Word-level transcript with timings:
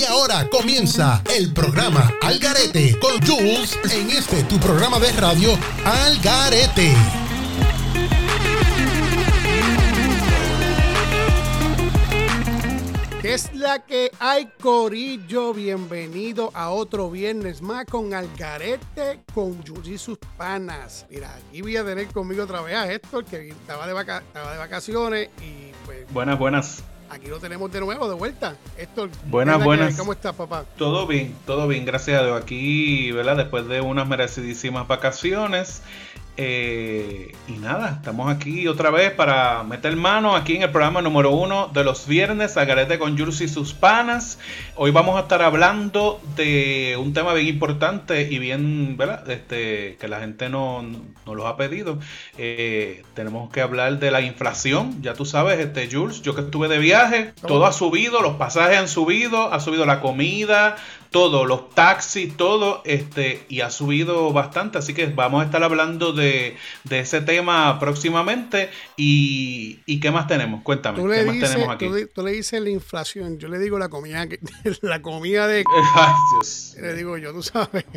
Y 0.00 0.04
ahora 0.04 0.48
comienza 0.48 1.22
el 1.36 1.52
programa 1.52 2.10
Algarete 2.22 2.98
con 2.98 3.20
Jules 3.20 3.78
en 3.92 4.10
este 4.10 4.44
tu 4.44 4.58
programa 4.58 4.98
de 4.98 5.12
radio 5.12 5.50
Algarete. 5.84 6.96
¿Qué 13.20 13.34
es 13.34 13.54
la 13.54 13.80
que 13.80 14.10
hay, 14.18 14.46
Corillo? 14.62 15.52
Bienvenido 15.52 16.50
a 16.54 16.70
otro 16.70 17.10
viernes 17.10 17.60
más 17.60 17.84
con 17.84 18.14
Algarete, 18.14 19.20
con 19.34 19.62
Jules 19.66 19.88
y 19.88 19.98
sus 19.98 20.16
panas. 20.38 21.04
Mira, 21.10 21.34
aquí 21.36 21.60
voy 21.60 21.76
a 21.76 21.84
tener 21.84 22.06
conmigo 22.08 22.44
otra 22.44 22.62
vez 22.62 22.76
a 22.76 22.90
Héctor, 22.90 23.26
que 23.26 23.50
estaba 23.50 23.86
de, 23.86 23.92
vaca- 23.92 24.22
estaba 24.26 24.52
de 24.52 24.58
vacaciones 24.58 25.28
y 25.42 25.72
pues 25.84 26.10
Buenas, 26.14 26.38
buenas. 26.38 26.82
Aquí 27.10 27.26
lo 27.26 27.38
tenemos 27.38 27.70
de 27.70 27.80
nuevo, 27.80 28.08
de 28.08 28.14
vuelta. 28.14 28.56
Héctor, 28.78 29.10
Buenas, 29.26 29.56
¿qué 29.56 29.62
es 29.62 29.66
la 29.68 29.74
que 29.74 29.78
buenas. 29.78 29.98
¿Cómo 29.98 30.12
estás, 30.12 30.34
papá? 30.34 30.64
Todo 30.76 31.06
bien, 31.06 31.34
todo 31.46 31.68
bien, 31.68 31.84
gracias 31.84 32.20
a 32.20 32.24
Dios. 32.24 32.40
Aquí, 32.40 33.12
¿verdad? 33.12 33.36
Después 33.36 33.66
de 33.68 33.80
unas 33.80 34.08
merecidísimas 34.08 34.86
vacaciones. 34.86 35.82
Eh, 36.42 37.34
y 37.48 37.52
nada, 37.58 37.96
estamos 37.96 38.32
aquí 38.32 38.66
otra 38.66 38.88
vez 38.90 39.10
para 39.10 39.62
meter 39.62 39.94
mano 39.94 40.34
aquí 40.34 40.56
en 40.56 40.62
el 40.62 40.70
programa 40.70 41.02
número 41.02 41.32
uno 41.32 41.68
de 41.68 41.84
los 41.84 42.06
viernes, 42.06 42.56
Agarete 42.56 42.98
con 42.98 43.18
Jules 43.18 43.42
y 43.42 43.48
sus 43.48 43.74
panas. 43.74 44.38
Hoy 44.74 44.90
vamos 44.90 45.18
a 45.18 45.20
estar 45.20 45.42
hablando 45.42 46.18
de 46.36 46.96
un 46.98 47.12
tema 47.12 47.34
bien 47.34 47.46
importante 47.46 48.22
y 48.22 48.38
bien, 48.38 48.96
¿verdad? 48.96 49.30
Este, 49.30 49.98
que 50.00 50.08
la 50.08 50.20
gente 50.20 50.48
no, 50.48 50.80
no 50.80 51.34
los 51.34 51.44
ha 51.44 51.58
pedido. 51.58 51.98
Eh, 52.38 53.02
tenemos 53.12 53.52
que 53.52 53.60
hablar 53.60 53.98
de 53.98 54.10
la 54.10 54.22
inflación. 54.22 55.02
Ya 55.02 55.12
tú 55.12 55.26
sabes, 55.26 55.58
este 55.58 55.90
Jules, 55.92 56.22
yo 56.22 56.34
que 56.34 56.40
estuve 56.40 56.68
de 56.68 56.78
viaje, 56.78 57.34
todo 57.46 57.66
ha 57.66 57.72
subido, 57.74 58.22
los 58.22 58.36
pasajes 58.36 58.78
han 58.78 58.88
subido, 58.88 59.52
ha 59.52 59.60
subido 59.60 59.84
la 59.84 60.00
comida, 60.00 60.76
todo, 61.10 61.44
los 61.44 61.70
taxis, 61.70 62.36
todo, 62.36 62.82
este, 62.84 63.44
y 63.48 63.60
ha 63.60 63.70
subido 63.70 64.32
bastante. 64.32 64.78
Así 64.78 64.94
que 64.94 65.06
vamos 65.06 65.42
a 65.42 65.46
estar 65.46 65.62
hablando 65.62 66.12
de, 66.12 66.29
de 66.84 67.00
ese 67.00 67.20
tema 67.20 67.78
próximamente. 67.78 68.70
Y, 68.96 69.80
¿Y 69.86 70.00
qué 70.00 70.10
más 70.10 70.26
tenemos? 70.26 70.62
Cuéntame, 70.62 70.98
Tú 70.98 71.08
¿qué 71.08 71.16
le, 71.16 71.24
más 71.26 71.34
dices, 71.34 71.50
tenemos 71.52 71.74
aquí? 71.74 71.86
tú, 71.86 71.94
le- 71.94 72.06
tú 72.06 72.22
le 72.24 72.32
dices 72.32 72.60
la 72.60 72.70
inflación, 72.70 73.38
yo 73.38 73.48
le 73.48 73.58
digo 73.58 73.78
la 73.78 73.88
comida, 73.88 74.26
que- 74.28 74.40
la 74.82 75.00
comida 75.02 75.46
de... 75.46 75.64
Ay, 75.94 76.12
Dios. 76.34 76.76
Le 76.80 76.94
digo 76.94 77.16
yo, 77.18 77.32
tú 77.32 77.42
sabes. 77.42 77.84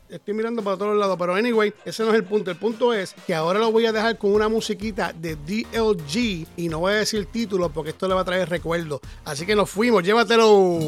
estoy 0.10 0.34
mirando 0.34 0.64
para 0.64 0.78
todos 0.78 0.98
lados. 0.98 1.16
Pero 1.20 1.36
anyway, 1.36 1.74
ese 1.86 2.04
no 2.04 2.10
es 2.10 2.16
el 2.16 2.24
punto. 2.24 2.52
El 2.52 2.58
punto 2.58 2.94
es 2.94 3.16
que 3.26 3.34
ahora 3.34 3.60
lo 3.60 3.72
voy 3.72 3.86
a 3.86 3.92
dejar 3.92 4.18
con 4.18 4.32
una 4.32 4.50
musiquita 4.50 5.14
de 5.14 5.36
DLG 5.36 6.48
y 6.58 6.70
no 6.70 6.80
voy 6.80 6.94
a 6.94 6.98
decir 6.98 7.26
título 7.28 7.70
porque 7.70 7.92
esto 7.92 8.08
le 8.08 8.14
va 8.14 8.22
a 8.22 8.26
traer 8.26 8.50
recuerdos. 8.50 9.02
Así 9.26 9.46
que 9.46 9.56
nos 9.56 9.70
fuimos, 9.70 10.04
llévatelo. 10.04 10.80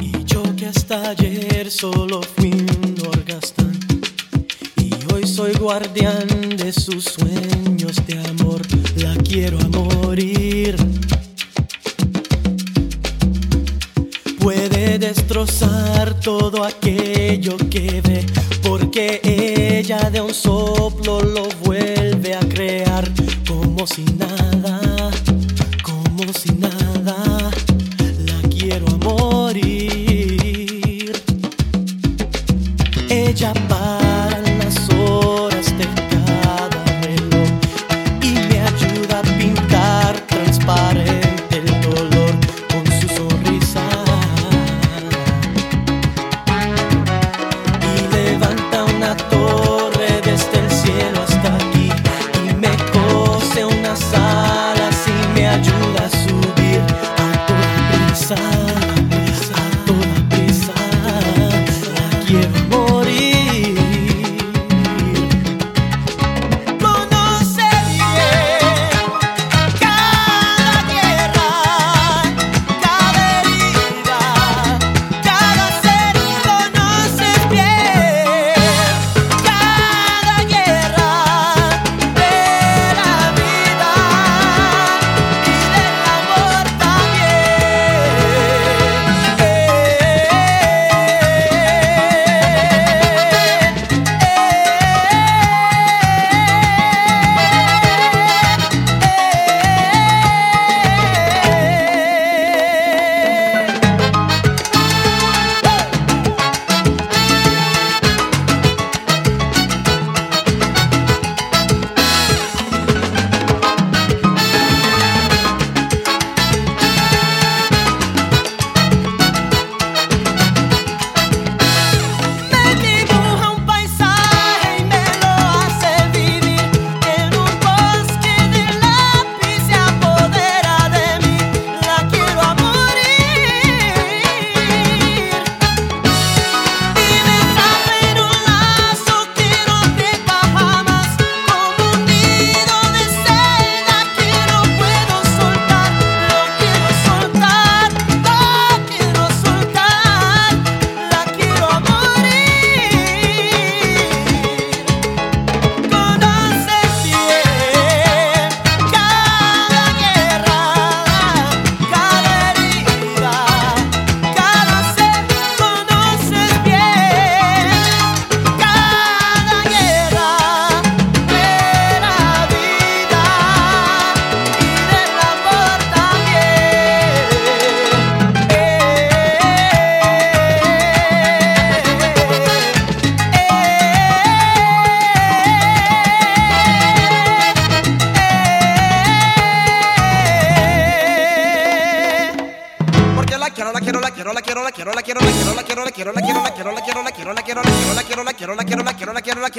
Y 0.00 0.24
yo 0.24 0.42
que 0.56 0.66
hasta 0.66 1.10
ayer 1.10 1.70
solo 1.70 2.22
fui 2.22 2.52
un 2.52 2.96
orgastán 3.06 3.78
y 4.76 4.92
hoy 5.12 5.26
soy 5.26 5.54
guardián 5.54 6.26
de 6.56 6.72
sus 6.72 7.04
sueños 7.04 7.96
de 8.06 8.18
amor 8.28 8.62
la 8.96 9.17
quiero 9.28 9.58
morir. 9.68 10.76
Puede 14.40 14.98
destrozar 14.98 16.18
todo 16.20 16.64
aquello 16.64 17.56
que 17.70 18.00
ve, 18.00 18.24
porque 18.62 19.20
ella 19.22 20.10
de 20.10 20.20
un 20.22 20.32
soplo 20.32 21.20
lo 21.20 21.46
vuelve 21.64 22.34
a 22.34 22.40
crear 22.40 23.08
como 23.46 23.86
si 23.86 24.04
nada, 24.04 24.37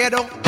I 0.10 0.12
don't 0.12 0.39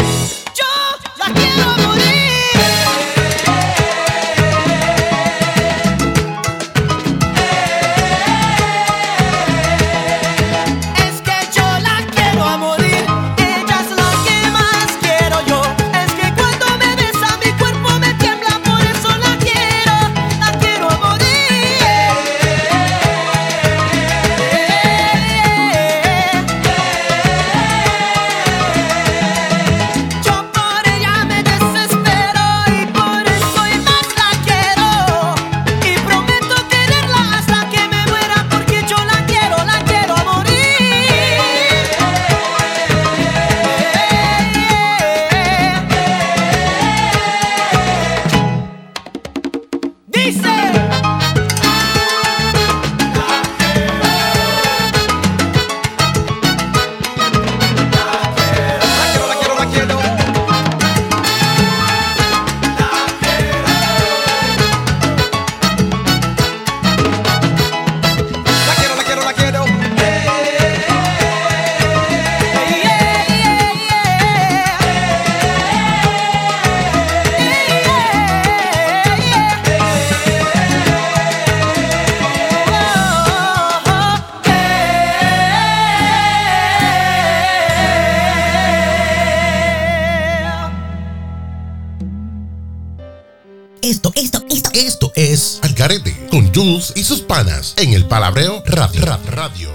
Jules 96.61 96.93
y 96.95 97.03
sus 97.03 97.21
panas 97.21 97.73
en 97.77 97.93
el 97.93 98.05
Palabreo 98.05 98.61
Radio. 98.67 99.03
Ra- 99.03 99.19
Radio. 99.31 99.71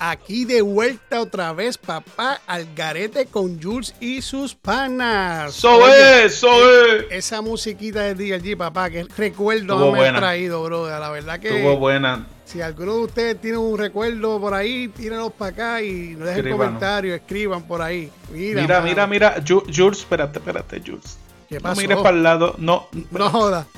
Aquí 0.00 0.44
de 0.44 0.60
vuelta 0.60 1.20
otra 1.20 1.52
vez, 1.52 1.78
papá, 1.78 2.40
al 2.48 2.66
garete 2.74 3.26
con 3.26 3.62
Jules 3.62 3.94
y 4.00 4.22
sus 4.22 4.54
panas. 4.54 5.56
Eso 5.56 5.76
Oye, 5.76 6.24
es, 6.26 6.32
eso 6.34 6.48
es. 6.82 7.04
Esa 7.10 7.40
musiquita 7.40 8.02
de 8.02 8.14
DLG, 8.14 8.58
papá, 8.58 8.90
que 8.90 9.04
recuerdo 9.16 9.92
me 9.92 10.08
ha 10.08 10.16
traído, 10.16 10.64
brother. 10.64 10.98
La 10.98 11.10
verdad 11.10 11.38
que 11.38 11.48
Estuvo 11.56 11.76
buena. 11.78 12.26
Si 12.44 12.60
alguno 12.60 12.94
de 12.94 13.00
ustedes 13.04 13.40
tiene 13.40 13.56
un 13.58 13.76
recuerdo 13.78 14.40
por 14.40 14.54
ahí, 14.54 14.88
tírenlos 14.88 15.32
para 15.32 15.50
acá 15.50 15.82
y 15.82 16.14
nos 16.16 16.28
dejen 16.28 16.52
comentarios, 16.52 17.16
escriban 17.16 17.62
por 17.62 17.80
ahí. 17.82 18.10
Mira, 18.32 18.60
Mira, 18.62 18.74
mano, 18.80 18.88
mira, 18.88 19.06
mira. 19.06 19.36
Ju- 19.44 19.64
Jules, 19.74 19.98
espérate, 20.00 20.38
espérate, 20.38 20.80
Jules. 20.84 21.18
¿Qué 21.48 21.56
No 21.56 21.60
pasó? 21.62 21.80
mires 21.80 21.98
para 21.98 22.16
el 22.16 22.22
lado. 22.22 22.54
No. 22.58 22.86
No 23.10 23.30
joda. 23.30 23.66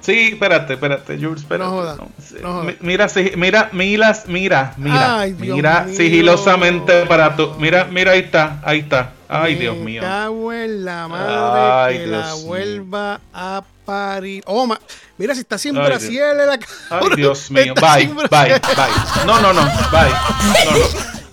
Sí, 0.00 0.32
espérate, 0.34 0.74
espérate, 0.74 1.16
Jules, 1.16 1.40
espérate. 1.40 1.64
No 1.70 1.76
joda, 1.78 1.96
sí. 2.22 2.34
no 2.42 2.52
joda. 2.52 2.64
Mi- 2.64 2.76
Mira, 2.80 3.08
sí, 3.08 3.32
mira, 3.38 3.70
mira, 3.72 4.14
mira, 4.26 4.74
mira, 4.76 5.18
Ay, 5.20 5.32
mira 5.32 5.88
sigilosamente 5.88 7.06
para 7.06 7.34
tu. 7.34 7.54
Mira, 7.54 7.86
mira, 7.86 8.12
ahí 8.12 8.20
está, 8.20 8.60
ahí 8.64 8.80
está. 8.80 9.13
Ay, 9.28 9.54
Me 9.54 9.60
Dios 9.60 9.76
mío. 9.76 10.02
cago 10.02 10.52
en 10.52 10.84
la 10.84 11.08
madre 11.08 11.34
Ay, 11.36 11.98
que 11.98 12.06
Dios 12.06 12.10
la 12.26 12.34
mío. 12.36 12.44
vuelva 12.46 13.20
a 13.32 13.62
parir. 13.84 14.42
Oh, 14.46 14.66
ma- 14.66 14.80
mira 15.18 15.34
si 15.34 15.40
está 15.40 15.58
sin 15.58 15.76
Ay, 15.76 15.86
brasier 15.86 16.30
en 16.40 16.46
la 16.46 16.58
Ay. 16.90 17.08
Dios 17.16 17.50
mío. 17.50 17.74
Bye, 17.74 18.06
bye, 18.06 18.28
bye. 18.30 19.26
No, 19.26 19.40
no, 19.40 19.52
no, 19.52 19.62
bye. 19.90 20.10
No, 20.64 20.78
no. 20.78 21.14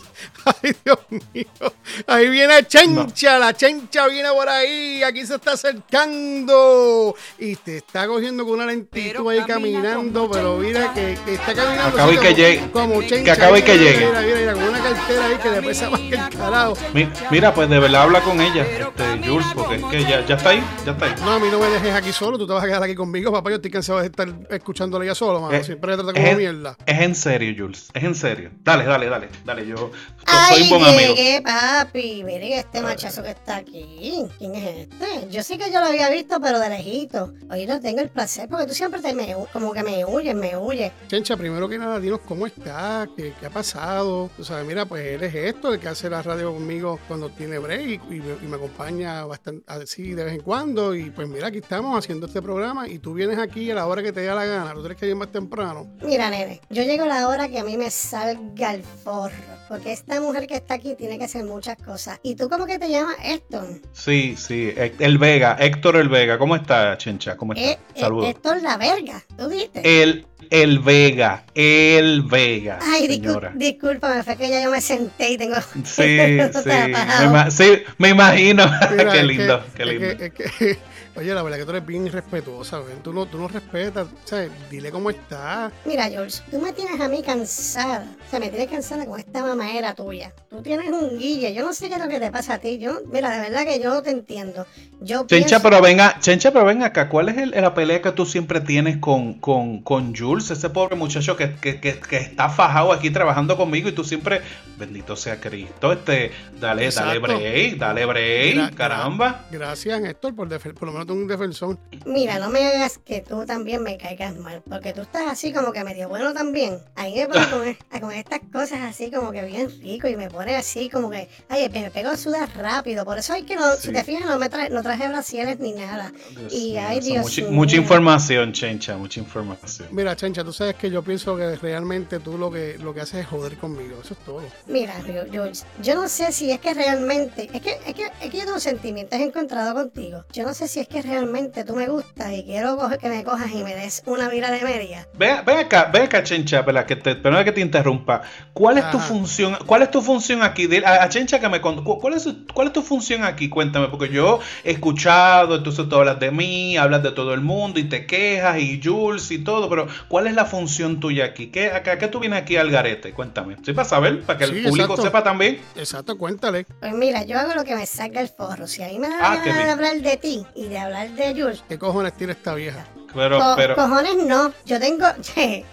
Ay, 0.63 0.75
Dios 0.83 0.99
mío. 1.33 1.73
Ahí 2.07 2.29
viene 2.29 2.65
Chencha, 2.65 3.37
la 3.39 3.53
Chencha 3.53 4.07
viene 4.07 4.29
por 4.29 4.47
ahí, 4.49 5.03
aquí 5.03 5.25
se 5.25 5.35
está 5.35 5.53
acercando 5.53 7.15
y 7.37 7.55
te 7.55 7.77
está 7.77 8.07
cogiendo 8.07 8.43
con 8.45 8.53
una 8.55 8.65
lentitud 8.65 9.11
Pero 9.11 9.29
ahí 9.29 9.41
camina 9.43 9.81
caminando, 9.81 10.29
pero 10.31 10.57
mira 10.57 10.93
que, 10.93 11.17
que 11.25 11.33
está 11.35 11.53
caminando. 11.53 11.89
Acaba 11.89 12.03
así 12.11 12.13
y 12.13 12.19
que 12.19 12.25
como- 12.27 12.37
llegue. 12.37 12.71
Como 12.71 13.01
Chencha. 13.03 13.23
Que 13.23 13.31
acabe 13.31 13.59
y 13.59 13.61
que 13.63 13.71
mira, 13.77 13.83
llegue. 13.91 14.05
Mira, 14.07 14.21
mira, 14.21 14.37
mira, 14.39 14.53
con 14.53 14.63
una 14.63 14.79
cartera 14.81 15.25
ahí 15.25 15.35
que 15.37 15.49
le 15.51 15.61
pesa 15.61 15.89
más 15.89 15.99
que 16.01 16.15
el 16.15 16.29
carajo. 16.29 16.77
Mi- 16.93 17.09
Mira, 17.29 17.53
pues 17.53 17.69
de 17.69 17.79
verdad 17.79 18.01
habla 18.03 18.21
con 18.21 18.39
ella, 18.41 18.65
este, 18.65 19.27
Jules, 19.27 19.47
porque 19.53 19.75
es 19.75 19.83
que 19.85 20.03
ya, 20.03 20.25
ya 20.25 20.35
está 20.35 20.49
ahí, 20.49 20.63
ya 20.85 20.91
está 20.93 21.05
ahí. 21.05 21.15
No, 21.23 21.31
a 21.33 21.39
mí 21.39 21.47
no 21.51 21.59
me 21.59 21.67
dejes 21.69 21.93
aquí 21.93 22.11
solo, 22.11 22.37
tú 22.37 22.47
te 22.47 22.53
vas 22.53 22.63
a 22.63 22.67
quedar 22.67 22.83
aquí 22.83 22.95
conmigo, 22.95 23.31
papá. 23.31 23.49
Yo 23.49 23.57
estoy 23.57 23.71
cansado 23.71 23.99
de 23.99 24.07
estar 24.07 24.27
escuchándole 24.49 25.05
ella 25.05 25.15
solo, 25.15 25.39
mano. 25.41 25.53
Eh, 25.55 25.63
Siempre 25.63 25.91
me 25.95 26.03
trata 26.03 26.11
es, 26.11 26.15
como 26.17 26.27
en- 26.31 26.37
mierda. 26.37 26.77
es 26.85 26.99
en 27.01 27.15
serio, 27.15 27.53
Jules, 27.57 27.89
es 27.93 28.03
en 28.03 28.15
serio. 28.15 28.51
Dale, 28.63 28.83
dale, 28.85 29.07
dale, 29.07 29.29
dale, 29.45 29.67
yo, 29.67 29.91
yo 30.31 30.47
soy 30.47 30.57
Ay, 30.57 30.63
un 30.63 30.69
buen 30.69 30.83
amigo. 30.95 31.15
llegué, 31.15 31.41
papi. 31.41 32.23
Miren 32.23 32.53
este 32.53 32.81
machazo 32.81 33.23
que 33.23 33.31
está 33.31 33.57
aquí. 33.57 34.25
¿Quién 34.37 34.55
es 34.55 34.87
este? 34.89 35.29
Yo 35.29 35.43
sí 35.43 35.57
que 35.57 35.71
yo 35.71 35.79
lo 35.79 35.87
había 35.87 36.09
visto, 36.09 36.39
pero 36.41 36.59
de 36.59 36.69
lejito. 36.69 37.33
Hoy 37.49 37.65
no 37.65 37.79
tengo 37.79 38.01
el 38.01 38.09
placer 38.09 38.47
porque 38.49 38.67
tú 38.67 38.73
siempre 38.73 39.01
te 39.01 39.13
me, 39.13 39.35
como 39.53 39.73
que 39.73 39.83
me 39.83 40.05
huyes, 40.05 40.35
me 40.35 40.57
huyes. 40.57 40.91
Chencha, 41.07 41.35
primero 41.37 41.67
que 41.67 41.77
nada, 41.77 41.99
dinos 41.99 42.19
cómo 42.27 42.45
está, 42.47 43.07
qué, 43.15 43.33
qué 43.39 43.45
ha 43.45 43.49
pasado. 43.49 44.29
Tú 44.37 44.43
sabes, 44.43 44.65
mira, 44.65 44.85
pues 44.85 45.05
él 45.05 45.23
es 45.23 45.33
esto, 45.35 45.73
el 45.73 45.79
que 45.79 45.87
hace 45.89 46.09
la 46.09 46.21
radio 46.21 46.53
conmigo 46.53 46.99
cuando 47.07 47.29
tiene 47.29 47.59
break 47.59 48.01
y, 48.09 48.19
me, 48.21 48.33
y 48.41 48.47
me 48.47 48.55
acompaña 48.55 49.25
bastante 49.25 49.63
así 49.67 50.13
de 50.13 50.23
vez 50.23 50.33
en 50.35 50.41
cuando. 50.41 50.95
Y 50.95 51.09
pues 51.11 51.27
mira, 51.27 51.47
aquí 51.47 51.57
estamos 51.59 51.97
haciendo 51.97 52.27
este 52.27 52.41
programa 52.41 52.87
y 52.87 52.99
tú 52.99 53.13
vienes 53.13 53.37
aquí 53.37 53.69
a 53.71 53.75
la 53.75 53.87
hora 53.87 54.01
que 54.03 54.11
te 54.11 54.21
dé 54.21 54.27
la 54.33 54.45
gana. 54.45 54.73
Tú 54.73 54.79
tienes 54.81 54.97
que 54.97 55.07
ir 55.07 55.15
más 55.15 55.31
temprano. 55.31 55.87
Mira, 56.01 56.29
nene, 56.29 56.61
yo 56.69 56.83
llego 56.83 57.03
a 57.03 57.07
la 57.07 57.27
hora 57.27 57.47
que 57.49 57.59
a 57.59 57.63
mí 57.63 57.77
me 57.77 57.89
salga 57.89 58.73
el 58.73 58.83
forro. 58.83 59.35
Porque 59.67 59.91
esta 59.93 60.15
mujer 60.21 60.47
que 60.47 60.55
está 60.55 60.75
aquí 60.75 60.95
tiene 60.95 61.17
que 61.17 61.25
hacer 61.25 61.43
muchas 61.43 61.77
cosas. 61.77 62.19
¿Y 62.23 62.35
tú 62.35 62.47
cómo 62.49 62.65
que 62.65 62.79
te 62.79 62.89
llamas 62.89 63.15
Héctor? 63.23 63.67
Sí, 63.91 64.35
sí, 64.37 64.73
el 64.99 65.17
Vega, 65.17 65.57
Héctor 65.59 65.97
el 65.97 66.09
Vega, 66.09 66.37
¿cómo 66.37 66.55
está, 66.55 66.97
Chencha? 66.97 67.35
¿Cómo 67.37 67.53
está? 67.53 67.71
Eh, 67.71 67.79
eh, 67.95 67.99
Saludos. 67.99 68.29
Héctor 68.29 68.61
la 68.61 68.77
verga, 68.77 69.23
¿tú 69.37 69.49
viste? 69.49 69.81
El, 70.01 70.25
el 70.49 70.79
Vega, 70.79 71.45
el 71.55 72.23
Vega, 72.23 72.79
Ay, 72.81 73.07
señora. 73.07 73.51
discúlpame, 73.55 74.23
fue 74.23 74.35
que 74.37 74.49
ya 74.49 74.63
yo 74.63 74.71
me 74.71 74.81
senté 74.81 75.31
y 75.31 75.37
tengo... 75.37 75.55
Sí, 75.83 76.27
sí, 76.63 77.27
me, 77.31 77.51
sí, 77.51 77.83
me 77.97 78.09
imagino. 78.09 78.65
Mira, 78.91 79.11
qué 79.11 79.19
es 79.19 79.25
lindo, 79.25 79.63
que- 79.65 79.71
qué 79.73 79.83
es 79.83 79.89
lindo. 79.89 80.81
Oye, 81.15 81.33
la 81.33 81.43
verdad 81.43 81.57
que 81.59 81.63
tú 81.65 81.71
eres 81.71 81.85
bien 81.85 82.05
irrespetuosa, 82.07 82.79
¿ven? 82.79 83.01
Tú 83.03 83.13
no, 83.13 83.25
tú 83.25 83.37
no 83.37 83.47
respetas, 83.47 84.07
¿sabes? 84.25 84.51
Dile 84.69 84.91
cómo 84.91 85.09
está. 85.09 85.71
Mira, 85.85 86.09
George, 86.09 86.39
tú 86.49 86.59
me 86.59 86.73
tienes 86.73 86.99
a 86.99 87.07
mí 87.07 87.21
cansada. 87.21 88.05
O 88.27 88.29
sea, 88.29 88.39
me 88.39 88.49
tienes 88.49 88.69
cansada 88.69 89.05
con 89.05 89.19
esta 89.19 89.43
mamadera 89.43 89.93
tuya. 89.93 90.31
Tú 90.49 90.61
tienes 90.61 90.89
un 90.89 91.17
guille. 91.17 91.53
Yo 91.53 91.63
no 91.65 91.73
sé 91.73 91.87
qué 91.89 91.95
es 91.95 92.01
lo 92.01 92.07
que 92.09 92.19
te 92.19 92.31
pasa 92.31 92.55
a 92.55 92.57
ti. 92.59 92.77
Yo, 92.77 92.99
mira, 93.11 93.29
de 93.31 93.39
verdad 93.41 93.65
que 93.65 93.79
yo 93.79 93.93
no 93.93 94.01
te 94.01 94.11
entiendo. 94.11 94.65
Yo 95.01 95.25
Chencha, 95.25 95.47
pienso- 95.47 95.61
pero 95.63 95.81
venga, 95.81 96.17
Chencha, 96.19 96.51
pero 96.51 96.65
venga 96.65 96.87
acá. 96.87 97.09
¿Cuál 97.09 97.29
es 97.29 97.37
el- 97.37 97.51
la 97.51 97.73
pelea 97.73 98.01
que 98.01 98.11
tú 98.11 98.25
siempre 98.25 98.61
tienes 98.61 98.97
con, 98.97 99.35
con, 99.35 99.81
con 99.81 100.15
Jules, 100.15 100.49
ese 100.51 100.69
pobre 100.69 100.95
muchacho 100.95 101.35
que, 101.35 101.55
que, 101.55 101.79
que, 101.79 101.99
que 101.99 102.17
está 102.17 102.49
fajado 102.49 102.91
aquí 102.91 103.09
trabajando 103.09 103.57
conmigo 103.57 103.89
y 103.89 103.91
tú 103.91 104.03
siempre, 104.03 104.41
bendito 104.77 105.15
sea 105.15 105.39
Cristo, 105.39 105.91
este, 105.91 106.31
dale, 106.59 106.89
dale 106.89 107.19
break, 107.19 107.77
dale 107.77 108.05
break, 108.05 108.75
caramba. 108.75 109.45
Gracias, 109.51 110.01
Héctor, 110.03 110.35
por, 110.35 110.47
por 110.49 110.83
lo 110.87 110.91
menos 110.91 111.00
un 111.09 111.27
defensor. 111.27 111.77
Mira, 112.05 112.39
no 112.39 112.49
me 112.49 112.65
hagas 112.65 112.97
que 112.97 113.21
tú 113.21 113.45
también 113.45 113.81
me 113.83 113.97
caigas 113.97 114.35
mal. 114.37 114.61
Porque 114.69 114.93
tú 114.93 115.01
estás 115.01 115.23
así 115.27 115.51
como 115.53 115.71
que 115.71 115.83
medio 115.83 116.09
bueno 116.09 116.33
también. 116.33 116.79
Ahí 116.95 117.15
me 117.15 117.27
pones 117.27 117.47
con, 117.47 117.67
es- 117.67 117.77
con 118.01 118.11
estas 118.11 118.39
cosas 118.51 118.79
así 118.81 119.11
como 119.11 119.31
que 119.31 119.43
bien 119.43 119.69
rico 119.81 120.07
y 120.07 120.15
me 120.15 120.29
pone 120.29 120.55
así 120.55 120.89
como 120.89 121.09
que, 121.09 121.29
ay, 121.49 121.69
me 121.69 121.91
pego 121.91 122.09
a 122.09 122.17
sudar 122.17 122.49
rápido. 122.57 123.05
Por 123.05 123.17
eso 123.17 123.33
hay 123.33 123.43
que, 123.43 123.55
no, 123.55 123.75
Sí. 123.75 123.87
si 123.87 123.93
te 123.93 124.03
fijas, 124.03 124.25
no, 124.25 124.37
me 124.39 124.49
traje, 124.49 124.69
no 124.69 124.81
traje 124.81 125.07
brasieres 125.07 125.59
ni 125.59 125.73
nada. 125.73 126.11
Dios 126.37 126.53
y 126.53 126.77
ay, 126.77 126.99
Dios 126.99 127.23
mucha, 127.23 127.49
mucha 127.49 127.75
información, 127.77 128.53
Chencha, 128.53 128.97
mucha 128.97 129.19
información. 129.19 129.87
Mira, 129.91 130.15
Chencha, 130.15 130.43
tú 130.43 130.53
sabes 130.53 130.75
que 130.75 130.89
yo 130.89 131.03
pienso 131.03 131.35
que 131.37 131.55
realmente 131.55 132.19
tú 132.19 132.37
lo 132.37 132.51
que, 132.51 132.77
lo 132.79 132.93
que 132.93 133.01
haces 133.01 133.21
es 133.21 133.27
joder 133.27 133.57
conmigo. 133.57 133.99
Eso 134.03 134.13
es 134.13 134.19
todo. 134.25 134.41
Mira, 134.67 134.93
yo, 135.07 135.25
yo, 135.27 135.45
yo 135.81 135.95
no 135.95 136.07
sé 136.07 136.31
si 136.31 136.51
es 136.51 136.59
que 136.59 136.73
realmente, 136.73 137.49
es 137.53 137.61
que, 137.61 137.77
es 137.85 137.93
que, 137.93 138.03
es 138.21 138.29
que 138.31 138.37
yo 138.37 138.45
tengo 138.45 138.59
sentimientos 138.59 139.19
encontrados 139.19 139.73
contigo. 139.73 140.23
Yo 140.33 140.43
no 140.45 140.53
sé 140.53 140.67
si 140.67 140.79
es 140.79 140.87
que 140.91 141.01
realmente 141.01 141.63
tú 141.63 141.75
me 141.75 141.87
gustas 141.87 142.31
y 142.33 142.43
quiero 142.43 142.77
que 142.99 143.09
me 143.09 143.23
cojas 143.23 143.51
y 143.51 143.63
me 143.63 143.75
des 143.75 144.03
una 144.05 144.29
vira 144.29 144.51
de 144.51 144.61
media. 144.63 145.07
Ve, 145.13 145.37
ve 145.45 145.53
acá, 145.53 145.89
ve 145.91 146.01
acá, 146.03 146.23
Chencha, 146.23 146.63
pela, 146.65 146.85
que 146.85 146.95
te, 146.95 147.15
perdona 147.15 147.43
que 147.43 147.51
te 147.51 147.61
interrumpa. 147.61 148.21
¿Cuál 148.53 148.77
es 148.77 148.89
tu 148.91 148.99
función? 148.99 149.57
¿Cuál 149.65 149.83
es 149.83 149.91
tu 149.91 150.01
función 150.01 150.43
aquí? 150.43 150.67
Dile 150.67 150.85
A, 150.85 151.03
a 151.03 151.09
Chencha 151.09 151.39
que 151.39 151.49
me 151.49 151.61
¿cuál 151.61 152.13
es, 152.13 152.27
¿Cuál 152.53 152.67
es 152.67 152.73
tu 152.73 152.81
función 152.81 153.23
aquí? 153.23 153.49
Cuéntame, 153.49 153.87
porque 153.87 154.09
yo 154.09 154.39
he 154.63 154.71
escuchado, 154.71 155.55
entonces 155.55 155.87
tú 155.87 155.95
hablas 155.95 156.19
de 156.19 156.31
mí, 156.31 156.77
hablas 156.77 157.01
de 157.03 157.11
todo 157.11 157.33
el 157.33 157.41
mundo 157.41 157.79
y 157.79 157.85
te 157.85 158.05
quejas 158.05 158.59
y 158.59 158.81
Jules 158.83 159.31
y 159.31 159.39
todo, 159.43 159.69
pero 159.69 159.87
¿cuál 160.07 160.27
es 160.27 160.33
la 160.35 160.45
función 160.45 160.99
tuya 160.99 161.25
aquí? 161.25 161.47
¿Qué, 161.47 161.71
acá, 161.71 161.97
¿qué 161.97 162.07
tú 162.07 162.19
vienes 162.19 162.41
aquí 162.41 162.57
al 162.57 162.69
garete? 162.69 163.13
Cuéntame. 163.13 163.55
Sí, 163.63 163.73
para 163.73 163.87
saber, 163.87 164.21
para 164.21 164.37
que 164.37 164.45
el 164.45 164.51
Sí, 164.51 164.61
público 164.67 164.93
exacto. 164.93 165.03
sepa 165.03 165.23
también. 165.23 165.61
Exacto, 165.75 166.17
cuéntale. 166.17 166.65
Pues 166.79 166.93
mira, 166.93 167.23
yo 167.23 167.39
hago 167.39 167.53
lo 167.55 167.63
que 167.63 167.75
me 167.75 167.85
salga 167.85 168.21
el 168.21 168.27
forro. 168.29 168.67
Si 168.67 168.83
a 168.83 168.87
mí 168.87 168.99
me 168.99 169.07
da 169.07 169.17
Ah, 169.21 169.37
de 169.43 169.69
hablar 169.69 169.95
de 170.01 170.17
ti 170.17 170.45
y 170.55 170.67
de 170.67 170.79
hablar 170.81 171.09
de 171.11 171.33
Jules, 171.41 171.63
¿Qué 171.67 171.77
cojones 171.79 172.13
tiene 172.17 172.33
esta 172.33 172.53
vieja? 172.55 172.85
Pero, 173.13 173.39
co- 173.39 173.53
pero, 173.57 173.75
cojones 173.75 174.15
no. 174.25 174.53
Yo 174.65 174.79
tengo. 174.79 175.05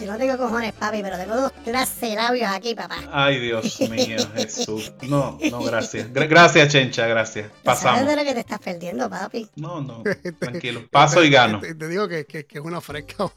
yo 0.00 0.06
no 0.06 0.18
tengo 0.18 0.36
cojones, 0.38 0.72
papi, 0.72 1.02
pero 1.02 1.16
tengo 1.16 1.36
dos 1.36 1.52
clases 1.64 2.00
de 2.00 2.16
labios 2.16 2.50
aquí, 2.50 2.74
papá. 2.74 2.96
ay 3.12 3.38
Dios 3.38 3.80
mío, 3.90 4.18
Jesús. 4.34 4.92
No, 5.02 5.38
no, 5.50 5.60
gracias. 5.62 6.08
Gra- 6.12 6.28
gracias, 6.28 6.68
Chencha, 6.72 7.06
gracias. 7.06 7.46
¿Tú 7.46 7.52
¿Sabes 7.64 7.80
Pasamos. 7.82 8.06
de 8.08 8.16
lo 8.16 8.24
que 8.24 8.34
te 8.34 8.40
estás 8.40 8.58
perdiendo, 8.58 9.08
papi? 9.08 9.48
No, 9.56 9.80
no, 9.80 10.02
tranquilo. 10.40 10.82
Paso 10.90 11.22
y 11.22 11.30
gano. 11.30 11.60
Te, 11.60 11.74
te 11.74 11.86
digo 11.88 12.08
que, 12.08 12.24
que- 12.26 12.44
que 12.44 12.58
es 12.58 12.64
una 12.64 12.80
fresca. 12.80 13.30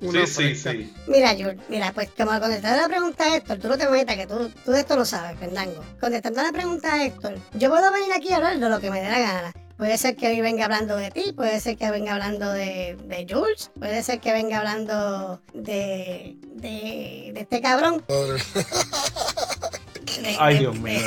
una 0.00 0.26
Sí, 0.26 0.26
sí, 0.26 0.54
fresca. 0.54 0.70
sí. 0.72 0.92
Mira, 1.08 1.30
Jules, 1.32 1.56
mira, 1.68 1.92
pues 1.92 2.10
como 2.16 2.30
contestando 2.38 2.80
la 2.82 2.88
pregunta 2.88 3.24
a 3.24 3.36
Héctor, 3.36 3.58
tú 3.58 3.68
no 3.68 3.76
te 3.78 3.88
metas 3.88 4.14
que 4.16 4.26
tú, 4.28 4.48
tú 4.64 4.70
de 4.70 4.80
esto 4.80 4.94
lo 4.96 5.04
sabes, 5.04 5.38
Fernando. 5.38 5.82
Contestando 6.00 6.42
la 6.44 6.52
pregunta 6.52 6.94
a 6.94 7.04
Héctor, 7.04 7.34
yo 7.54 7.70
puedo 7.70 7.92
venir 7.92 8.12
aquí 8.12 8.32
a 8.32 8.36
hablar 8.36 8.58
de 8.58 8.68
lo 8.68 8.78
que 8.80 8.90
me 8.90 9.00
dé 9.00 9.08
la 9.10 9.18
gana. 9.18 9.52
Puede 9.80 9.96
ser 9.96 10.14
que 10.14 10.28
hoy 10.28 10.42
venga 10.42 10.66
hablando 10.66 10.94
de 10.94 11.10
ti, 11.10 11.32
puede 11.32 11.58
ser 11.58 11.78
que 11.78 11.90
venga 11.90 12.12
hablando 12.12 12.52
de, 12.52 12.98
de 13.02 13.26
Jules, 13.26 13.70
puede 13.78 14.02
ser 14.02 14.20
que 14.20 14.30
venga 14.30 14.58
hablando 14.58 15.40
de, 15.54 16.36
de, 16.52 17.30
de 17.32 17.40
este 17.40 17.62
cabrón. 17.62 18.04
De- 20.22 20.36
Ay, 20.38 20.58
Dios 20.58 20.78
mío. 20.80 21.00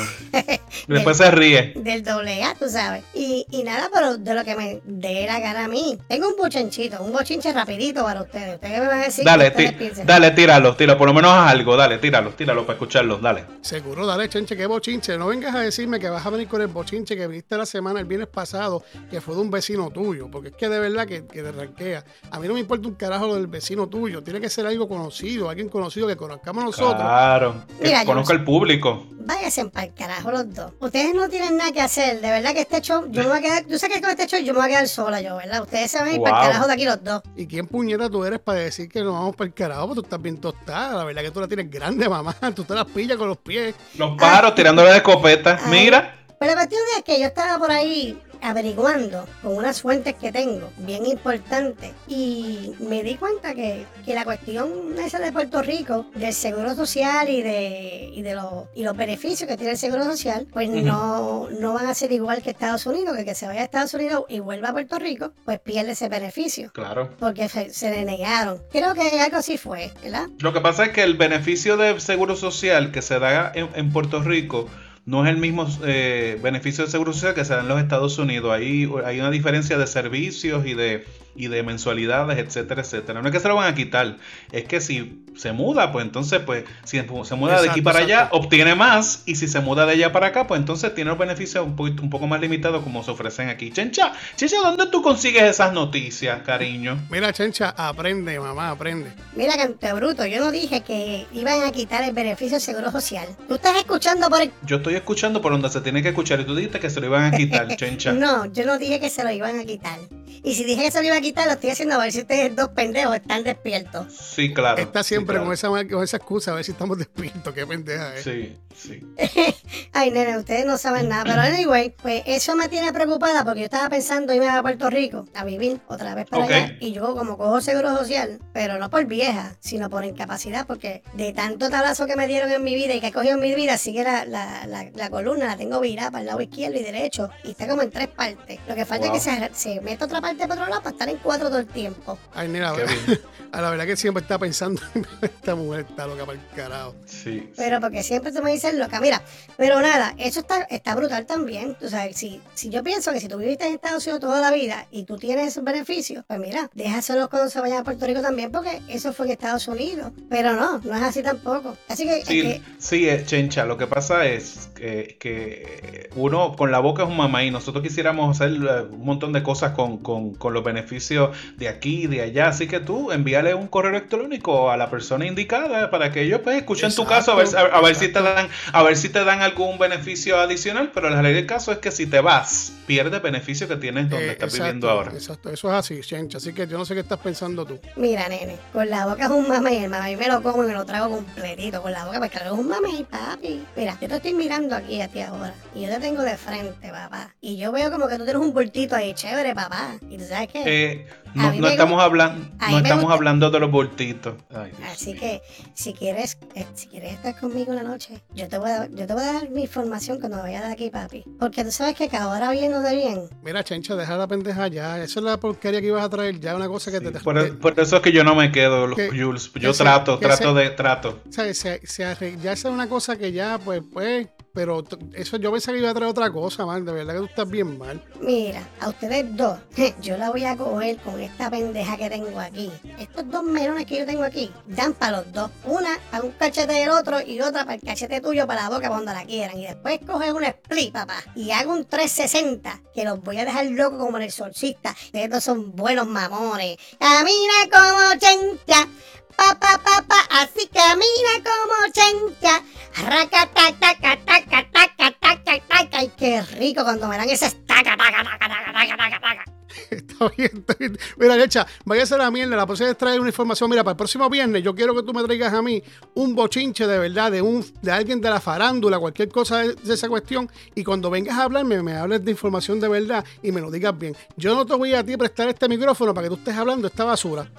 Después 0.88 1.16
se 1.16 1.30
ríe. 1.30 1.72
del 1.76 2.02
doble 2.02 2.42
A, 2.42 2.54
tú 2.54 2.68
sabes. 2.68 3.04
Y, 3.14 3.46
y 3.50 3.62
nada, 3.62 3.88
pero 3.92 4.16
de 4.16 4.34
lo 4.34 4.44
que 4.44 4.54
me 4.56 4.80
dé 4.84 5.26
la 5.26 5.40
gana 5.40 5.64
a 5.64 5.68
mí. 5.68 5.98
Tengo 6.08 6.28
un 6.28 6.36
bochinchito, 6.36 7.02
un 7.02 7.12
bochinche 7.12 7.52
rapidito 7.52 8.02
para 8.04 8.22
ustedes. 8.22 8.54
Ustedes 8.56 8.80
me 8.80 8.86
van 8.86 9.00
a 9.00 9.04
decir 9.04 9.24
Dale, 9.24 9.50
piensan. 9.50 10.06
dale, 10.06 10.30
tíralo, 10.32 10.76
tíralo, 10.76 10.98
por 10.98 11.08
lo 11.08 11.14
menos 11.14 11.30
haz 11.32 11.50
algo, 11.52 11.76
dale, 11.76 11.98
tíralo, 11.98 12.30
tíralo 12.30 12.62
para 12.66 12.74
escucharlo, 12.74 13.18
dale. 13.18 13.44
Seguro, 13.62 14.06
dale, 14.06 14.28
chenche, 14.28 14.56
qué 14.56 14.66
bochinche. 14.66 15.16
No 15.16 15.26
vengas 15.28 15.54
a 15.54 15.60
decirme 15.60 15.98
que 16.00 16.08
vas 16.08 16.24
a 16.24 16.30
venir 16.30 16.48
con 16.48 16.60
el 16.60 16.68
bochinche 16.68 17.16
que 17.16 17.26
viniste 17.26 17.56
la 17.56 17.66
semana, 17.66 18.00
el 18.00 18.06
viernes 18.06 18.28
pasado, 18.28 18.82
que 19.10 19.20
fue 19.20 19.34
de 19.34 19.40
un 19.40 19.50
vecino 19.50 19.90
tuyo. 19.90 20.28
Porque 20.30 20.48
es 20.48 20.54
que 20.54 20.68
de 20.68 20.78
verdad 20.78 21.06
que, 21.06 21.26
que 21.26 21.42
te 21.42 21.52
ranquea. 21.52 22.04
A 22.30 22.38
mí 22.40 22.48
no 22.48 22.54
me 22.54 22.60
importa 22.60 22.88
un 22.88 22.94
carajo 22.94 23.26
lo 23.26 23.34
del 23.36 23.46
vecino 23.46 23.88
tuyo. 23.88 24.22
Tiene 24.22 24.40
que 24.40 24.48
ser 24.48 24.66
algo 24.66 24.88
conocido, 24.88 25.48
alguien 25.48 25.68
conocido 25.68 26.06
que 26.06 26.16
conozcamos 26.16 26.64
nosotros. 26.64 26.94
Claro, 27.00 27.64
que 27.80 27.86
Mira, 27.86 28.04
conozca 28.04 28.34
no 28.34 28.38
el 28.40 28.44
público. 28.44 28.93
Váyanse 29.26 29.64
para 29.66 29.86
el 29.86 29.94
carajo 29.94 30.30
los 30.30 30.52
dos. 30.54 30.72
Ustedes 30.80 31.14
no 31.14 31.28
tienen 31.28 31.56
nada 31.56 31.72
que 31.72 31.80
hacer. 31.80 32.20
De 32.20 32.30
verdad 32.30 32.52
que 32.52 32.60
este 32.60 32.80
show, 32.82 33.06
yo 33.10 33.22
me 33.22 33.28
voy 33.30 33.38
a 33.38 33.40
quedar. 33.40 33.64
Tú 33.64 33.78
sabes 33.78 33.96
que 33.96 34.02
con 34.02 34.10
este 34.10 34.26
show 34.26 34.38
yo 34.40 34.52
me 34.52 34.58
voy 34.60 34.66
a 34.66 34.68
quedar 34.68 34.88
sola, 34.88 35.20
yo, 35.20 35.36
¿verdad? 35.36 35.62
Ustedes 35.62 35.90
se 35.90 35.98
van 35.98 36.08
a 36.08 36.12
ir 36.12 36.20
para 36.20 36.36
el 36.36 36.42
Wow. 36.42 36.46
carajo 36.50 36.66
de 36.66 36.72
aquí 36.74 36.84
los 36.84 37.02
dos. 37.04 37.22
¿Y 37.36 37.46
quién 37.46 37.66
puñeta 37.66 38.10
tú 38.10 38.24
eres 38.24 38.40
para 38.40 38.58
decir 38.60 38.88
que 38.88 39.00
nos 39.02 39.14
vamos 39.14 39.34
para 39.36 39.48
el 39.48 39.54
carajo? 39.54 39.86
Porque 39.88 40.00
tú 40.00 40.06
estás 40.06 40.20
bien 40.22 40.38
tostada. 40.38 40.94
La 40.94 41.04
verdad 41.04 41.22
que 41.22 41.30
tú 41.30 41.40
la 41.40 41.48
tienes 41.48 41.70
grande, 41.70 42.08
mamá. 42.08 42.36
Tú 42.54 42.64
te 42.64 42.74
las 42.74 42.84
pillas 42.86 43.16
con 43.16 43.28
los 43.28 43.38
pies. 43.38 43.74
Los 43.96 44.16
pájaros 44.18 44.54
tirándole 44.54 44.90
de 44.90 44.96
escopeta. 44.98 45.58
Mira. 45.68 46.18
Pero 46.44 46.56
la 46.56 46.60
cuestión 46.60 46.82
es 46.98 47.04
que 47.04 47.18
yo 47.18 47.28
estaba 47.28 47.58
por 47.58 47.70
ahí 47.70 48.20
averiguando 48.42 49.26
con 49.42 49.56
unas 49.56 49.80
fuentes 49.80 50.14
que 50.16 50.30
tengo, 50.30 50.70
bien 50.76 51.06
importantes, 51.06 51.92
y 52.06 52.74
me 52.80 53.02
di 53.02 53.14
cuenta 53.14 53.54
que, 53.54 53.86
que 54.04 54.12
la 54.12 54.26
cuestión 54.26 54.68
esa 55.02 55.20
de 55.20 55.32
Puerto 55.32 55.62
Rico, 55.62 56.04
del 56.14 56.34
seguro 56.34 56.74
social 56.74 57.30
y 57.30 57.40
de, 57.40 58.10
y 58.12 58.20
de 58.20 58.34
los, 58.34 58.64
y 58.74 58.82
los 58.82 58.94
beneficios 58.94 59.48
que 59.48 59.56
tiene 59.56 59.72
el 59.72 59.78
seguro 59.78 60.04
social, 60.04 60.46
pues 60.52 60.68
no, 60.68 61.48
no 61.48 61.72
van 61.72 61.86
a 61.86 61.94
ser 61.94 62.12
igual 62.12 62.42
que 62.42 62.50
Estados 62.50 62.84
Unidos, 62.84 63.14
que 63.14 63.20
el 63.20 63.26
que 63.26 63.34
se 63.34 63.46
vaya 63.46 63.62
a 63.62 63.64
Estados 63.64 63.94
Unidos 63.94 64.26
y 64.28 64.40
vuelva 64.40 64.68
a 64.68 64.72
Puerto 64.72 64.98
Rico, 64.98 65.32
pues 65.46 65.58
pierde 65.60 65.92
ese 65.92 66.10
beneficio. 66.10 66.70
Claro. 66.74 67.08
Porque 67.18 67.48
se, 67.48 67.72
se 67.72 67.90
le 67.90 68.04
negaron. 68.04 68.60
Creo 68.70 68.92
que 68.92 69.18
algo 69.18 69.38
así 69.38 69.56
fue, 69.56 69.90
¿verdad? 70.02 70.26
Lo 70.40 70.52
que 70.52 70.60
pasa 70.60 70.84
es 70.84 70.90
que 70.90 71.02
el 71.02 71.16
beneficio 71.16 71.78
de 71.78 71.98
seguro 71.98 72.36
social 72.36 72.92
que 72.92 73.00
se 73.00 73.18
da 73.18 73.50
en, 73.54 73.70
en 73.74 73.90
Puerto 73.90 74.20
Rico 74.20 74.68
no 75.06 75.24
es 75.24 75.30
el 75.30 75.38
mismo 75.38 75.66
eh, 75.84 76.38
beneficio 76.42 76.84
de 76.84 76.90
seguro 76.90 77.12
social 77.12 77.34
que 77.34 77.44
se 77.44 77.54
da 77.54 77.60
en 77.60 77.68
los 77.68 77.80
Estados 77.80 78.18
Unidos. 78.18 78.52
Ahí 78.52 78.88
hay 79.04 79.20
una 79.20 79.30
diferencia 79.30 79.76
de 79.76 79.86
servicios 79.86 80.66
y 80.66 80.74
de, 80.74 81.04
y 81.34 81.48
de 81.48 81.62
mensualidades, 81.62 82.38
etcétera, 82.38 82.82
etcétera. 82.82 83.22
No 83.22 83.28
es 83.28 83.34
que 83.34 83.40
se 83.40 83.48
lo 83.48 83.56
van 83.56 83.72
a 83.72 83.74
quitar, 83.74 84.16
es 84.52 84.64
que 84.64 84.80
si 84.80 85.24
se 85.36 85.52
muda, 85.52 85.92
pues 85.92 86.04
entonces, 86.04 86.40
pues, 86.40 86.64
si 86.84 86.98
se 86.98 87.34
muda 87.34 87.60
de 87.60 87.70
aquí 87.70 87.80
Exacto, 87.80 87.84
para 87.84 87.98
allá, 87.98 88.28
obtiene 88.30 88.74
más, 88.74 89.22
y 89.26 89.36
si 89.36 89.48
se 89.48 89.60
muda 89.60 89.86
de 89.86 89.92
allá 89.92 90.12
para 90.12 90.28
acá, 90.28 90.46
pues 90.46 90.60
entonces 90.60 90.94
tiene 90.94 91.10
los 91.10 91.18
beneficios 91.18 91.66
un, 91.66 91.76
poquito, 91.76 92.02
un 92.02 92.10
poco 92.10 92.26
más 92.26 92.40
limitados 92.40 92.82
como 92.82 93.02
se 93.02 93.10
ofrecen 93.10 93.48
aquí. 93.48 93.70
Chencha, 93.70 94.12
Chencha, 94.36 94.56
¿dónde 94.62 94.86
tú 94.86 95.02
consigues 95.02 95.42
esas 95.42 95.72
noticias, 95.72 96.42
cariño? 96.42 96.98
Mira, 97.10 97.32
chencha, 97.32 97.74
aprende, 97.76 98.38
mamá, 98.38 98.70
aprende. 98.70 99.12
Mira, 99.34 99.56
cante 99.56 99.92
bruto, 99.92 100.24
yo 100.26 100.40
no 100.40 100.50
dije 100.50 100.82
que 100.82 101.26
iban 101.32 101.62
a 101.64 101.72
quitar 101.72 102.04
el 102.04 102.12
beneficio 102.12 102.52
del 102.52 102.60
seguro 102.60 102.90
social. 102.92 103.26
Tú 103.48 103.54
estás 103.54 103.76
escuchando 103.76 104.28
por 104.28 104.42
el 104.42 104.52
Yo 104.64 104.76
estoy 104.76 104.94
escuchando 104.94 105.40
por 105.40 105.52
donde 105.52 105.68
se 105.68 105.80
tiene 105.80 106.02
que 106.02 106.10
escuchar 106.10 106.40
y 106.40 106.44
tú 106.44 106.54
dijiste 106.54 106.78
que 106.78 106.90
se 106.90 107.00
lo 107.00 107.06
iban 107.06 107.24
a 107.24 107.36
quitar, 107.36 107.66
Chencha. 107.76 108.12
No, 108.12 108.46
yo 108.46 108.64
no 108.64 108.78
dije 108.78 109.00
que 109.00 109.10
se 109.10 109.24
lo 109.24 109.30
iban 109.30 109.58
a 109.58 109.64
quitar. 109.64 109.98
Y 110.42 110.54
si 110.54 110.64
dije 110.64 110.84
que 110.84 110.90
se 110.90 111.00
lo 111.00 111.06
iban 111.06 111.18
a 111.18 111.20
quitar, 111.20 111.46
lo 111.46 111.52
estoy 111.52 111.70
haciendo 111.70 111.94
a 111.94 111.98
ver 111.98 112.12
si 112.12 112.20
ustedes 112.20 112.54
dos 112.56 112.68
pendejos 112.70 113.16
están 113.16 113.44
despiertos. 113.44 114.12
Sí, 114.12 114.52
claro. 114.52 114.80
Está 114.80 115.02
siempre 115.02 115.38
sí, 115.38 115.44
con, 115.44 115.52
esa, 115.52 115.68
con 115.68 116.02
esa 116.02 116.16
excusa, 116.16 116.52
a 116.52 116.54
ver 116.54 116.64
si 116.64 116.72
estamos 116.72 116.98
despiertos. 116.98 117.54
Qué 117.54 117.66
pendeja, 117.66 118.16
¿eh? 118.16 118.22
Sí, 118.22 118.56
sí. 118.76 119.00
Ay, 119.92 120.10
nene, 120.10 120.36
ustedes 120.38 120.66
no 120.66 120.76
saben 120.78 121.08
nada. 121.08 121.24
Pero 121.24 121.40
anyway, 121.40 121.94
pues 122.02 122.22
eso 122.26 122.56
me 122.56 122.68
tiene 122.68 122.92
preocupada 122.92 123.44
porque 123.44 123.60
yo 123.60 123.64
estaba 123.66 123.88
pensando 123.88 124.32
irme 124.34 124.48
a 124.48 124.62
Puerto 124.62 124.90
Rico 124.90 125.26
a 125.34 125.44
vivir 125.44 125.80
otra 125.88 126.14
vez 126.14 126.26
para 126.28 126.44
allá. 126.44 126.76
Y 126.80 126.92
yo 126.92 127.14
como 127.14 127.36
cojo 127.38 127.60
seguro 127.60 127.96
social, 127.96 128.40
pero 128.52 128.78
no 128.78 128.90
por 128.90 129.04
vieja, 129.06 129.56
sino 129.60 129.88
por 129.90 130.04
incapacidad, 130.04 130.66
porque 130.66 131.02
de 131.14 131.32
tanto 131.32 131.70
tablazo 131.70 132.06
que 132.06 132.16
me 132.16 132.26
dieron 132.26 132.50
en 132.50 132.62
mi 132.62 132.74
vida 132.74 132.94
y 132.94 133.00
que 133.00 133.08
he 133.08 133.12
cogido 133.12 133.34
en 133.34 133.40
mi 133.40 133.54
vida, 133.54 133.78
sigue 133.78 134.02
la, 134.04 134.24
la, 134.24 134.66
la, 134.66 134.90
la 134.94 135.10
columna, 135.10 135.46
la 135.46 135.56
tengo 135.56 135.80
virada 135.80 136.10
para 136.10 136.20
el 136.22 136.26
lado 136.26 136.40
izquierdo 136.40 136.78
y 136.78 136.82
derecho. 136.82 137.30
Y 137.44 137.50
está 137.50 137.68
como 137.68 137.82
en 137.82 137.90
tres 137.90 138.08
partes. 138.08 138.58
Lo 138.68 138.74
que 138.74 138.84
falta 138.84 139.04
Wow. 139.04 139.16
es 139.16 139.24
que 139.24 139.30
se, 139.30 139.50
se 139.74 139.80
meta 139.82 140.06
otra 140.06 140.20
parte 140.24 140.48
para 140.48 140.54
otro 140.54 140.66
lado 140.70 140.82
para 140.82 140.92
estar 140.94 141.08
en 141.08 141.18
cuatro 141.18 141.48
todo 141.48 141.58
el 141.58 141.66
tiempo. 141.66 142.18
Ay, 142.34 142.48
mira, 142.48 142.72
Qué 142.74 142.84
bien. 142.84 143.20
a 143.52 143.60
la 143.60 143.70
verdad 143.70 143.84
que 143.84 143.96
siempre 143.96 144.22
está 144.22 144.38
pensando, 144.38 144.80
esta 145.22 145.54
mujer 145.54 145.86
está 145.88 146.06
loca 146.06 146.24
para 146.24 146.38
el 146.38 146.46
carajo. 146.56 146.94
Sí. 147.04 147.52
Pero 147.56 147.80
porque 147.80 148.02
siempre 148.02 148.32
tú 148.32 148.42
me 148.42 148.52
dices 148.52 148.74
loca. 148.74 149.00
Mira, 149.00 149.22
pero 149.56 149.80
nada, 149.80 150.14
eso 150.18 150.40
está, 150.40 150.62
está 150.62 150.94
brutal 150.94 151.26
también. 151.26 151.76
Tú 151.78 151.88
sabes, 151.88 152.16
si, 152.16 152.40
si 152.54 152.70
yo 152.70 152.82
pienso 152.82 153.12
que 153.12 153.20
si 153.20 153.28
tú 153.28 153.36
viviste 153.36 153.66
en 153.66 153.74
Estados 153.74 154.04
Unidos 154.06 154.20
toda 154.20 154.40
la 154.40 154.50
vida 154.50 154.86
y 154.90 155.04
tú 155.04 155.18
tienes 155.18 155.48
esos 155.48 155.62
beneficios, 155.62 156.24
pues 156.26 156.40
mira, 156.40 156.70
déjaselos 156.74 157.28
cuando 157.28 157.50
se 157.50 157.60
vayan 157.60 157.78
a 157.78 157.84
Puerto 157.84 158.06
Rico 158.06 158.22
también, 158.22 158.50
porque 158.50 158.80
eso 158.88 159.12
fue 159.12 159.26
en 159.26 159.32
Estados 159.32 159.68
Unidos. 159.68 160.10
Pero 160.30 160.54
no, 160.54 160.78
no 160.78 160.94
es 160.94 161.02
así 161.02 161.22
tampoco. 161.22 161.76
Así 161.88 162.06
que, 162.06 162.24
Sí, 162.24 162.40
eh, 162.40 162.62
sí, 162.78 163.08
eh, 163.08 163.24
Chencha, 163.26 163.66
lo 163.66 163.76
que 163.76 163.86
pasa 163.86 164.26
es 164.26 164.70
que, 164.84 165.16
que 165.18 166.10
uno 166.16 166.54
con 166.56 166.70
la 166.70 166.78
boca 166.80 167.02
es 167.04 167.08
un 167.08 167.16
mamá 167.16 167.44
y 167.44 167.50
nosotros 167.50 167.82
quisiéramos 167.82 168.38
hacer 168.40 168.52
eh, 168.54 168.82
un 168.90 169.04
montón 169.04 169.32
de 169.32 169.42
cosas 169.42 169.72
con, 169.72 169.98
con- 169.98 170.34
con 170.34 170.52
los 170.52 170.62
beneficios 170.64 171.36
de 171.56 171.68
aquí 171.68 172.04
y 172.04 172.06
de 172.06 172.22
allá, 172.22 172.48
así 172.48 172.66
que 172.66 172.80
tú 172.80 173.10
envíale 173.12 173.54
un 173.54 173.68
correo 173.68 173.90
electrónico 173.90 174.70
a 174.70 174.76
la 174.76 174.90
persona 174.90 175.26
indicada 175.26 175.90
para 175.90 176.12
que 176.12 176.22
ellos 176.22 176.40
pues 176.44 176.56
escuchen 176.56 176.94
tu 176.94 177.04
caso 177.06 177.32
a 177.32 177.36
ver, 177.36 177.46
si- 177.46 177.56
a, 177.56 177.60
a 177.60 177.80
ver 177.80 177.94
si 177.94 178.08
te 178.08 178.20
dan 178.22 178.48
a 178.72 178.82
ver 178.82 178.96
si 178.96 179.08
te 179.08 179.24
dan 179.24 179.40
algún 179.42 179.78
beneficio 179.78 180.38
adicional, 180.38 180.90
pero 180.92 181.10
la 181.10 181.22
ley 181.22 181.34
del 181.34 181.46
caso 181.46 181.72
es 181.72 181.78
que 181.78 181.90
si 181.90 182.06
te 182.06 182.20
vas, 182.20 182.72
pierdes 182.86 183.22
beneficio 183.22 183.66
que 183.68 183.76
tienes 183.76 184.10
donde 184.10 184.26
Eh, 184.26 184.32
estás 184.32 184.48
exacto, 184.48 184.64
viviendo 184.64 184.90
ahora. 184.90 185.12
Exacto, 185.12 185.50
eso 185.50 185.68
es 185.68 185.74
así, 185.74 186.00
chencha. 186.00 186.38
Así 186.38 186.52
que 186.52 186.66
yo 186.66 186.76
no 186.78 186.84
sé 186.84 186.94
qué 186.94 187.00
estás 187.00 187.18
pensando 187.18 187.64
tú. 187.64 187.78
mira, 187.96 188.28
nene, 188.28 188.56
con 188.72 188.88
la 188.90 189.06
boca 189.06 189.24
es 189.24 189.30
un 189.30 189.48
mamey, 189.48 189.84
el 189.84 189.90
mamey 189.90 190.16
me 190.16 190.28
lo 190.28 190.42
como 190.42 190.64
y 190.64 190.66
me 190.66 190.72
lo 190.74 190.84
trago 190.84 191.08
completito. 191.14 191.80
Con 191.82 191.92
la 191.92 192.04
boca, 192.04 192.18
pues 192.18 192.30
claro, 192.30 192.52
es 192.54 192.58
un 192.60 192.68
mamey, 192.68 193.04
papi. 193.04 193.62
Mira, 193.76 193.96
yo 194.00 194.08
te 194.08 194.16
estoy 194.16 194.34
mirando 194.34 194.73
aquí 194.74 195.00
a 195.00 195.08
ti 195.08 195.20
ahora 195.20 195.54
y 195.74 195.82
yo 195.82 195.88
te 195.88 196.00
tengo 196.00 196.22
de 196.22 196.36
frente, 196.36 196.90
papá. 196.90 197.34
Y 197.40 197.56
yo 197.56 197.72
veo 197.72 197.90
como 197.90 198.06
que 198.08 198.16
tú 198.18 198.24
tienes 198.24 198.42
un 198.42 198.52
bultito 198.52 198.94
ahí, 198.96 199.14
chévere, 199.14 199.54
papá. 199.54 199.94
Y 200.08 200.18
tú 200.18 200.24
sabes 200.24 200.48
qué. 200.48 200.62
Eh, 200.66 201.06
no 201.34 201.66
estamos 201.66 202.00
hablando 202.00 202.46
no 202.70 202.78
estamos 202.78 203.10
hablando 203.12 203.50
de 203.50 203.58
los 203.60 203.70
bultitos. 203.70 204.34
Ay, 204.54 204.70
Así 204.92 205.12
mío. 205.12 205.20
que 205.20 205.42
si 205.74 205.92
quieres, 205.92 206.38
eh, 206.54 206.64
si 206.74 206.86
quieres 206.86 207.14
estar 207.14 207.38
conmigo 207.40 207.72
una 207.72 207.82
noche, 207.82 208.22
yo 208.34 208.48
te 208.48 208.56
voy 208.58 208.70
a, 208.70 208.86
yo 208.88 209.06
te 209.06 209.12
voy 209.14 209.22
a 209.24 209.32
dar 209.32 209.50
mi 209.50 209.62
información 209.62 210.20
cuando 210.20 210.36
me 210.38 210.42
vaya 210.44 210.66
de 210.66 210.72
aquí, 210.72 210.90
papi. 210.90 211.24
Porque 211.40 211.64
tú 211.64 211.72
sabes 211.72 211.96
que 211.96 212.08
ahora 212.16 212.50
viéndote 212.52 212.94
bien, 212.94 213.28
Mira, 213.42 213.64
chencha, 213.64 213.96
deja 213.96 214.16
la 214.16 214.26
pendeja 214.28 214.68
ya. 214.68 215.02
Eso 215.02 215.18
es 215.20 215.24
la 215.24 215.36
porquería 215.38 215.80
que 215.80 215.88
ibas 215.88 216.04
a 216.04 216.08
traer 216.08 216.38
ya, 216.38 216.54
una 216.54 216.68
cosa 216.68 216.90
que 216.92 216.98
Sí, 216.98 217.04
te... 217.04 217.20
por, 217.20 217.34
te- 217.42 217.52
por 217.52 217.78
eso 217.80 217.96
es 217.96 218.02
que 218.02 218.12
yo 218.12 218.22
no 218.22 218.34
me 218.36 218.52
quedo, 218.52 218.94
Que- 218.94 219.08
Jules. 219.10 219.48
que 219.48 219.60
Yo 219.60 219.72
trato, 219.72 220.18
que 220.20 220.26
trato 220.26 220.54
de 220.54 220.70
trato. 220.70 221.20
O 221.28 221.32
sea, 221.32 221.52
se, 221.52 221.84
se 221.86 222.04
arre- 222.04 222.38
ya 222.40 222.52
esa 222.52 222.68
es 222.68 222.74
una 222.74 222.88
cosa 222.88 223.16
que 223.16 223.32
ya, 223.32 223.58
pues, 223.58 223.82
pues, 223.92 224.28
pero 224.54 224.84
eso 225.14 225.36
yo 225.36 225.50
pensé 225.50 225.72
que 225.72 225.78
iba 225.78 225.90
a 225.90 225.94
traer 225.94 226.10
otra 226.10 226.30
cosa, 226.30 226.64
man. 226.64 226.84
De 226.84 226.92
verdad 226.92 227.14
que 227.14 227.18
tú 227.18 227.26
estás 227.26 227.50
bien 227.50 227.76
mal. 227.76 228.02
mira, 228.20 228.66
a 228.80 228.88
ustedes 228.88 229.36
dos, 229.36 229.58
yo 230.00 230.16
la 230.16 230.30
voy 230.30 230.44
a 230.44 230.56
coger 230.56 230.96
con 230.98 231.20
esta 231.20 231.50
pendeja 231.50 231.96
que 231.96 232.08
tengo 232.08 232.38
aquí. 232.38 232.70
Estos 232.98 233.28
dos 233.30 233.42
melones 233.42 233.84
que 233.84 233.98
yo 233.98 234.06
tengo 234.06 234.22
aquí, 234.22 234.50
dan 234.66 234.94
para 234.94 235.18
los 235.18 235.32
dos. 235.32 235.50
Una 235.64 235.98
para 236.10 236.22
un 236.22 236.30
cachete 236.30 236.72
del 236.72 236.90
otro 236.90 237.20
y 237.20 237.40
otra 237.40 237.64
para 237.64 237.74
el 237.74 237.82
cachete 237.82 238.20
tuyo 238.20 238.46
para 238.46 238.62
la 238.62 238.68
boca 238.70 238.88
cuando 238.88 239.12
la 239.12 239.24
quieran. 239.24 239.58
Y 239.58 239.66
después 239.66 239.98
coges 240.06 240.32
un 240.32 240.44
split, 240.44 240.92
papá, 240.92 241.16
y 241.34 241.50
hago 241.50 241.72
un 241.72 241.84
360, 241.84 242.80
que 242.94 243.04
los 243.04 243.20
voy 243.22 243.38
a 243.38 243.44
dejar 243.44 243.66
locos 243.66 243.98
como 243.98 244.16
en 244.18 244.22
el 244.22 244.30
solcista. 244.30 244.94
Dos 245.28 245.42
son 245.42 245.74
buenos 245.74 246.06
mamones. 246.06 246.76
Camina 246.98 247.54
como 247.72 248.20
chencha. 248.20 248.88
Pa, 249.36 249.54
pa, 249.58 249.78
pa, 249.78 250.02
pa, 250.02 250.20
así 250.30 250.68
camina 250.68 251.34
como 251.42 251.92
chencha. 251.92 252.62
Raca, 253.02 253.48
taca, 253.52 253.94
taca, 253.94 254.24
taca, 254.24 254.70
taca, 254.72 255.10
taca, 255.20 255.60
taca. 255.68 255.98
Ay, 255.98 256.12
qué 256.16 256.42
rico 256.42 256.84
cuando 256.84 257.08
me 257.08 257.16
dan 257.16 257.28
ese 257.28 257.50
taca, 257.66 257.96
taca, 257.96 258.22
taca, 258.24 258.48
taca, 258.48 258.72
taca, 258.72 258.96
taca, 258.96 259.20
taca. 259.20 259.44
Está 259.90 260.28
bien, 260.36 260.50
está 260.54 260.74
bien. 260.78 260.98
Mira, 261.16 261.36
Lecha, 261.36 261.66
váyase 261.84 262.14
a 262.14 262.18
la 262.18 262.30
mierda. 262.30 262.56
La 262.56 262.66
próxima 262.66 262.88
vez 262.88 262.98
traer 262.98 263.18
una 263.18 263.28
información. 263.28 263.68
Mira, 263.68 263.82
para 263.82 263.92
el 263.92 263.96
próximo 263.96 264.28
viernes, 264.30 264.62
yo 264.62 264.74
quiero 264.74 264.94
que 264.94 265.02
tú 265.02 265.12
me 265.12 265.22
traigas 265.24 265.52
a 265.52 265.62
mí 265.62 265.82
un 266.14 266.34
bochinche 266.34 266.86
de 266.86 266.98
verdad, 266.98 267.32
de 267.32 267.42
un 267.42 267.64
de 267.82 267.92
alguien 267.92 268.20
de 268.20 268.30
la 268.30 268.40
farándula, 268.40 268.98
cualquier 268.98 269.28
cosa 269.30 269.58
de, 269.58 269.74
de 269.74 269.94
esa 269.94 270.08
cuestión. 270.08 270.48
Y 270.74 270.84
cuando 270.84 271.10
vengas 271.10 271.38
a 271.38 271.44
hablarme, 271.44 271.82
me 271.82 271.96
hables 271.96 272.24
de 272.24 272.30
información 272.30 272.78
de 272.80 272.88
verdad 272.88 273.24
y 273.42 273.50
me 273.52 273.60
lo 273.60 273.70
digas 273.70 273.98
bien. 273.98 274.16
Yo 274.36 274.54
no 274.54 274.64
te 274.64 274.74
voy 274.74 274.94
a 274.94 275.04
ti 275.04 275.16
prestar 275.16 275.48
este 275.48 275.68
micrófono 275.68 276.14
para 276.14 276.28
que 276.28 276.34
tú 276.34 276.36
estés 276.36 276.56
hablando 276.56 276.86
esta 276.86 277.04
basura. 277.04 277.50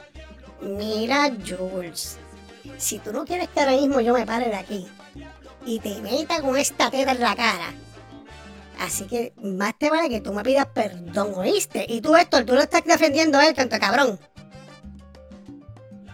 Mira, 0.66 1.32
Jules, 1.48 2.18
si 2.78 3.00
tú 3.00 3.14
no 3.14 3.24
quieres 3.26 3.50
que 3.50 3.60
ahora 3.60 3.74
mismo 3.74 4.02
yo 4.02 4.14
me 4.14 4.26
pare 4.26 4.48
de 4.48 4.56
aquí 4.56 4.88
y 5.66 5.80
te 5.80 6.02
meta 6.02 6.42
con 6.42 6.58
esta 6.58 6.90
teta 6.90 7.12
en 7.12 7.22
la 7.22 7.36
cara, 7.36 7.74
así 8.80 9.06
que 9.06 9.34
más 9.42 9.78
te 9.78 9.90
vale 9.90 10.10
que 10.10 10.22
tú 10.22 10.34
me 10.34 10.44
pidas 10.44 10.66
perdón, 10.74 11.34
¿oíste? 11.36 11.86
Y 11.88 12.02
tú, 12.02 12.16
Héctor, 12.16 12.46
tú 12.46 12.56
lo 12.56 12.62
estás 12.62 12.84
defendiendo 12.84 13.38
a 13.38 13.48
él, 13.48 13.54
canto 13.54 13.80
cabrón. 13.80 14.20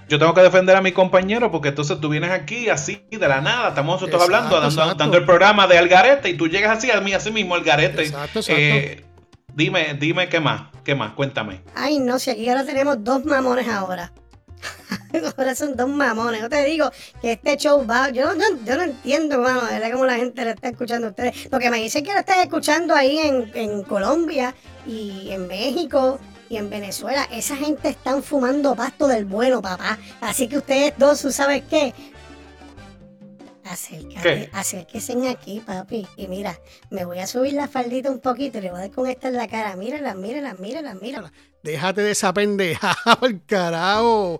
yo 0.09 0.19
tengo 0.19 0.33
que 0.33 0.41
defender 0.41 0.75
a 0.75 0.81
mi 0.81 0.91
compañero 0.91 1.49
porque 1.51 1.69
entonces 1.69 1.99
tú 2.01 2.09
vienes 2.09 2.31
aquí 2.31 2.67
así 2.67 3.05
de 3.09 3.27
la 3.27 3.39
nada, 3.39 3.69
estamos 3.69 4.01
nosotros 4.01 4.21
Exacto, 4.21 4.35
hablando, 4.35 4.55
dando, 4.59 4.81
exacto. 4.81 4.95
dando 4.95 5.17
el 5.17 5.25
programa 5.25 5.67
de 5.67 5.77
Algarete 5.77 6.29
y 6.29 6.35
tú 6.35 6.49
llegas 6.49 6.77
así 6.77 6.91
a 6.91 6.99
mí, 6.99 7.13
así 7.13 7.31
mismo 7.31 7.55
Algarete. 7.55 8.03
Exacto, 8.03 8.39
exacto. 8.39 8.61
Eh, 8.61 9.05
dime, 9.53 9.93
dime 9.93 10.27
qué 10.27 10.41
más, 10.41 10.63
qué 10.83 10.95
más, 10.95 11.13
cuéntame. 11.13 11.61
Ay, 11.75 11.99
no, 11.99 12.19
si 12.19 12.29
aquí 12.31 12.49
ahora 12.49 12.65
tenemos 12.65 13.01
dos 13.01 13.23
mamones 13.23 13.69
ahora. 13.69 14.11
ahora 15.37 15.55
son 15.55 15.75
dos 15.75 15.89
mamones. 15.89 16.41
Yo 16.41 16.49
te 16.49 16.63
digo 16.65 16.89
que 17.21 17.33
este 17.33 17.57
show 17.57 17.85
va. 17.85 18.09
Yo 18.09 18.33
no, 18.35 18.43
yo- 18.65 18.75
no 18.75 18.83
entiendo, 18.83 19.35
hermano, 19.35 19.61
de 19.65 19.73
verdad 19.73 19.91
cómo 19.91 20.05
la 20.05 20.15
gente 20.15 20.43
le 20.45 20.51
está 20.51 20.69
escuchando 20.69 21.07
a 21.07 21.09
ustedes. 21.11 21.47
Porque 21.49 21.69
me 21.69 21.77
dicen 21.77 22.03
que 22.03 22.13
lo 22.13 22.19
están 22.19 22.39
escuchando 22.39 22.93
ahí 22.95 23.17
en, 23.19 23.51
en 23.53 23.83
Colombia 23.83 24.53
y 24.85 25.29
en 25.31 25.47
México 25.47 26.19
y 26.49 26.57
en 26.57 26.69
Venezuela. 26.69 27.27
Esa 27.31 27.55
gente 27.55 27.89
están 27.89 28.23
fumando 28.23 28.75
pasto 28.75 29.07
del 29.07 29.25
bueno, 29.25 29.61
papá. 29.61 29.97
Así 30.19 30.47
que 30.47 30.57
ustedes 30.57 30.93
dos, 30.97 31.21
¿tú 31.21 31.31
sabes 31.31 31.63
qué? 31.69 31.93
Acércate, 33.63 34.21
¿Qué? 34.21 34.49
acérquense 34.53 35.29
aquí, 35.29 35.59
papi. 35.61 36.05
Y 36.17 36.27
mira, 36.27 36.59
me 36.89 37.05
voy 37.05 37.19
a 37.19 37.27
subir 37.27 37.53
la 37.53 37.67
faldita 37.67 38.09
un 38.11 38.19
poquito 38.19 38.57
y 38.57 38.61
le 38.61 38.69
voy 38.71 38.79
a 38.79 38.81
dar 38.81 38.91
con 38.91 39.07
esta 39.07 39.27
en 39.29 39.35
la 39.35 39.47
cara. 39.47 39.75
Mírala, 39.75 40.13
mírala, 40.15 40.55
mírala, 40.55 40.93
mírala. 40.95 41.31
Déjate 41.63 42.01
de 42.01 42.11
esa 42.11 42.33
pendejada, 42.33 43.15
por 43.19 43.39
carajo. 43.45 44.39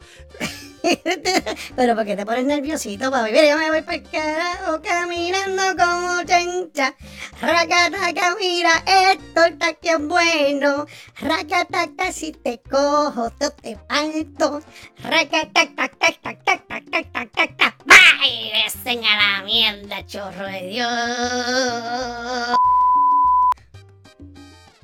Pero 1.76 1.96
¿por 1.96 2.06
qué 2.06 2.16
te 2.16 2.26
pones 2.26 2.46
nerviosito, 2.46 3.12
papi? 3.12 3.32
Mira, 3.32 3.50
yo 3.50 3.58
me 3.58 3.70
voy 3.70 3.82
para 3.84 3.98
el 3.98 4.04
carajo 4.10 4.82
caminando 4.82 5.62
como 5.78 6.24
chencha. 6.24 6.96
Racataca, 7.40 8.36
mira, 8.40 8.84
esto 9.12 9.46
está 9.46 9.74
que 9.74 9.96
bueno. 9.98 10.88
Racataca, 11.20 12.12
si 12.12 12.32
te 12.32 12.60
cojo, 12.70 13.32
yo 13.40 13.52
te 13.52 13.78
parto. 13.88 14.62
Racataca, 15.04 15.76
tac, 15.76 15.98
tac, 16.00 16.20
tac, 16.22 16.44
tac, 16.44 16.68
tac, 16.68 16.90
tac, 16.90 17.12
tac, 17.12 17.32
tac, 17.32 17.58
tac. 17.58 17.76
¡Ay, 18.20 18.52
besen 18.52 19.04
a 19.06 19.40
la 19.40 19.44
mierda, 19.44 20.06
chorro 20.06 20.46
de 20.46 20.68
Dios! 20.68 20.88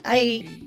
Ay, 0.04 0.67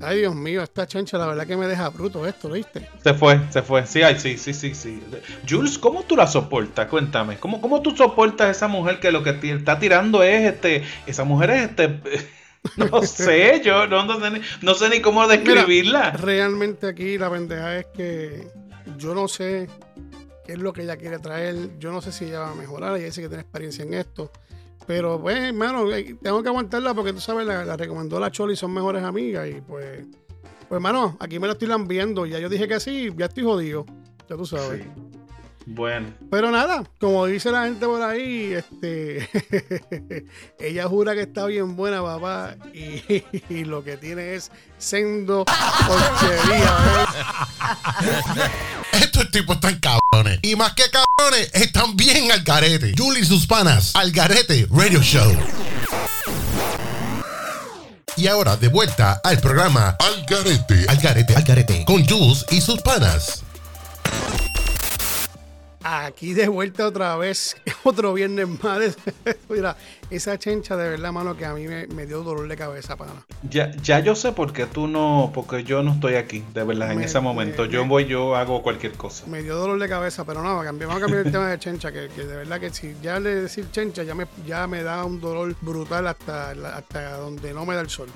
Ay, 0.00 0.18
Dios 0.18 0.34
mío, 0.34 0.62
esta 0.62 0.86
chancha, 0.86 1.18
la 1.18 1.26
verdad 1.26 1.46
que 1.46 1.56
me 1.56 1.66
deja 1.66 1.88
bruto 1.88 2.26
esto, 2.26 2.50
¿viste? 2.50 2.88
Se 3.02 3.14
fue, 3.14 3.40
se 3.50 3.62
fue. 3.62 3.86
Sí, 3.86 4.02
ay, 4.02 4.18
sí, 4.18 4.38
sí, 4.38 4.54
sí, 4.54 4.74
sí. 4.74 5.02
Jules, 5.48 5.78
¿cómo 5.78 6.04
tú 6.04 6.16
la 6.16 6.26
soportas? 6.26 6.86
Cuéntame. 6.86 7.38
¿Cómo, 7.38 7.60
cómo 7.60 7.82
tú 7.82 7.96
soportas 7.96 8.48
a 8.48 8.50
esa 8.50 8.68
mujer 8.68 9.00
que 9.00 9.10
lo 9.10 9.22
que 9.22 9.38
está 9.42 9.78
tirando 9.78 10.22
es 10.22 10.52
este. 10.54 10.84
Esa 11.06 11.24
mujer 11.24 11.50
es 11.50 11.70
este. 11.70 12.00
No 12.76 13.02
sé, 13.02 13.62
yo 13.64 13.86
no, 13.86 14.04
no 14.04 14.20
sé, 14.20 14.30
ni, 14.30 14.40
no 14.62 14.74
sé 14.74 14.88
ni 14.90 15.00
cómo 15.00 15.26
describirla. 15.26 16.10
Realmente 16.10 16.88
aquí 16.88 17.16
la 17.16 17.30
pendeja 17.30 17.78
es 17.78 17.86
que 17.86 18.48
yo 18.98 19.14
no 19.14 19.28
sé 19.28 19.68
qué 20.44 20.52
es 20.52 20.58
lo 20.58 20.72
que 20.72 20.82
ella 20.82 20.96
quiere 20.96 21.18
traer. 21.18 21.78
Yo 21.78 21.92
no 21.92 22.02
sé 22.02 22.12
si 22.12 22.26
ella 22.26 22.40
va 22.40 22.50
a 22.50 22.54
mejorar. 22.54 22.96
Ella 22.96 23.06
dice 23.06 23.22
que 23.22 23.28
tiene 23.28 23.42
experiencia 23.42 23.84
en 23.84 23.94
esto. 23.94 24.32
Pero, 24.88 25.20
pues, 25.20 25.38
hermano, 25.38 25.92
eh, 25.92 26.16
tengo 26.22 26.42
que 26.42 26.48
aguantarla 26.48 26.94
porque 26.94 27.12
tú 27.12 27.20
sabes, 27.20 27.46
la, 27.46 27.62
la 27.62 27.76
recomendó 27.76 28.18
la 28.18 28.30
Choli, 28.30 28.56
son 28.56 28.72
mejores 28.72 29.04
amigas. 29.04 29.46
Y 29.46 29.60
pues, 29.60 30.06
pues, 30.66 30.78
hermano, 30.78 31.14
aquí 31.20 31.38
me 31.38 31.46
lo 31.46 31.52
estoy 31.52 31.68
lambiendo. 31.68 32.24
Ya 32.24 32.38
yo 32.38 32.48
dije 32.48 32.66
que 32.66 32.80
sí, 32.80 33.12
ya 33.14 33.26
estoy 33.26 33.44
jodido. 33.44 33.84
Ya 34.30 34.36
tú 34.36 34.46
sabes. 34.46 34.82
Sí. 34.82 35.17
Bueno, 35.70 36.14
Pero 36.30 36.50
nada, 36.50 36.82
como 36.98 37.26
dice 37.26 37.50
la 37.52 37.64
gente 37.64 37.84
por 37.84 38.00
ahí, 38.00 38.54
este 38.54 39.28
ella 40.58 40.88
jura 40.88 41.14
que 41.14 41.20
está 41.22 41.44
bien 41.44 41.76
buena, 41.76 42.02
papá, 42.02 42.56
y, 42.72 43.22
y 43.50 43.64
lo 43.64 43.84
que 43.84 43.98
tiene 43.98 44.34
es 44.34 44.50
sendo 44.78 45.44
porchería. 45.44 46.76
¿eh? 48.02 48.50
Estos 49.02 49.30
tipos 49.30 49.56
están 49.56 49.78
cabrones. 49.78 50.38
Y 50.40 50.56
más 50.56 50.72
que 50.72 50.84
cabrones, 50.90 51.50
están 51.52 51.94
bien 51.96 52.32
al 52.32 52.42
garete. 52.42 52.94
Julie 52.96 53.20
y 53.20 53.26
sus 53.26 53.46
panas, 53.46 53.94
al 53.94 54.10
garete 54.10 54.66
Radio 54.70 55.02
Show. 55.02 55.36
Y 58.16 58.26
ahora 58.26 58.56
de 58.56 58.68
vuelta 58.68 59.20
al 59.22 59.38
programa 59.38 59.96
Al 60.00 60.24
Garete. 60.26 60.86
Al 60.88 60.96
Garete, 60.96 61.36
Al 61.36 61.44
Garete. 61.44 61.84
Con 61.84 62.04
Jules 62.04 62.44
y 62.50 62.60
sus 62.60 62.80
panas. 62.82 63.44
Aquí 65.82 66.34
de 66.34 66.48
vuelta 66.48 66.86
otra 66.86 67.16
vez, 67.16 67.56
otro 67.84 68.12
viernes 68.12 68.48
más. 68.62 68.96
Mira, 69.48 69.76
esa 70.10 70.36
chencha 70.38 70.76
de 70.76 70.88
verdad, 70.90 71.12
mano, 71.12 71.36
que 71.36 71.44
a 71.44 71.54
mí 71.54 71.68
me, 71.68 71.86
me 71.86 72.04
dio 72.04 72.22
dolor 72.24 72.48
de 72.48 72.56
cabeza, 72.56 72.96
pana. 72.96 73.12
ya, 73.48 73.70
ya 73.82 74.00
yo 74.00 74.14
sé 74.16 74.32
por 74.32 74.52
qué 74.52 74.66
tú 74.66 74.88
no. 74.88 75.30
Porque 75.32 75.62
yo 75.64 75.82
no 75.84 75.92
estoy 75.92 76.16
aquí, 76.16 76.42
de 76.52 76.64
verdad, 76.64 76.90
en 76.90 76.98
Me- 76.98 77.04
ese 77.04 77.20
momento. 77.20 77.62
me- 77.62 77.68
Yo 77.68 77.84
voy, 77.86 78.06
yo 78.06 78.34
hago 78.34 78.62
cualquier 78.62 78.92
cosa. 78.94 79.26
Me 79.28 79.42
dio 79.42 79.56
dolor 79.56 79.78
de 79.78 79.88
cabeza, 79.88 80.24
pero 80.24 80.42
no, 80.42 80.60
cambiamos 80.62 80.96
a 80.96 81.00
cambiar 81.00 81.24
el 81.26 81.32
tema 81.32 81.48
de 81.48 81.58
chencha, 81.58 81.92
que, 81.92 82.08
que 82.08 82.24
de 82.24 82.36
verdad 82.36 82.58
que 82.58 82.70
si 82.70 82.96
ya 83.00 83.20
le 83.20 83.34
decir 83.36 83.70
chencha 83.70 84.02
ya 84.02 84.14
me, 84.16 84.26
ya 84.46 84.66
me 84.66 84.82
da 84.82 85.04
un 85.04 85.20
dolor 85.20 85.54
brutal 85.60 86.06
hasta, 86.08 86.50
hasta 86.76 87.12
donde 87.18 87.52
no 87.54 87.64
me 87.64 87.74
da 87.76 87.82
el 87.82 87.90
sol. 87.90 88.08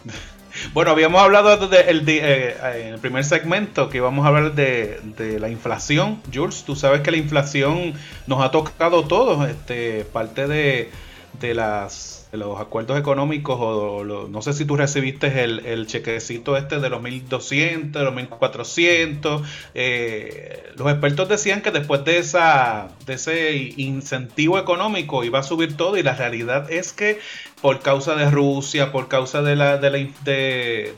Bueno, 0.72 0.90
habíamos 0.90 1.20
hablado 1.22 1.68
de- 1.68 1.80
el 1.82 2.04
di- 2.04 2.18
eh, 2.18 2.50
eh, 2.62 2.84
en 2.88 2.94
el 2.94 3.00
primer 3.00 3.24
segmento 3.24 3.88
que 3.88 3.98
íbamos 3.98 4.24
a 4.24 4.28
hablar 4.28 4.54
de, 4.54 5.00
de 5.16 5.38
la 5.40 5.48
inflación. 5.48 6.20
Jules, 6.32 6.64
tú 6.64 6.76
sabes 6.76 7.00
que 7.02 7.10
la 7.10 7.16
inflación 7.16 7.94
nos 8.26 8.42
ha 8.42 8.50
tocado 8.50 9.04
todos, 9.04 9.48
este, 9.48 10.04
parte 10.04 10.46
de, 10.46 10.90
de 11.40 11.54
de 12.32 12.38
los 12.38 12.58
acuerdos 12.60 12.98
económicos 12.98 13.58
o 13.60 14.04
lo- 14.04 14.26
no 14.28 14.40
sé 14.40 14.54
si 14.54 14.64
tú 14.64 14.74
recibiste 14.76 15.44
el, 15.44 15.66
el 15.66 15.86
chequecito 15.86 16.56
este 16.56 16.78
de 16.80 16.88
los 16.88 17.02
1200, 17.02 18.00
de 18.00 18.04
los 18.06 18.14
1400. 18.14 19.42
eh, 19.74 20.62
los 20.76 20.88
expertos 20.90 21.28
decían 21.28 21.60
que 21.60 21.70
después 21.70 22.04
de 22.06 22.18
esa 22.18 22.88
de 23.06 23.14
ese 23.14 23.54
incentivo 23.76 24.58
económico 24.58 25.24
iba 25.24 25.40
a 25.40 25.42
subir 25.42 25.76
todo 25.76 25.98
y 25.98 26.02
la 26.02 26.14
realidad 26.14 26.70
es 26.72 26.92
que 26.94 27.18
por 27.62 27.78
causa 27.78 28.16
de 28.16 28.28
Rusia, 28.28 28.90
por 28.90 29.06
causa 29.06 29.40
de 29.40 29.54
la, 29.54 29.78
de 29.78 29.90
la 29.90 29.98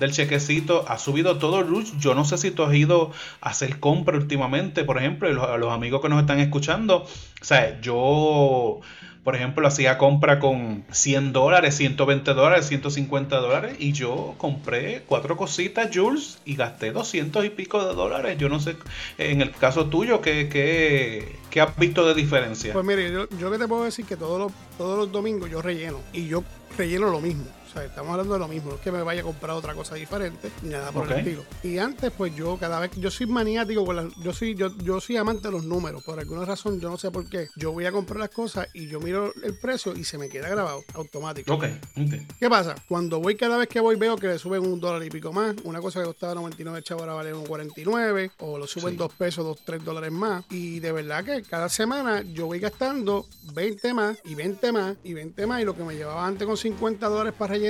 del 0.01 0.13
chequecito, 0.13 0.87
ha 0.89 0.99
subido 0.99 1.39
todo 1.39 1.63
Rush. 1.63 1.93
Yo 1.99 2.15
no 2.15 2.25
sé 2.25 2.39
si 2.39 2.51
tú 2.51 2.63
has 2.65 2.75
ido 2.75 3.13
a 3.43 3.51
hacer 3.51 3.79
compra 3.79 4.17
últimamente, 4.17 4.83
por 4.83 4.97
ejemplo, 4.97 5.29
a 5.45 5.59
los 5.59 5.73
amigos 5.73 6.01
que 6.01 6.09
nos 6.09 6.21
están 6.21 6.41
escuchando. 6.41 7.05
O 7.05 7.45
sea, 7.45 7.79
yo, 7.83 8.81
por 9.25 9.35
ejemplo, 9.35 9.67
hacía 9.67 9.97
compra 9.97 10.39
con 10.39 10.85
100 10.93 11.33
dólares, 11.33 11.75
120 11.77 12.35
dólares, 12.35 12.67
150 12.67 13.37
dólares, 13.37 13.77
y 13.79 13.93
yo 13.93 14.35
compré 14.37 15.03
cuatro 15.07 15.39
cositas, 15.39 15.89
Jules, 15.93 16.39
y 16.45 16.57
gasté 16.57 16.93
200 16.93 17.43
y 17.47 17.49
pico 17.49 17.85
de 17.87 17.95
dólares. 17.95 18.37
Yo 18.39 18.51
no 18.51 18.61
sé, 18.61 18.77
en 19.17 19.41
el 19.41 19.51
caso 19.53 19.87
tuyo, 19.87 20.21
¿qué, 20.21 20.51
qué, 20.51 21.39
qué 21.51 21.61
has 21.63 21.75
visto 21.79 22.07
de 22.07 22.15
diferencia? 22.15 22.75
Pues 22.75 22.85
mire, 22.85 23.11
yo, 23.11 23.27
yo 23.39 23.51
que 23.51 23.59
te 23.59 23.67
puedo 23.67 23.85
decir 23.85 24.05
que 24.05 24.17
todos 24.17 24.39
los, 24.39 24.53
todos 24.77 24.99
los 24.99 25.11
domingos 25.11 25.51
yo 25.51 25.63
relleno 25.63 26.01
y 26.13 26.29
yo 26.29 26.45
relleno 26.77 27.09
lo 27.09 27.21
mismo. 27.21 27.47
Sea, 27.75 27.85
estamos 27.85 28.13
hablando 28.13 28.35
de 28.35 28.39
lo 28.41 28.49
mismo. 28.49 28.71
No 28.71 28.77
es 28.77 28.81
que 28.83 28.93
me 28.93 29.03
vaya 29.03 29.21
a 29.21 29.25
comprar 29.25 29.57
otra 29.57 29.75
cosa 29.75 29.97
diferente, 29.97 30.51
ni 30.63 30.71
nada 30.71 30.93
por 30.93 31.05
Ok. 31.07 31.11
el 31.11 31.19
estilo. 31.19 31.45
Y 31.65 31.79
antes, 31.79 32.13
pues 32.17 32.35
yo 32.37 32.57
cada 32.57 32.79
vez 32.81 32.91
que 32.93 33.01
yo 33.01 33.11
soy 33.11 33.27
maniático 33.27 33.85
con 33.85 33.97
las, 33.97 34.07
yo 34.23 34.33
soy, 34.33 34.55
yo, 34.55 34.69
yo 34.79 35.01
soy 35.01 35.17
amante 35.17 35.49
de 35.49 35.53
los 35.53 35.65
números. 35.65 36.03
Por 36.05 36.19
alguna 36.21 36.45
razón, 36.45 36.81
yo 36.81 36.89
no 36.89 36.97
sé 36.99 37.11
por 37.11 37.29
qué. 37.29 37.49
Yo 37.57 37.73
voy 37.73 37.87
a 37.87 37.93
comprar 37.93 38.21
las 38.21 38.29
cosas 38.31 38.69
y 38.75 38.87
yo 38.89 39.01
miro 39.01 39.33
el 39.43 39.59
precio 39.59 39.93
y 39.95 40.05
se 40.05 40.19
me 40.19 40.29
queda 40.29 40.49
grabado 40.49 40.83
automático. 40.95 41.53
ok, 41.53 41.65
ok. 41.97 42.13
¿Qué 42.39 42.49
pasa? 42.49 42.77
Cuando 42.89 43.19
voy, 43.21 43.35
cada 43.35 43.57
vez 43.57 43.67
que 43.69 43.81
voy, 43.81 43.97
veo 43.97 44.17
que 44.17 44.29
le 44.29 44.39
suben 44.39 44.63
un 44.65 44.79
dólar 44.81 45.03
y 45.05 45.11
pico 45.11 45.33
más. 45.33 45.57
Una 45.65 45.81
cosa 45.81 45.99
que 46.01 46.07
costaba 46.07 46.35
99 46.37 46.83
chavos 46.83 47.03
ahora 47.03 47.15
vale 47.15 47.35
1.49. 47.35 48.31
O 48.39 48.57
lo 48.59 48.67
suben 48.69 48.93
Sí. 48.93 48.97
dos 48.99 49.13
pesos, 49.15 49.45
dos, 49.45 49.59
tres 49.65 49.85
dólares 49.85 50.13
más. 50.13 50.45
Y 50.51 50.79
de 50.81 50.93
verdad 50.93 51.25
que 51.25 51.43
cada 51.43 51.69
semana 51.69 52.23
yo 52.23 52.47
voy 52.47 52.61
gastando 52.61 53.27
20 53.53 53.95
más 53.95 54.19
y 54.25 54.35
20 54.37 54.71
más 54.73 54.97
y 55.03 55.15
20 55.15 55.47
más. 55.47 55.61
Y 55.61 55.65
lo 55.65 55.75
que 55.75 55.83
me 55.83 55.95
llevaba 55.97 56.25
antes 56.27 56.47
con 56.47 56.57
50 56.57 57.09
dólares 57.09 57.35
para 57.37 57.55
rellenar, 57.55 57.64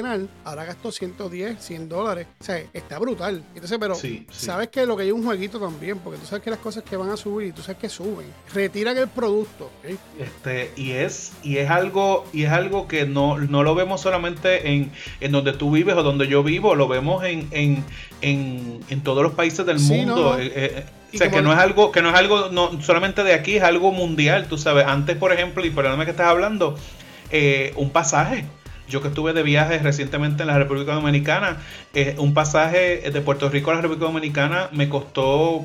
ahora 0.44 0.64
gasto 0.64 0.90
110, 0.92 1.58
100 1.64 1.88
dólares. 1.88 2.26
O 2.40 2.44
sea, 2.44 2.62
está 2.72 2.98
brutal. 2.98 3.44
Entonces, 3.54 3.78
pero 3.78 3.94
Sí, 3.94 4.26
sí. 4.30 4.46
sabes 4.46 4.68
que 4.68 4.86
lo 4.86 4.96
que 4.96 5.02
hay 5.02 5.08
es 5.08 5.14
un 5.14 5.24
jueguito 5.24 5.58
también. 5.60 5.98
Porque 5.98 6.18
tú 6.18 6.26
sabes 6.26 6.42
que 6.42 6.50
las 6.50 6.58
cosas 6.58 6.82
que 6.82 6.96
van 6.96 7.10
a 7.10 7.16
subir, 7.16 7.52
tú 7.54 7.62
sabes 7.62 7.78
que 7.78 7.88
suben. 7.88 8.26
Retiran 8.52 8.96
el 8.98 9.08
producto. 9.08 9.70
Este, 10.18 10.72
y 10.76 10.92
es, 10.92 11.32
y 11.42 11.58
es 11.58 11.70
algo, 11.70 12.24
y 12.32 12.44
es 12.44 12.50
algo 12.50 12.88
que 12.88 13.06
no, 13.06 13.38
no 13.38 13.62
lo 13.62 13.74
vemos 13.74 14.00
solamente 14.00 14.70
en, 14.72 14.90
en 15.20 15.32
donde 15.32 15.52
tú 15.52 15.70
vives 15.70 15.94
o 15.96 16.02
donde 16.02 16.26
yo 16.26 16.42
vivo, 16.42 16.74
lo 16.74 16.88
vemos 16.88 17.24
en, 17.24 17.48
en, 17.50 17.84
en, 18.20 18.80
en 18.88 19.00
todos 19.02 19.22
los 19.22 19.32
países 19.34 19.64
del 19.66 19.78
Sí, 19.80 19.92
mundo. 19.92 20.34
no. 20.34 20.38
Eh, 20.38 20.52
eh, 20.54 20.84
Y 21.12 21.16
o 21.16 21.18
sea, 21.18 21.30
que 21.30 21.42
no 21.42 21.52
es 21.52 21.58
algo, 21.58 21.92
que 21.92 22.02
no 22.02 22.08
es 22.10 22.14
algo 22.16 22.48
no, 22.50 22.82
solamente 22.82 23.22
de 23.22 23.34
aquí, 23.34 23.56
es 23.56 23.62
algo 23.62 23.92
mundial, 23.92 24.46
tú 24.48 24.58
sabes. 24.58 24.86
Antes, 24.86 25.16
por 25.16 25.32
ejemplo, 25.32 25.64
y 25.64 25.70
perdóname 25.70 26.04
que 26.04 26.10
estás 26.12 26.26
hablando, 26.26 26.76
eh, 27.30 27.72
un 27.76 27.90
pasaje. 27.90 28.44
Yo 28.88 29.00
que 29.00 29.08
estuve 29.08 29.32
de 29.32 29.42
viaje 29.42 29.78
recientemente 29.78 30.42
en 30.42 30.48
la 30.48 30.58
República 30.58 30.94
Dominicana, 30.94 31.58
eh, 31.94 32.16
un 32.18 32.34
pasaje 32.34 33.10
de 33.10 33.20
Puerto 33.20 33.48
Rico 33.48 33.70
a 33.70 33.74
la 33.74 33.80
República 33.80 34.06
Dominicana 34.06 34.68
me 34.72 34.88
costó, 34.88 35.64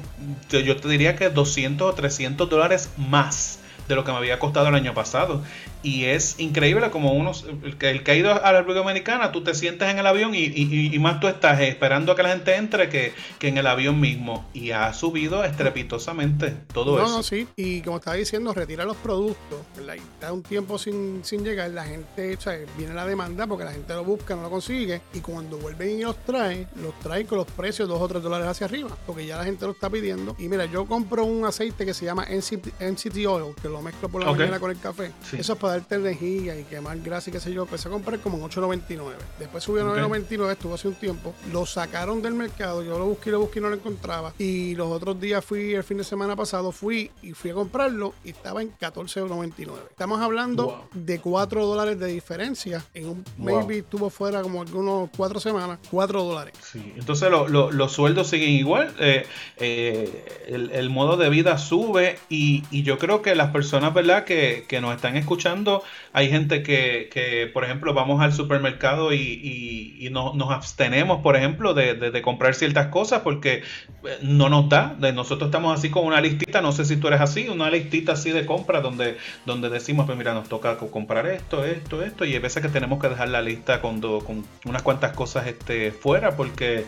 yo, 0.49 0.75
te 0.77 0.88
diría 0.88 1.15
que 1.15 1.29
200 1.29 1.91
o 1.91 1.93
300 1.93 2.49
dólares 2.49 2.89
más 2.97 3.58
de 3.89 3.95
lo 3.95 4.06
que 4.06 4.12
me 4.13 4.17
había 4.19 4.39
costado 4.39 4.67
el 4.69 4.75
año 4.75 4.93
pasado. 4.93 5.41
y 5.82 6.06
es 6.06 6.39
increíble 6.41 6.89
como 6.91 7.13
uno, 7.13 7.32
el 7.63 7.78
que, 7.78 7.89
el 7.89 8.04
que 8.04 8.12
ha 8.12 8.15
ido 8.15 8.32
a 8.34 8.52
la 8.52 8.60
República 8.60 8.82
Dominicana, 8.82 9.32
tú 9.32 9.43
te 9.43 9.54
sientes 9.54 9.88
en 9.89 9.97
el 9.97 10.06
avión 10.08 10.36
y, 10.36 10.39
y- 10.39 10.93
y 10.93 10.99
más 10.99 11.21
tú 11.21 11.28
estás 11.30 11.62
esperando 11.62 12.12
a 12.12 12.15
que 12.17 12.23
la 12.23 12.30
gente 12.30 12.54
entre 12.56 12.89
que, 12.89 13.13
que 13.39 13.47
en 13.47 13.58
el 13.58 13.65
avión 13.65 13.97
mismo. 13.99 14.45
Y 14.54 14.71
ha 14.71 14.91
subido 14.93 15.41
estrepitosamente 15.45 16.54
todo 16.73 16.97
no, 16.97 17.06
eso. 17.06 17.17
no, 17.17 17.23
sí. 17.23 17.47
Y 17.56 17.82
como 17.82 17.97
estaba 17.97 18.17
diciendo, 18.17 18.54
retira 18.54 18.84
los 18.86 18.97
productos, 18.97 19.60
¿verdad? 19.78 19.95
Y 19.95 20.02
da 20.21 20.34
un 20.34 20.43
tiempo 20.43 20.78
sin, 20.78 21.21
sin 21.23 21.43
llegar, 21.43 21.69
la 21.71 21.86
gente, 21.86 22.36
o 22.36 22.41
sea, 22.41 22.58
viene 22.78 22.93
la 22.93 23.06
demanda 23.06 23.47
porque 23.47 23.63
la 23.63 23.71
gente 23.71 23.93
lo 23.93 24.04
busca, 24.04 24.36
no 24.36 24.41
lo 24.43 24.49
consigue. 24.49 25.02
Y 25.13 25.19
cuando 25.21 25.58
vuelven 25.58 25.99
y 25.99 26.02
los 26.04 26.17
traen, 26.25 26.67
los 26.84 26.97
traen 26.99 27.25
con 27.25 27.38
los 27.38 27.47
precios 27.47 27.88
dos 27.88 28.02
o 28.02 28.08
tres 28.08 28.21
dólares 28.21 28.47
hacia 28.47 28.65
arriba, 28.67 28.89
porque 29.08 29.25
ya 29.25 29.38
la 29.38 29.45
gente 29.45 29.65
lo 29.65 29.71
está 29.71 29.89
pidiendo. 29.89 30.36
Y 30.38 30.47
mira, 30.49 30.65
yo 30.65 30.86
compro 30.86 31.23
un 31.23 31.45
aceite 31.45 31.86
que 31.86 31.93
se 31.93 32.06
llama 32.06 32.25
NCT, 32.30 32.82
NCT 32.82 33.25
Oil, 33.28 33.56
que 33.62 33.69
lo 33.69 33.78
mezclo 33.81 34.09
por 34.09 34.23
la 34.23 34.31
mañana 34.31 34.59
con 34.59 34.71
el 34.71 34.79
café. 34.79 35.11
Sí. 35.23 35.37
Eso 35.39 35.53
es 35.53 35.59
para 35.59 35.73
darte 35.73 35.95
energía 35.95 36.59
y 36.59 36.63
quemar 36.63 36.97
grasa 36.99 37.29
y 37.29 37.33
qué 37.33 37.39
sé 37.39 37.53
yo. 37.53 37.63
Empecé 37.63 37.87
a 37.87 37.91
comprar 37.91 38.19
como 38.19 38.37
en 38.37 38.43
8.99. 38.43 39.13
Después 39.39 39.63
subió 39.63 39.83
a 39.85 39.91
Ok. 39.91 39.97
9.99, 39.97 40.51
estuvo 40.51 40.73
hace 40.73 40.87
un 40.87 40.95
tiempo. 40.95 41.33
Lo 41.51 41.65
sacaron 41.65 42.21
del 42.21 42.33
mercado, 42.33 42.83
yo 42.83 42.97
lo 42.99 43.05
busqué 43.05 43.31
lo 43.31 43.39
busqué 43.39 43.59
y 43.59 43.61
no 43.61 43.69
lo 43.69 43.75
encontraba. 43.75 44.33
Y 44.39 44.75
los 44.75 44.87
otros 44.89 45.19
días 45.19 45.43
fui, 45.43 45.73
el 45.73 45.83
fin 45.83 45.97
de 45.97 46.03
semana 46.03 46.35
pasado, 46.35 46.71
fui 46.71 47.11
y 47.21 47.31
fui 47.33 47.51
a 47.51 47.53
comprarlo 47.53 48.13
y 48.23 48.29
estaba 48.31 48.61
en 48.61 48.71
14.99. 48.77 49.69
Estamos 49.89 50.19
hablando 50.21 50.65
Wow. 50.65 50.75
de 50.93 51.19
4 51.19 51.65
dólares 51.65 51.99
de 51.99 52.07
diferencia. 52.07 52.83
En 52.93 53.07
un 53.09 53.25
Wow. 53.37 53.57
maybe 53.59 53.79
estuvo 53.79 54.09
fuera 54.09 54.41
como 54.41 54.61
algunos 54.61 55.09
4 55.15 55.39
semanas, 55.39 55.79
4 55.91 56.23
dólares. 56.23 56.53
Sí, 56.61 56.93
entonces 56.97 57.29
lo- 57.29 57.47
lo- 57.47 57.71
los 57.71 57.91
sueldos 57.91 58.27
siguen 58.29 58.49
igual, 58.51 58.93
eh, 58.99 59.25
eh, 59.57 60.25
el, 60.47 60.71
el 60.71 60.89
modo 60.89 61.17
de 61.17 61.29
vida 61.29 61.57
sube 61.57 62.17
y, 62.29 62.63
y 62.71 62.83
yo 62.83 62.97
creo 62.97 63.21
que 63.21 63.35
las 63.35 63.51
personas, 63.51 63.68
¿verdad? 63.93 64.23
Que, 64.25 64.65
que 64.67 64.82
nos 64.82 64.95
están 64.95 65.15
escuchando, 65.17 65.84
hay 66.13 66.29
gente 66.29 66.63
que, 66.63 67.10
que, 67.12 67.47
por 67.53 67.63
ejemplo, 67.63 67.93
vamos 67.93 68.21
al 68.21 68.34
supermercado 68.34 69.13
y, 69.13 69.17
y- 69.21 70.05
y 70.05 70.10
no- 70.10 70.34
nos 70.34 70.51
abstenemos, 70.51 71.21
por 71.21 71.36
ejemplo, 71.36 71.73
de, 71.73 71.93
de- 71.93 72.12
comprar 72.21 72.55
ciertas 72.55 72.88
cosas 72.88 73.21
porque 73.21 73.63
eh, 74.05 74.17
no 74.21 74.49
nos 74.49 74.69
da. 74.69 74.95
De- 74.99 75.13
nosotros 75.13 75.47
estamos 75.49 75.77
así 75.77 75.89
con 75.89 76.05
una 76.05 76.21
listita, 76.21 76.62
no 76.62 76.71
sé 76.71 76.86
si 76.86 76.97
tú 76.97 77.08
eres 77.08 77.21
así, 77.21 77.47
una 77.49 77.69
listita 77.69 78.13
así 78.13 78.32
de 78.32 78.45
compra 78.45 78.82
donde, 78.82 79.17
donde 79.45 79.69
decimos, 79.69 80.05
pues 80.05 80.17
mira, 80.17 80.34
nos 80.34 80.49
toca 80.49 80.77
co- 80.77 80.91
comprar 80.91 81.27
esto, 81.27 81.63
esto, 81.65 82.03
esto, 82.03 82.25
y 82.25 82.34
hay 82.34 82.39
veces 82.39 82.62
que 82.62 82.69
tenemos 82.69 82.99
que 83.01 83.10
dejar 83.10 83.29
la 83.29 83.41
lista 83.41 83.82
con, 83.82 84.01
con 84.01 84.45
unas 84.65 84.82
cuantas 84.84 85.13
cosas 85.13 85.47
este, 85.47 85.91
fuera 85.91 86.36
porque 86.36 86.86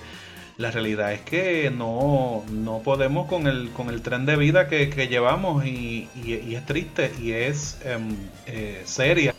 la 0.62 0.72
realidad 0.72 1.14
es 1.14 1.22
que 1.22 1.72
no, 1.76 2.44
no 2.52 2.80
podemos 2.84 3.28
con 3.28 3.48
el, 3.48 3.72
con 3.72 3.90
el 3.90 4.02
tren 4.02 4.26
de 4.26 4.36
vida 4.38 4.68
que, 4.68 4.90
que 4.90 5.08
llevamos 5.08 5.66
y, 5.66 6.10
y- 6.24 6.56
es 6.56 6.66
triste 6.66 7.12
y 7.22 7.32
es 7.32 7.80
em, 7.86 8.16
eh, 8.46 8.82
seria 8.86 9.34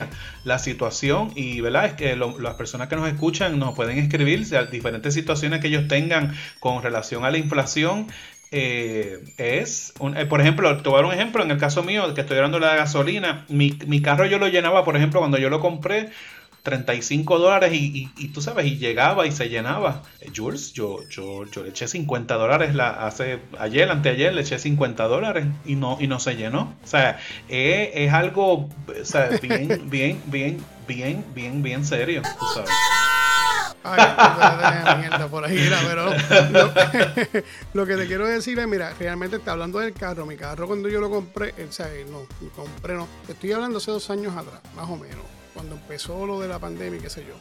la 0.45 0.59
situación 0.59 1.33
y 1.35 1.61
verdad 1.61 1.87
es 1.87 1.93
que 1.95 2.17
las 2.17 2.55
personas 2.55 2.89
que 2.89 2.97
nos 2.97 3.09
escuchan 3.09 3.59
nos 3.59 3.75
pueden 3.75 3.99
escribir 3.99 4.45
a 4.57 4.65
diferentes 4.65 5.15
situaciones 5.15 5.61
que 5.61 5.69
ellos 5.69 5.89
tengan 5.89 6.35
con 6.61 6.83
relación 6.83 7.25
a 7.25 7.31
la 7.31 7.39
inflación 7.39 8.09
eh, 8.51 9.21
es, 9.39 9.95
un- 9.99 10.17
eh, 10.17 10.27
por 10.27 10.41
ejemplo, 10.41 10.77
te 10.83 10.89
voy 10.89 10.99
a 10.99 11.03
dar 11.03 11.07
un 11.07 11.15
ejemplo, 11.15 11.43
en 11.43 11.51
el 11.51 11.59
caso 11.59 11.83
mío, 11.83 12.13
que 12.15 12.21
estoy 12.21 12.37
hablando 12.37 12.61
de 12.61 12.67
la 12.67 12.77
gasolina, 12.77 13.47
mi, 13.49 13.79
mi 13.87 14.03
carro 14.03 14.27
yo 14.27 14.39
lo 14.39 14.49
llenaba, 14.49 14.85
por 14.85 14.97
ejemplo, 14.97 15.21
cuando 15.21 15.39
yo 15.39 15.49
lo 15.49 15.61
compré, 15.61 16.11
35 16.63 17.39
dólares 17.39 17.73
y, 17.73 17.77
y- 17.99 18.11
y 18.17 18.29
tú 18.29 18.41
sabes, 18.41 18.67
y 18.67 18.77
llegaba 18.79 19.27
y 19.27 19.33
se 19.33 19.49
llenaba. 19.49 20.03
Eh, 20.21 20.31
Jules, 20.35 20.73
yo, 20.73 21.01
yo, 21.09 21.45
yo 21.51 21.63
le 21.63 21.71
eché 21.71 21.89
50 21.89 22.35
dólares 22.37 22.75
la, 22.75 22.91
hace, 23.07 23.41
ayer, 23.59 23.91
anteayer, 23.91 24.33
le 24.33 24.43
eché 24.43 24.59
50 24.59 25.05
dólares 25.09 25.47
y 25.65 25.75
no, 25.75 25.99
y 26.01 26.07
no 26.07 26.21
se 26.21 26.37
llenó. 26.37 26.75
O 26.85 26.87
sea, 26.87 27.19
es 27.49 28.13
algo 28.13 28.69
o 28.69 29.05
sea, 29.05 29.31
bien, 29.43 29.83
bien, 29.91 30.23
bien, 30.27 30.65
bien, 30.87 31.25
bien, 31.35 31.63
bien 31.63 31.85
serio, 31.85 32.23
tú 32.39 32.47
sabes. 32.55 32.71
Ay, 33.85 33.99
de 34.87 34.97
mierda 35.01 35.27
por 35.27 35.45
ahí, 35.45 35.57
mira, 35.59 35.79
pero 35.85 36.05
lo, 36.05 36.13
lo 37.75 37.87
que 37.87 37.97
te 37.97 38.07
quiero 38.07 38.29
decir 38.29 38.57
es, 38.61 38.69
mira, 38.69 38.95
realmente 38.97 39.37
está 39.37 39.53
hablando 39.53 39.81
del 39.81 39.93
carro. 39.93 40.25
Mi 40.25 40.37
carro 40.37 40.69
cuando 40.69 40.89
yo 40.89 41.01
lo 41.01 41.11
compré, 41.11 41.53
o 41.69 41.73
sea, 41.73 41.89
no, 42.09 42.21
lo 42.41 42.49
compré 42.51 42.95
no. 42.95 43.09
Estoy 43.29 43.51
hablando 43.51 43.79
hace 43.79 43.91
dos 43.91 44.09
años 44.11 44.37
atrás, 44.37 44.61
más 44.77 44.89
o 44.89 44.97
menos, 44.97 45.25
cuando 45.55 45.75
empezó 45.77 46.27
lo 46.27 46.41
de 46.41 46.49
la 46.49 46.59
pandemia, 46.59 47.01
qué 47.01 47.11
sé 47.11 47.25
yo. 47.25 47.35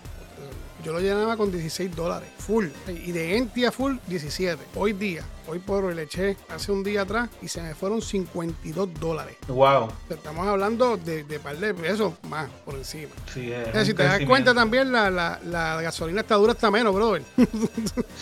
Yo 0.83 0.93
lo 0.93 0.99
llenaba 0.99 1.37
con 1.37 1.51
16 1.51 1.95
dólares, 1.95 2.27
full. 2.39 2.65
Y 2.87 3.11
de 3.11 3.37
Enti 3.37 3.65
a 3.65 3.71
full, 3.71 3.97
17. 4.07 4.57
Hoy 4.75 4.93
día, 4.93 5.23
hoy 5.47 5.59
por 5.59 5.85
hoy 5.85 5.93
le 5.93 6.03
eché 6.03 6.35
hace 6.49 6.71
un 6.71 6.83
día 6.83 7.03
atrás 7.03 7.29
y 7.39 7.47
se 7.47 7.61
me 7.61 7.75
fueron 7.75 8.01
52 8.01 8.89
dólares. 8.99 9.37
Wow. 9.47 9.89
Estamos 10.09 10.47
hablando 10.47 10.97
de, 10.97 11.23
de 11.23 11.39
par 11.39 11.57
de 11.57 11.75
pesos 11.75 12.13
más 12.27 12.49
por 12.65 12.73
encima. 12.75 13.11
Sí, 13.31 13.51
es 13.51 13.67
O 13.67 13.71
sea, 13.71 13.85
si 13.85 13.93
te 13.93 14.03
das 14.03 14.21
cuenta 14.25 14.55
también, 14.55 14.91
la, 14.91 15.11
la, 15.11 15.39
la 15.45 15.79
gasolina 15.83 16.21
está 16.21 16.33
dura 16.35 16.53
hasta 16.53 16.71
menos, 16.71 16.95
brother. 16.95 17.21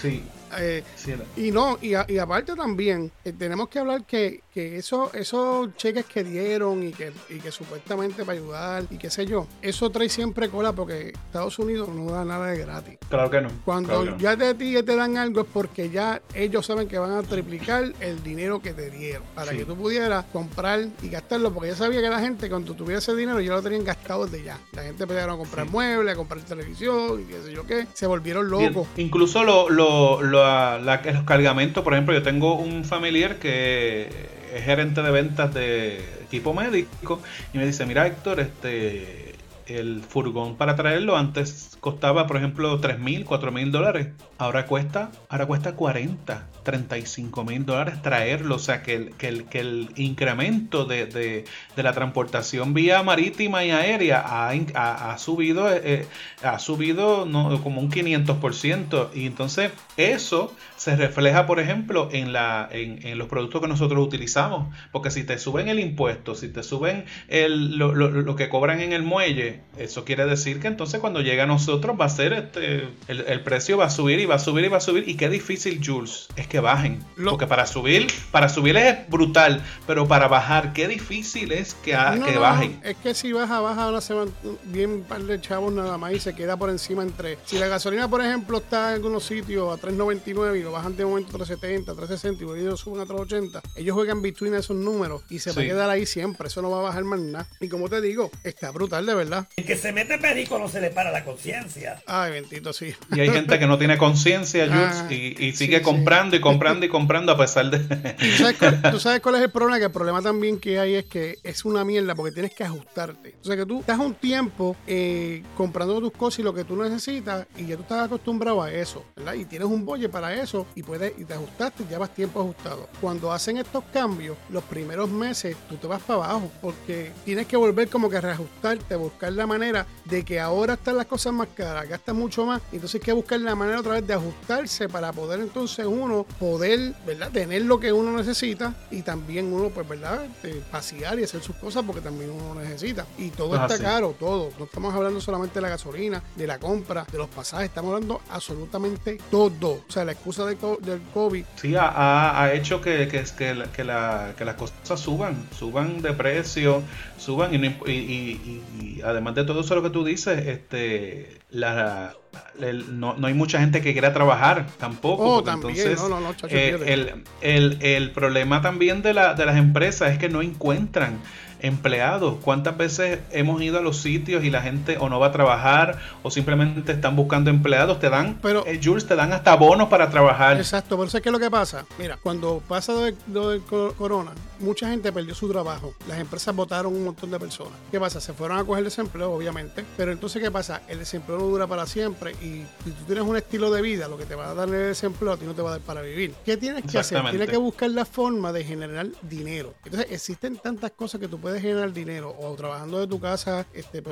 Sí, 0.02 0.21
Eh, 0.58 0.84
sí. 0.96 1.14
y 1.38 1.52
no, 1.52 1.78
y, 1.82 1.94
a- 1.94 2.06
y 2.08 2.18
aparte 2.18 2.56
también, 2.56 3.12
eh, 3.24 3.34
tenemos 3.38 3.70
que 3.70 3.80
hablar 3.80 4.04
que, 4.06 4.42
que 4.54 4.78
eso, 4.78 5.12
esos 5.14 5.76
cheques 5.76 6.06
que 6.06 6.24
dieron 6.24 6.84
y 6.84 6.92
que, 6.92 7.12
y 7.30 7.40
que 7.40 7.52
supuestamente 7.52 8.26
para 8.26 8.38
ayudar 8.40 8.84
y 8.90 8.98
qué 8.98 9.10
sé 9.10 9.26
yo, 9.26 9.48
eso 9.62 9.90
trae 9.90 10.10
siempre 10.10 10.50
cola 10.50 10.74
porque 10.74 11.10
Estados 11.10 11.58
Unidos 11.60 11.90
no 11.90 12.12
da 12.12 12.26
nada 12.26 12.48
de 12.48 12.58
gratis. 12.60 12.98
Claro 13.10 13.30
que 13.30 13.42
no. 13.42 13.50
Cuando 13.66 13.90
claro 13.90 14.04
que 14.06 14.12
no. 14.12 14.18
ya 14.18 14.36
de 14.36 14.54
ti 14.56 14.74
te 14.84 14.96
dan 14.96 15.18
algo 15.18 15.42
es 15.42 15.48
porque 15.52 15.90
ya 15.90 16.22
ellos 16.34 16.66
saben 16.66 16.88
que 16.88 16.98
van 16.98 17.12
a 17.12 17.22
triplicar 17.24 17.94
el 18.00 18.24
dinero 18.24 18.62
que 18.62 18.74
te 18.74 18.90
dieron 18.90 19.24
para 19.36 19.52
Sí. 19.52 19.58
que 19.58 19.66
tú 19.66 19.76
pudieras 19.76 20.26
comprar 20.32 20.88
y 21.02 21.10
gastarlo 21.10 21.54
porque 21.54 21.70
ya 21.70 21.76
sabía 21.76 22.02
que 22.02 22.10
la 22.10 22.20
gente 22.20 22.50
cuando 22.50 22.74
tuviera 22.74 23.00
ese 23.00 23.16
dinero 23.16 23.40
ya 23.40 23.52
lo 23.54 23.62
tenían 23.62 23.84
gastado 23.84 24.26
desde 24.26 24.44
ya. 24.46 24.58
La 24.74 24.84
gente 24.84 25.04
empezaron 25.04 25.36
a 25.36 25.38
comprar 25.38 25.66
Sí. 25.66 25.72
muebles, 25.72 26.14
a 26.14 26.18
comprar 26.18 26.42
televisión 26.42 27.22
y 27.22 27.24
qué 27.26 27.42
sé 27.44 27.52
yo 27.54 27.66
qué. 27.66 27.88
Se 27.94 28.08
volvieron 28.08 28.50
Bien, 28.50 28.74
locos. 28.74 28.88
Incluso 28.98 29.44
lo, 29.44 29.70
lo- 29.70 30.22
lo- 30.22 30.38
la- 30.39 31.02
los 31.13 31.23
cargamentos, 31.23 31.84
por 31.84 31.93
ejemplo, 31.93 32.13
yo 32.13 32.23
tengo 32.23 32.56
un 32.56 32.86
familiar 32.86 33.38
que 33.38 34.10
es 34.54 34.63
gerente 34.63 35.02
de 35.02 35.12
ventas 35.12 35.54
de 35.54 35.97
equipo 36.23 36.54
médico 36.54 37.21
y 37.54 37.58
me 37.58 37.65
dice, 37.65 37.86
mira 37.86 38.08
Héctor, 38.08 38.39
este 38.39 39.36
el 39.67 40.02
furgón 40.02 40.58
para 40.58 40.75
traerlo 40.75 41.15
antes 41.15 41.78
costaba, 41.80 42.28
por 42.28 42.38
ejemplo, 42.38 42.80
3 42.80 43.00
mil, 43.00 43.26
4 43.26 43.52
mil 43.52 43.72
dólares. 43.72 44.10
Ahora 44.38 44.65
cuesta, 44.65 45.12
ahora 45.30 45.46
cuesta 45.46 45.74
40, 45.76 46.48
35 46.63 47.44
mil 47.44 47.65
dólares 47.65 48.02
traerlo. 48.02 48.56
O 48.56 48.60
sea 48.60 48.82
que 48.84 48.96
el, 48.96 49.44
que 49.46 49.60
el, 49.60 49.89
incremento 49.96 50.86
de, 50.86 51.06
de- 51.06 51.46
de 51.76 51.84
la 51.84 51.94
transportación 51.94 52.74
vía 52.74 53.04
marítima 53.04 53.63
y 53.65 53.72
aérea 53.72 54.20
ha, 54.26 54.50
ha- 54.76 55.12
ha 55.13 55.18
subido, 55.18 55.70
eh, 55.74 55.82
eh, 55.84 56.06
ha 56.44 56.60
subido 56.60 57.26
como 57.63 57.82
un 57.82 57.89
500%. 57.92 59.10
Y 59.13 59.26
entonces 59.26 59.72
eso 59.98 60.54
se 60.78 60.96
refleja, 60.96 61.46
por 61.46 61.60
ejemplo, 61.60 62.10
en, 62.12 62.32
la, 62.34 62.68
en, 62.72 63.06
en 63.06 63.18
los 63.18 63.28
productos 63.28 63.62
que 63.62 63.68
nosotros 63.68 64.06
utilizamos. 64.06 64.74
Porque 64.92 65.12
si 65.12 65.24
te 65.24 65.38
suben 65.38 65.68
el 65.68 65.80
impuesto, 65.80 66.36
si 66.36 66.48
te 66.50 66.63
suben 66.63 67.06
el, 67.28 67.78
lo, 67.78 67.94
lo- 67.94 68.10
lo 68.10 68.36
que 68.36 68.50
cobran 68.50 68.82
en 68.82 68.94
el 68.94 69.04
muelle, 69.04 69.62
eso 69.78 70.06
quiere 70.06 70.26
decir 70.26 70.60
que 70.60 70.68
entonces 70.68 71.00
cuando 71.00 71.22
llega 71.22 71.44
a 71.44 71.48
va 71.77 72.05
a 72.05 72.10
ser 72.10 72.34
este, 72.34 72.88
el, 73.08 73.21
el 73.27 73.41
precio 73.43 73.77
va 73.77 73.86
a 73.86 73.89
subir 73.89 74.19
y 74.19 74.25
va 74.25 74.36
a 74.36 74.39
subir 74.39 74.65
y 74.65 74.67
va 74.69 74.77
a 74.77 74.82
subir. 74.82 75.08
Y 75.08 75.15
qué 75.15 75.29
difícil, 75.29 75.79
Jules, 75.86 76.27
es 76.36 76.47
que 76.47 76.60
bajen. 76.60 77.03
Lo- 77.15 77.32
Porque 77.32 77.47
para 77.47 77.65
subir, 77.67 78.08
para 78.32 78.49
subir 78.49 78.75
es 78.77 79.08
brutal, 79.10 79.63
pero 79.88 80.08
para 80.08 80.27
bajar, 80.27 80.73
qué 80.73 80.88
difícil 80.88 81.51
es 81.51 81.73
que, 81.75 81.95
a- 81.95 82.15
No, 82.15 82.25
que 82.25 82.34
no, 82.34 82.41
bajen. 82.41 82.79
no, 82.84 82.89
Es 82.89 82.97
que 82.97 83.13
si 83.13 83.32
baja, 83.32 83.60
baja, 83.60 83.84
ahora 83.84 84.01
se 84.01 84.13
van 84.13 84.29
bien 84.65 84.89
un 84.91 85.03
par 85.03 85.21
de 85.21 85.39
chavos 85.41 85.71
nada 85.73 85.97
más 85.97 86.13
y 86.13 86.19
se 86.19 86.34
queda 86.36 86.58
por 86.58 86.69
encima 86.69 87.03
entre. 87.03 87.38
Si 87.45 87.58
la 87.58 87.67
gasolina, 87.67 88.08
por 88.10 88.21
ejemplo, 88.21 88.58
está 88.58 88.89
en 88.89 88.95
algunos 88.95 89.23
sitios 89.25 89.77
a 89.77 89.82
3.99 89.82 90.60
y 90.60 90.63
lo 90.63 90.71
bajan 90.71 90.95
de 90.95 91.05
momento 91.05 91.36
a 91.38 91.39
3.70, 91.39 91.86
3.60 91.95 92.36
y 92.38 92.39
luego 92.41 92.55
ellos 92.55 92.79
suben 92.79 93.01
a 93.01 93.05
3.80, 93.05 93.62
ellos 93.75 93.93
juegan 93.95 94.21
between 94.21 94.53
esos 94.55 94.75
números 94.75 95.23
y 95.29 95.39
se 95.39 95.51
va 95.51 95.62
a 95.62 95.63
Sí. 95.63 95.67
quedar 95.67 95.89
ahí 95.89 96.05
siempre. 96.05 96.47
Eso 96.47 96.62
no 96.62 96.71
va 96.71 96.79
a 96.79 96.84
bajar 96.84 97.03
más 97.03 97.19
nada. 97.19 97.47
Y 97.60 97.67
como 97.67 97.89
te 97.89 98.01
digo, 98.01 98.32
está 98.43 98.71
brutal 98.71 99.05
de 99.05 99.13
verdad. 99.15 99.47
El 99.58 99.65
que 99.65 99.75
se 99.75 99.91
mete 99.91 100.17
perico 100.17 100.58
no 100.58 100.67
se 100.69 100.79
le 100.82 100.89
para 100.89 101.12
la 101.12 101.23
conciencia. 101.25 101.59
Ay, 102.08 102.32
bendito, 102.32 102.74
sí. 102.74 102.93
Y 103.15 103.19
hay 103.19 103.30
gente 103.30 103.60
que 103.60 103.67
no 103.67 103.78
tiene 103.78 103.98
conciencia, 103.98 104.65
Jules, 104.67 105.04
Ah, 105.04 105.13
y, 105.13 105.52
sigue 105.54 105.78
sí. 105.78 105.84
comprando 105.84 106.36
y 106.36 106.39
comprando 106.41 106.86
y 106.86 106.89
comprando 106.89 107.32
a 107.32 107.38
pesar 107.38 107.69
de... 107.69 107.80
¿Tú 107.80 108.26
sabes, 108.38 108.58
cuál, 108.58 108.82
tú 108.91 109.00
sabes 109.00 109.22
cuál 109.22 109.36
es 109.36 109.41
el 109.41 109.52
problema? 109.52 109.78
Que 109.80 109.86
el 109.86 109.91
problema 109.91 110.22
también 110.22 110.60
que 110.60 110.80
hay 110.80 110.95
es 110.95 111.06
que 111.06 111.38
es 111.43 111.65
una 111.65 111.84
mierda 111.84 112.15
porque 112.15 112.32
tienes 112.32 112.54
que 112.54 112.63
ajustarte. 112.63 113.36
O 113.41 113.45
sea 113.45 113.56
que 113.56 113.65
tú 113.65 113.80
estás 113.82 114.00
un 114.00 114.15
tiempo 114.15 114.76
eh, 114.88 115.43
comprando 115.56 116.00
tus 116.00 116.12
cosas 116.12 116.39
y 116.39 116.43
lo 116.43 116.54
que 116.54 116.63
tú 116.63 116.76
necesitas 116.82 117.45
y 117.58 117.65
ya 117.65 117.76
tú 117.76 117.84
estás 117.84 118.06
acostumbrado 118.06 118.62
a 118.63 118.72
eso, 118.72 119.06
¿verdad? 119.15 119.34
Y 119.34 119.45
tienes 119.45 119.67
un 119.67 119.86
bolle 119.86 120.10
para 120.10 120.34
eso 120.34 120.65
y 120.76 120.84
puedes 120.84 121.13
y 121.17 121.26
te 121.26 121.34
ajustaste 121.34 121.84
y 121.84 121.88
llevas 121.88 122.13
tiempo 122.13 122.39
ajustado. 122.41 122.88
Cuando 123.02 123.32
hacen 123.32 123.58
estos 123.58 123.84
cambios, 123.93 124.38
los 124.50 124.63
primeros 124.63 125.10
meses 125.10 125.56
tú 125.67 125.76
te 125.76 125.88
vas 125.88 126.02
para 126.02 126.26
abajo 126.26 126.52
porque 126.62 127.12
tienes 127.26 127.48
que 127.48 127.58
volver 127.58 127.89
como 127.89 128.10
que 128.10 128.17
a 128.17 128.22
reajustarte, 128.22 128.95
buscar 128.95 129.34
la 129.34 129.45
manera 129.48 129.86
de 130.06 130.24
que 130.24 130.39
ahora 130.39 130.74
están 130.76 130.98
las 130.98 131.06
cosas 131.06 131.34
más 131.34 131.48
caras, 131.52 131.88
gastan 131.88 132.16
mucho 132.16 132.46
más, 132.46 132.62
entonces 132.72 132.96
hay 133.02 133.06
que 133.06 133.14
buscar 133.14 133.40
la 133.40 133.56
manera 133.56 133.80
otra 133.80 133.94
vez 133.94 134.08
de 134.08 134.14
ajustarse 134.14 134.88
para 134.90 135.12
poder 135.14 135.40
entonces 135.40 135.86
uno 135.86 136.26
poder, 136.40 136.94
¿verdad? 137.06 137.32
Tener 137.32 137.64
lo 137.64 137.80
que 137.80 137.92
uno 137.92 138.16
necesita 138.18 138.74
y 138.92 139.02
también 139.02 139.52
uno, 139.52 139.70
pues, 139.70 139.88
¿verdad? 139.88 140.26
Eh, 140.44 140.62
pasear 140.72 141.20
y 141.20 141.24
hacer 141.24 141.42
sus 141.42 141.56
cosas 141.56 141.84
porque 141.86 142.02
también 142.02 142.32
uno 142.32 142.56
necesita. 142.60 143.06
Y 143.18 143.30
todo 143.30 143.56
Es 143.56 143.62
está 143.62 143.74
así. 143.76 143.84
caro, 143.84 144.16
todo. 144.20 144.52
No 144.58 144.66
estamos 144.66 144.94
hablando 144.94 145.20
solamente 145.22 145.56
de 145.56 145.62
la 145.62 145.70
gasolina, 145.70 146.22
de 146.36 146.48
la 146.48 146.60
compra, 146.60 147.06
de 147.12 147.18
los 147.18 147.28
pasajes, 147.30 147.68
estamos 147.70 147.94
hablando 147.94 148.22
absolutamente 148.30 149.18
todo. 149.32 149.84
O 149.88 149.92
sea, 149.92 150.06
la 150.06 150.12
excusa 150.14 150.46
de 150.46 150.56
co- 150.58 150.78
del 150.82 151.02
COVID 151.14 151.46
Sí, 151.56 151.76
ha, 151.76 152.42
ha- 152.44 152.54
hecho 152.54 152.82
que, 152.82 153.08
que, 153.08 153.24
que, 153.38 153.54
la- 153.56 153.72
que, 153.72 153.84
la- 153.84 154.34
que 154.38 154.46
las 154.46 154.56
cosas 154.56 155.00
suban, 155.00 155.48
suban 155.58 156.02
de 156.02 156.14
precio, 156.14 156.82
suban 157.18 157.54
y, 157.54 157.58
y, 157.58 157.92
y- 157.92 158.64
y 158.82 159.02
además 159.04 159.36
de 159.36 159.44
todo 159.44 159.62
eso 159.62 159.76
lo 159.76 159.84
que 159.84 159.90
tú 159.90 160.04
dices, 160.04 160.48
este, 160.48 161.38
la, 161.52 162.14
el- 162.62 163.00
no, 163.00 163.16
no 163.18 163.28
hay 163.28 163.34
mucha 163.34 163.60
gente 163.60 163.82
que 163.82 163.94
quiera 163.94 164.14
trabajar 164.14 164.68
tampoco. 164.78 165.24
Oh, 165.38 165.44
también, 165.44 165.76
entonces, 165.78 166.00
no, 166.00 166.10
no, 166.10 166.20
no, 166.22 166.34
chacho, 166.34 166.56
eh, 166.56 166.78
el, 166.86 167.24
el- 167.42 167.78
el 167.82 168.12
problema 168.12 168.62
también 168.62 169.02
de, 169.02 169.14
la, 169.14 169.34
de 169.34 169.46
las 169.46 169.58
empresas 169.58 170.12
es 170.12 170.18
que 170.20 170.30
no 170.30 170.42
encuentran 170.42 171.20
empleados. 171.62 172.38
¿Cuántas 172.43 172.78
veces 172.78 173.19
hemos 173.32 173.62
ido 173.62 173.78
a 173.80 173.82
los 173.82 174.02
sitios 174.02 174.43
y 174.43 174.50
la 174.50 174.62
gente 174.62 174.98
o 175.00 175.10
no 175.10 175.19
va 175.19 175.28
a 175.28 175.32
trabajar 175.32 176.00
o 176.24 176.32
simplemente 176.32 176.91
están 176.91 177.15
buscando 177.15 177.50
empleados? 177.50 178.00
Te 178.00 178.10
dan, 178.10 178.38
Pero- 178.41 178.65
eh, 178.65 178.80
Jules, 178.84 179.06
te 179.08 179.15
dan 179.15 179.34
hasta 179.34 179.56
bonos 179.56 179.89
para 179.89 180.10
trabajar. 180.10 180.58
Exacto, 180.58 180.98
pero 180.98 181.10
¿sabes 181.10 181.24
qué 181.24 181.30
es 181.30 181.34
lo 181.34 181.39
que 181.39 181.52
pasa? 181.52 181.86
Mira, 181.98 182.17
cuando 182.22 182.62
pasa 182.67 182.93
lo, 182.93 183.02
de- 183.02 183.15
lo 183.32 183.50
del 183.50 183.62
co- 183.62 183.93
corona, 183.98 184.32
mucha 184.60 184.89
gente 184.89 185.12
perdió 185.12 185.34
su 185.36 185.50
trabajo. 185.50 185.93
Las 186.08 186.19
empresas 186.19 186.56
votaron 186.56 186.95
un 186.95 187.06
montón 187.06 187.32
de 187.32 187.39
personas. 187.39 187.74
¿Qué 187.91 188.00
pasa? 188.00 188.19
Se 188.22 188.34
fueron 188.34 188.58
a 188.58 188.63
coger 188.63 188.84
desempleo, 188.84 189.32
obviamente. 189.32 189.84
Pero 189.98 190.12
entonces, 190.12 190.41
¿qué 190.41 190.52
pasa? 190.52 190.82
El 190.88 191.00
desempleo 191.00 191.38
no 191.39 191.45
dura 191.45 191.67
para 191.67 191.86
siempre. 191.86 192.32
Y 192.41 192.65
si 192.84 192.91
tú 192.91 193.04
tienes 193.06 193.24
un 193.24 193.38
estilo 193.38 193.72
de 193.72 193.82
vida, 193.82 194.08
lo 194.08 194.17
que 194.17 194.26
te 194.26 194.36
va 194.36 194.50
a 194.50 194.54
dar 194.54 194.67
el 194.67 194.74
desempleo 194.89 195.34
a 195.34 195.38
ti 195.38 195.45
no 195.45 195.54
te 195.54 195.62
va 195.62 195.69
a 195.69 195.72
dar 195.74 195.82
para 195.82 196.02
vivir. 196.02 196.34
¿Qué 196.45 196.58
tienes 196.58 196.84
que 196.84 196.98
hacer? 197.00 197.22
Tienes 197.30 197.50
que 197.50 197.58
buscar 197.58 197.89
la 197.89 198.06
forma 198.06 198.52
de 198.52 198.63
generar 198.63 199.08
dinero. 199.22 199.74
Entonces, 199.86 200.12
existen 200.12 200.58
tantas 200.58 200.91
cosas 200.91 201.19
que 201.22 201.28
tú 201.28 201.39
puedes 201.39 201.49
generar 201.58 201.94
dinero 201.94 202.36
o 202.38 202.54
trabajando 202.56 203.00
de 203.00 203.08
tu 203.08 203.20
casa, 203.20 203.66
este, 203.74 204.04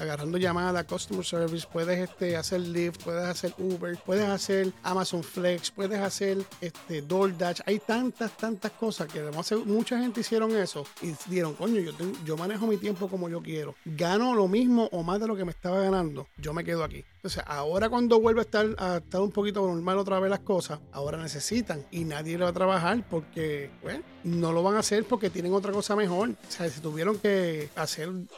agarrando 0.00 0.36
llamadas, 0.38 0.84
customer 0.84 1.24
service, 1.24 1.66
puedes 1.72 1.98
este, 1.98 2.36
hacer 2.36 2.60
Lyft, 2.60 3.02
puedes 3.04 3.24
hacer 3.24 3.54
Uber, 3.58 3.96
puedes 4.04 4.26
hacer 4.28 4.72
Amazon 4.82 5.22
Flex, 5.22 5.70
puedes 5.70 6.00
hacer 6.00 6.38
este, 6.60 7.02
DoorDash. 7.02 7.60
Hay 7.66 7.78
tantas, 7.78 8.36
tantas 8.36 8.72
cosas 8.72 9.06
que 9.10 9.20
además 9.20 9.50
mucha 9.64 9.98
gente 9.98 10.20
hicieron 10.20 10.54
eso 10.56 10.84
y 11.00 11.14
dieron, 11.30 11.54
coño, 11.54 11.80
yo, 11.80 11.94
tengo- 11.94 12.18
yo 12.24 12.36
manejo 12.36 12.66
mi 12.66 12.76
tiempo 12.76 13.08
como 13.08 13.28
yo 13.28 13.40
quiero. 13.40 13.74
Gano 13.84 14.34
lo 14.34 14.48
mismo 14.48 14.88
o 14.92 15.02
más 15.02 15.20
de 15.20 15.28
lo 15.28 15.36
que 15.36 15.44
me 15.44 15.52
estaba 15.52 15.80
ganando. 15.80 16.26
Yo 16.36 16.52
me 16.52 16.64
quedo 16.64 16.84
aquí. 16.84 17.04
Entonces, 17.24 17.44
ahora 17.46 17.88
cuando 17.88 18.20
vuelve 18.20 18.40
a 18.40 18.42
estar, 18.42 18.66
a 18.78 18.96
estar 18.96 19.20
un 19.20 19.30
poquito 19.30 19.64
normal 19.64 19.96
otra 19.98 20.18
vez 20.18 20.28
las 20.28 20.40
cosas, 20.40 20.80
ahora 20.90 21.18
necesitan 21.18 21.86
y 21.92 22.02
nadie 22.02 22.36
le 22.36 22.42
va 22.42 22.50
a 22.50 22.52
trabajar 22.52 23.04
porque, 23.08 23.70
bueno, 23.80 24.00
no 24.24 24.52
lo 24.52 24.64
van 24.64 24.74
a 24.74 24.80
hacer 24.80 25.04
porque 25.04 25.30
tienen 25.30 25.52
otra 25.54 25.70
cosa 25.70 25.94
mejor. 25.94 26.30
O 26.30 26.34
sea, 26.50 26.68
si 26.68 26.80
tuvieron 26.80 27.18
que 27.18 27.68
hacer 27.76 28.08
un, 28.08 28.28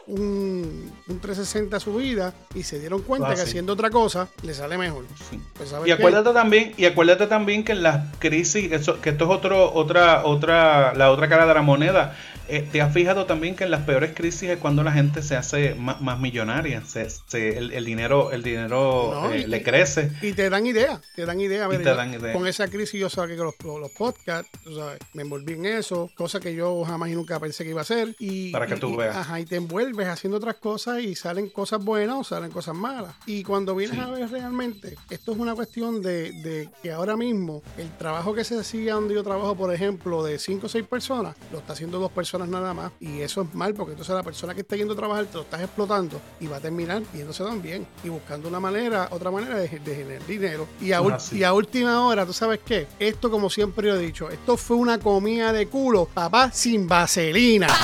un 1.09 1.19
360 1.19 1.79
a 1.79 1.81
su 1.81 1.95
vida 1.95 2.35
y 2.55 2.65
se 2.65 2.79
dieron 2.79 3.01
cuenta 3.01 3.29
Ah, 3.29 3.31
que 3.31 3.37
sí. 3.39 3.43
haciendo 3.45 3.73
otra 3.73 3.89
cosa 3.89 4.29
les 4.43 4.59
sale 4.59 4.77
mejor. 4.77 5.07
Sí. 5.31 5.41
Pues, 5.55 5.71
¿sabes 5.71 5.87
Y 5.87 5.89
qué? 5.89 5.95
acuérdate 5.95 6.35
también, 6.35 6.75
y 6.77 6.85
acuérdate 6.85 7.27
también 7.27 7.65
que 7.65 7.73
en 7.73 7.83
las 7.83 8.15
crisis, 8.19 8.71
eso- 8.71 9.01
que 9.01 9.09
esto 9.11 9.25
es 9.25 9.31
otro, 9.31 9.73
otra, 9.73 10.27
otra, 10.27 10.93
la 10.95 11.11
otra 11.11 11.27
cara 11.31 11.47
de 11.47 11.55
la 11.55 11.63
moneda. 11.63 12.19
Eh, 12.47 12.61
te 12.71 12.83
has 12.83 12.93
fijado 12.93 13.25
también 13.25 13.57
que 13.57 13.65
en 13.65 13.71
las 13.71 13.81
peores 13.85 14.13
crisis 14.15 14.51
es 14.51 14.59
cuando 14.59 14.83
la 14.83 14.93
gente 14.93 15.23
se 15.23 15.35
hace 15.35 15.75
más, 15.75 16.21
millonaria, 16.21 16.83
se, 16.85 17.09
se- 17.09 17.57
el, 17.57 17.73
el 17.73 17.87
dinero, 17.87 18.33
el 18.33 18.43
dinero 18.43 18.74
No, 18.81 19.33
eh, 19.33 19.47
le 19.47 19.63
crece. 19.63 20.11
Y 20.23 20.33
te 20.33 20.51
dan 20.51 20.67
idea, 20.67 21.01
te 21.15 21.25
dan 21.27 21.41
idea. 21.41 21.67
Y 21.67 21.69
Mira, 21.69 21.79
te 21.79 21.85
yo 21.91 21.97
dan 21.97 22.15
idea. 22.15 22.33
Con 22.33 22.47
esa 22.47 22.69
crisis 22.69 23.01
yo 23.01 23.09
sabía 23.11 23.37
que 23.37 23.43
los, 23.43 23.55
los 23.65 23.91
podcasts, 23.93 24.51
tú 24.63 24.75
sabes, 24.77 24.99
me 25.13 25.23
envolví 25.23 25.55
en 25.55 25.67
eso, 25.67 26.11
cosa 26.17 26.41
que 26.41 26.55
yo 26.55 26.85
jamás 26.85 27.11
y 27.11 27.15
nunca 27.15 27.39
pensé 27.41 27.65
que 27.65 27.71
iba 27.71 27.81
a 27.81 27.83
hacer. 27.83 28.15
Y, 28.19 28.51
Para 28.53 28.67
que 28.67 28.75
y- 28.75 28.81
tú 28.81 28.91
y- 28.91 28.97
veas. 28.97 29.17
Ajá, 29.17 29.41
y 29.41 29.45
te 29.45 29.57
envuelves 29.57 30.09
haciendo 30.09 30.39
otras 30.39 30.57
cosas 30.57 31.01
y 31.01 31.15
salen 31.15 31.49
cosas 31.49 31.85
buenas 31.85 32.17
o 32.17 32.25
salen 32.25 32.51
cosas 32.51 32.75
malas. 32.75 33.15
Y 33.27 33.43
cuando 33.45 33.75
vienes 33.75 33.97
Sí. 33.97 34.03
a 34.03 34.09
ver 34.11 34.31
realmente, 34.31 34.97
esto 35.11 35.33
es 35.33 35.39
una 35.39 35.55
cuestión 35.55 36.03
de, 36.03 36.33
de 36.43 36.69
que 36.83 36.93
ahora 36.93 37.17
mismo 37.17 37.63
el 37.79 37.91
trabajo 37.97 38.35
que 38.35 38.45
se 38.45 38.59
hacía 38.59 38.95
donde 38.95 39.15
yo 39.15 39.23
trabajo, 39.23 39.55
por 39.55 39.73
ejemplo, 39.73 40.23
de 40.23 40.39
5 40.39 40.67
o 40.67 40.69
6 40.69 40.87
personas, 40.87 41.37
lo 41.53 41.59
está 41.59 41.73
haciendo 41.75 41.99
dos 41.99 42.11
personas 42.13 42.49
nada 42.49 42.75
más. 42.75 42.93
Y 43.01 43.21
eso 43.21 43.43
es 43.43 43.55
mal 43.55 43.75
porque 43.75 43.93
entonces 43.93 44.15
la 44.15 44.23
persona 44.23 44.55
que 44.55 44.63
está 44.63 44.77
yendo 44.77 44.95
a 44.95 44.97
trabajar 44.97 45.27
te 45.27 45.35
lo 45.35 45.43
estás 45.43 45.61
explotando 45.63 46.21
y 46.41 46.47
va 46.47 46.57
a 46.57 46.61
terminar 46.61 47.03
yéndose 47.15 47.45
también 47.45 47.87
y 48.03 48.09
buscando 48.09 48.49
una 48.49 48.61
manera, 48.65 49.09
otra 49.11 49.31
manera 49.31 49.57
de, 49.57 49.69
de 49.69 49.95
generar 49.97 50.27
dinero. 50.27 50.67
Y 50.81 50.93
a, 50.93 50.97
Es 50.99 51.03
ul- 51.03 51.15
así. 51.15 51.39
y 51.39 51.45
a 51.45 51.53
última 51.53 52.01
hora, 52.07 52.25
¿tú 52.27 52.33
sabes 52.33 52.61
qué? 52.65 52.87
Esto, 52.99 53.31
como 53.31 53.51
siempre 53.51 53.89
yo 53.89 53.95
he 53.95 53.99
dicho, 53.99 54.29
esto 54.31 54.57
fue 54.57 54.77
una 54.77 54.99
comida 54.99 55.53
de 55.53 55.67
culo, 55.69 56.07
papá, 56.07 56.51
sin 56.53 56.89
vaselina. 56.89 57.69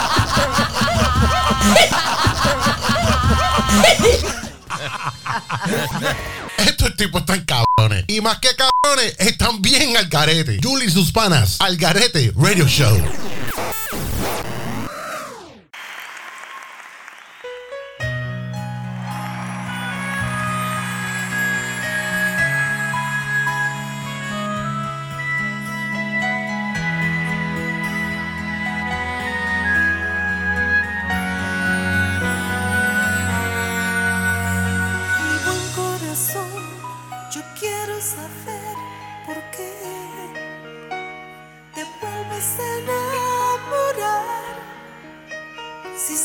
Estos 6.59 6.97
tipos 6.97 7.21
están 7.23 7.45
cabrones. 7.45 8.05
Y 8.09 8.21
más 8.21 8.39
que 8.39 8.49
cabrones, 8.55 9.15
están 9.19 9.61
bien 9.63 9.97
al 9.97 10.09
garete. 10.09 10.59
Julie 10.63 10.87
y 10.87 10.91
sus 10.91 11.13
panas. 11.13 11.57
Al 11.61 11.77
garete 11.77 12.33
Radio 12.37 12.67
Show. 12.67 12.97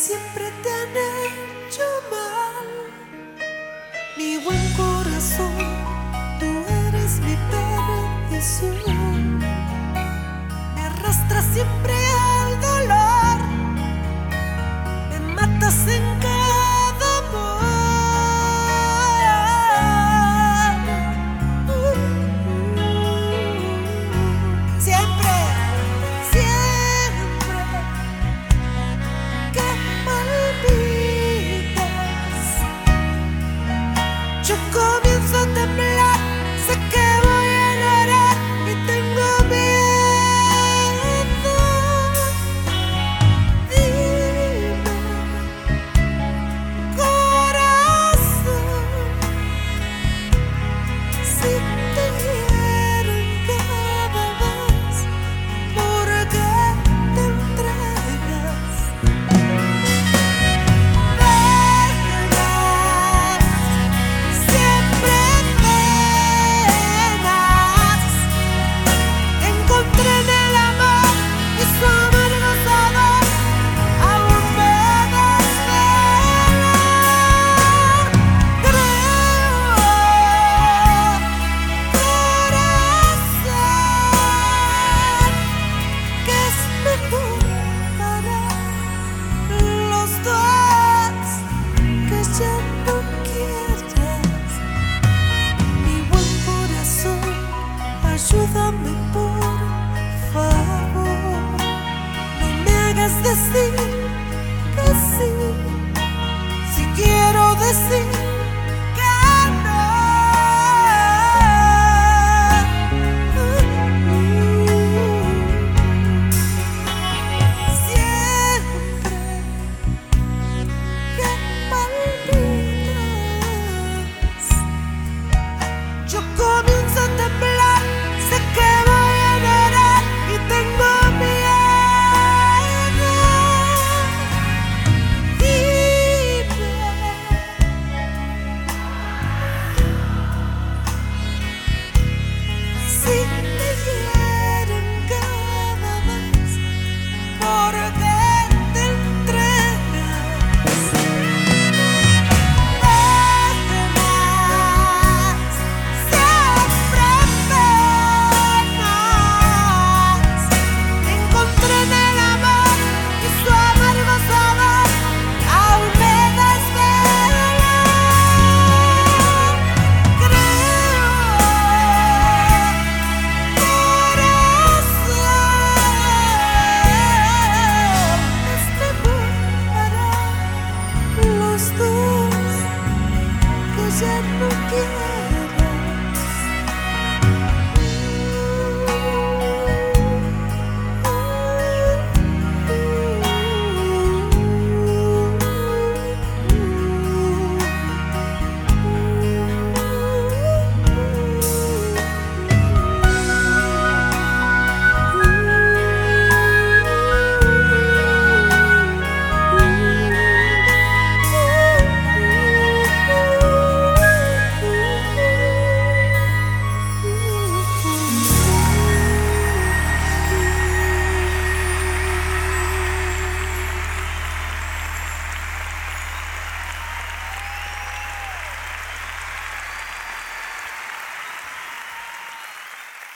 Siempre 0.06 0.52
te 0.62 0.70
han 0.70 0.96
hecho 0.96 1.82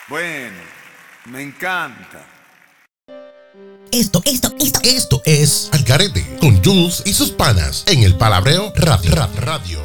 Bueno, 0.09 0.57
me 1.25 1.41
encanta. 1.43 2.25
Esto, 3.91 4.21
esto, 4.25 4.49
esto, 4.59 4.79
esto 4.83 5.21
es 5.25 5.69
Algarete 5.73 6.37
con 6.39 6.63
Jules 6.63 7.03
y 7.05 7.13
sus 7.13 7.31
panas 7.31 7.83
en 7.87 8.03
el 8.03 8.15
Palabreo 8.15 8.71
Radio. 8.75 9.11
Ra- 9.15 9.29
Radio. 9.39 9.79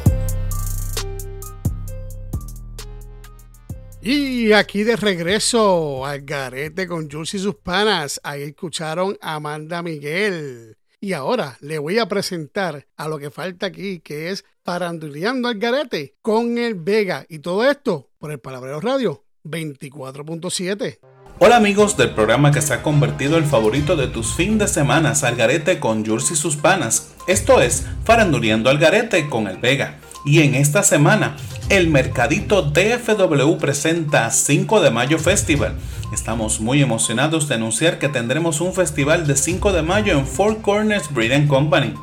Y 4.01 4.51
aquí 4.51 4.83
de 4.83 4.95
regreso 4.95 6.05
al 6.05 6.21
garete 6.21 6.87
con 6.87 7.09
Jules 7.09 7.33
y 7.33 7.39
sus 7.39 7.55
panas. 7.55 8.19
Ahí 8.23 8.43
escucharon 8.43 9.17
a 9.21 9.35
Amanda 9.35 9.81
Miguel. 9.81 10.77
Y 11.01 11.13
ahora 11.13 11.57
le 11.61 11.77
voy 11.79 11.97
a 11.99 12.07
presentar 12.07 12.87
a 12.95 13.07
lo 13.07 13.17
que 13.19 13.29
falta 13.31 13.67
aquí, 13.67 13.99
que 13.99 14.29
es 14.31 14.43
Paranduleando 14.63 15.47
al 15.47 15.59
garete 15.59 16.15
con 16.21 16.57
el 16.57 16.75
Vega. 16.75 17.25
Y 17.29 17.39
todo 17.39 17.69
esto 17.69 18.09
por 18.19 18.31
el 18.31 18.39
Palabreo 18.39 18.79
Radio 18.79 19.24
24.7. 19.45 20.99
Hola 21.37 21.57
amigos 21.57 21.97
del 21.97 22.11
programa 22.11 22.51
que 22.51 22.61
se 22.61 22.73
ha 22.73 22.81
convertido 22.81 23.37
el 23.37 23.43
favorito 23.43 23.95
de 23.95 24.07
tus 24.07 24.33
fin 24.33 24.57
de 24.57 24.67
semana, 24.67 25.13
Algarete 25.21 25.79
con 25.79 26.05
Jules 26.05 26.31
y 26.31 26.35
sus 26.35 26.55
panas. 26.55 27.13
Esto 27.27 27.61
es 27.61 27.85
Faranduleando 28.05 28.69
Algarete 28.69 29.29
con 29.29 29.47
el 29.47 29.57
Vega. 29.57 29.99
Y 30.25 30.41
en 30.41 30.55
esta 30.55 30.81
semana, 30.81 31.35
el 31.69 31.89
Mercadito 31.89 32.61
DFW 32.61 33.57
presenta 33.57 34.31
5 34.31 34.81
de 34.81 34.91
Mayo 34.91 35.19
Festival. 35.19 35.75
Estamos 36.13 36.61
muy 36.61 36.81
emocionados 36.81 37.47
de 37.47 37.55
anunciar 37.55 37.99
que 37.99 38.09
tendremos 38.09 38.61
un 38.61 38.73
festival 38.73 39.27
de 39.27 39.35
5 39.35 39.73
de 39.73 39.81
mayo 39.81 40.17
en 40.17 40.25
Four 40.25 40.61
Corners 40.61 41.13
Breed 41.13 41.47
Company. 41.47 41.93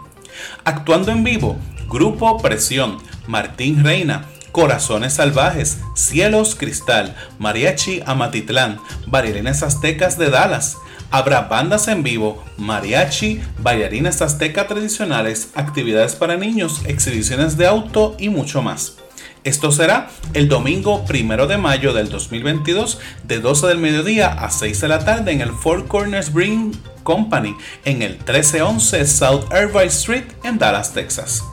Actuando 0.65 1.11
en 1.11 1.25
vivo, 1.25 1.57
Grupo 1.89 2.39
Presión, 2.39 2.99
Martín 3.27 3.83
Reina, 3.83 4.27
Corazones 4.53 5.15
Salvajes, 5.15 5.79
Cielos 5.95 6.55
Cristal, 6.55 7.17
Mariachi 7.39 8.03
Amatitlán, 8.07 8.79
Bailarines 9.07 9.63
Aztecas 9.63 10.19
de 10.19 10.31
Dallas. 10.31 10.77
Habrá 11.11 11.43
bandas 11.43 11.89
en 11.89 12.03
vivo, 12.03 12.43
mariachi, 12.57 13.43
bailarines 13.59 14.23
azteca 14.23 14.67
tradicionales, 14.67 15.51
actividades 15.55 16.15
para 16.15 16.39
niños, 16.39 16.81
exhibiciones 16.87 17.59
de 17.59 17.67
auto 17.67 18.17
y 18.19 18.31
mucho 18.31 18.63
más. 18.63 18.97
Esto 19.45 19.73
será 19.73 20.09
el 20.33 20.49
domingo 20.49 21.05
primero 21.05 21.47
de 21.47 21.59
mayo 21.59 21.93
del 21.93 22.09
2022 22.09 22.99
de 23.25 23.41
12 23.41 23.67
del 23.67 23.79
mediodía 23.79 24.29
a 24.29 24.51
6 24.51 24.81
de 24.81 24.89
la 24.89 25.05
tarde 25.05 25.33
en 25.33 25.43
el 25.43 25.51
Four 25.51 25.87
Corners 25.87 26.33
Brewing 26.33 26.73
Company 27.03 27.57
en 27.85 28.01
el 28.01 28.13
1311 28.13 29.07
South 29.07 29.45
Irvine 29.53 29.87
Street 29.87 30.25
en 30.45 30.59
Dallas, 30.59 30.95
Texas. 30.95 31.45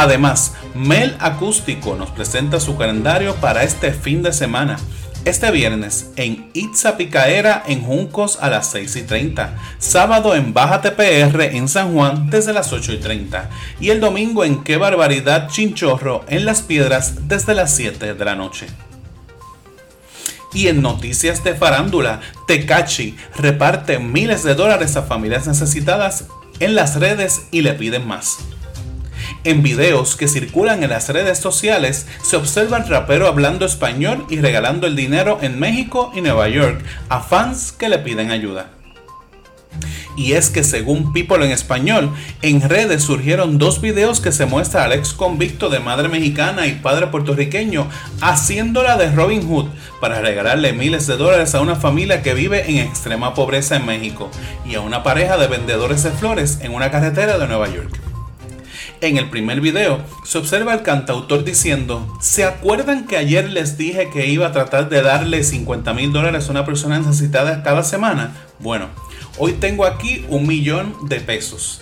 Además, 0.00 0.54
Mel 0.74 1.14
Acústico 1.20 1.94
nos 1.94 2.08
presenta 2.08 2.58
su 2.58 2.74
calendario 2.78 3.34
para 3.34 3.64
este 3.64 3.92
fin 3.92 4.22
de 4.22 4.32
semana. 4.32 4.78
Este 5.26 5.50
viernes 5.50 6.08
en 6.16 6.48
Itza 6.54 6.96
Picaera 6.96 7.62
en 7.66 7.82
Juncos 7.82 8.38
a 8.40 8.48
las 8.48 8.70
6 8.70 8.96
y 8.96 9.02
30. 9.02 9.58
Sábado 9.76 10.34
en 10.34 10.54
Baja 10.54 10.80
TPR 10.80 11.42
en 11.54 11.68
San 11.68 11.92
Juan 11.92 12.30
desde 12.30 12.54
las 12.54 12.72
8 12.72 12.94
y 12.94 12.96
30. 12.96 13.50
Y 13.78 13.90
el 13.90 14.00
domingo 14.00 14.42
en 14.42 14.64
Qué 14.64 14.78
Barbaridad 14.78 15.50
Chinchorro 15.50 16.24
en 16.28 16.46
Las 16.46 16.62
Piedras 16.62 17.28
desde 17.28 17.54
las 17.54 17.76
7 17.76 18.14
de 18.14 18.24
la 18.24 18.34
noche. 18.34 18.68
Y 20.54 20.68
en 20.68 20.80
noticias 20.80 21.44
de 21.44 21.54
farándula, 21.54 22.22
Tecachi 22.46 23.18
reparte 23.36 23.98
miles 23.98 24.44
de 24.44 24.54
dólares 24.54 24.96
a 24.96 25.02
familias 25.02 25.46
necesitadas 25.46 26.24
en 26.58 26.74
las 26.74 26.98
redes 26.98 27.42
y 27.50 27.60
le 27.60 27.74
piden 27.74 28.08
más. 28.08 28.38
En 29.44 29.62
videos 29.62 30.16
que 30.16 30.28
circulan 30.28 30.82
en 30.82 30.90
las 30.90 31.08
redes 31.08 31.38
sociales 31.38 32.06
se 32.22 32.36
observa 32.36 32.76
al 32.76 32.88
rapero 32.88 33.26
hablando 33.26 33.64
español 33.64 34.26
y 34.28 34.40
regalando 34.40 34.86
el 34.86 34.96
dinero 34.96 35.38
en 35.42 35.58
México 35.58 36.12
y 36.14 36.20
Nueva 36.20 36.48
York 36.48 36.84
a 37.08 37.20
fans 37.20 37.72
que 37.72 37.88
le 37.88 37.98
piden 37.98 38.30
ayuda. 38.30 38.70
Y 40.16 40.32
es 40.32 40.50
que 40.50 40.64
según 40.64 41.12
People 41.12 41.44
en 41.44 41.52
español, 41.52 42.12
en 42.42 42.68
redes 42.68 43.04
surgieron 43.04 43.58
dos 43.58 43.80
videos 43.80 44.20
que 44.20 44.32
se 44.32 44.44
muestra 44.44 44.84
al 44.84 44.92
ex 44.92 45.12
convicto 45.12 45.70
de 45.70 45.80
madre 45.80 46.08
mexicana 46.08 46.66
y 46.66 46.74
padre 46.74 47.06
puertorriqueño 47.06 47.88
haciéndola 48.20 48.96
de 48.96 49.10
Robin 49.12 49.48
Hood 49.48 49.68
para 50.00 50.20
regalarle 50.20 50.72
miles 50.72 51.06
de 51.06 51.16
dólares 51.16 51.54
a 51.54 51.60
una 51.60 51.76
familia 51.76 52.22
que 52.22 52.34
vive 52.34 52.70
en 52.70 52.78
extrema 52.78 53.34
pobreza 53.34 53.76
en 53.76 53.86
México 53.86 54.30
y 54.66 54.74
a 54.74 54.80
una 54.80 55.02
pareja 55.02 55.38
de 55.38 55.46
vendedores 55.46 56.02
de 56.02 56.10
flores 56.10 56.58
en 56.60 56.74
una 56.74 56.90
carretera 56.90 57.38
de 57.38 57.46
Nueva 57.46 57.68
York. 57.68 58.09
En 59.02 59.16
el 59.16 59.30
primer 59.30 59.62
video 59.62 60.02
se 60.24 60.36
observa 60.36 60.74
al 60.74 60.82
cantautor 60.82 61.42
diciendo, 61.42 62.06
¿se 62.20 62.44
acuerdan 62.44 63.06
que 63.06 63.16
ayer 63.16 63.48
les 63.48 63.78
dije 63.78 64.10
que 64.10 64.26
iba 64.26 64.46
a 64.46 64.52
tratar 64.52 64.90
de 64.90 65.00
darle 65.00 65.42
50 65.42 65.94
mil 65.94 66.12
dólares 66.12 66.48
a 66.48 66.50
una 66.50 66.66
persona 66.66 66.98
necesitada 66.98 67.62
cada 67.62 67.82
semana? 67.82 68.36
Bueno, 68.58 68.88
hoy 69.38 69.54
tengo 69.54 69.86
aquí 69.86 70.26
un 70.28 70.46
millón 70.46 70.94
de 71.08 71.18
pesos. 71.20 71.80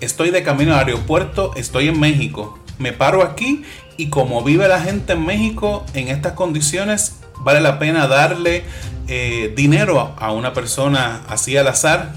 Estoy 0.00 0.30
de 0.30 0.42
camino 0.42 0.72
al 0.72 0.86
aeropuerto, 0.86 1.52
estoy 1.56 1.88
en 1.88 2.00
México. 2.00 2.58
Me 2.78 2.92
paro 2.92 3.22
aquí 3.22 3.62
y 3.98 4.08
como 4.08 4.42
vive 4.42 4.66
la 4.66 4.80
gente 4.80 5.12
en 5.12 5.26
México 5.26 5.84
en 5.92 6.08
estas 6.08 6.32
condiciones, 6.32 7.16
vale 7.40 7.60
la 7.60 7.78
pena 7.78 8.06
darle 8.06 8.64
eh, 9.08 9.52
dinero 9.54 10.14
a 10.18 10.32
una 10.32 10.54
persona 10.54 11.20
así 11.28 11.54
al 11.58 11.68
azar 11.68 12.14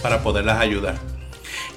para 0.00 0.22
poderlas 0.22 0.60
ayudar. 0.60 1.09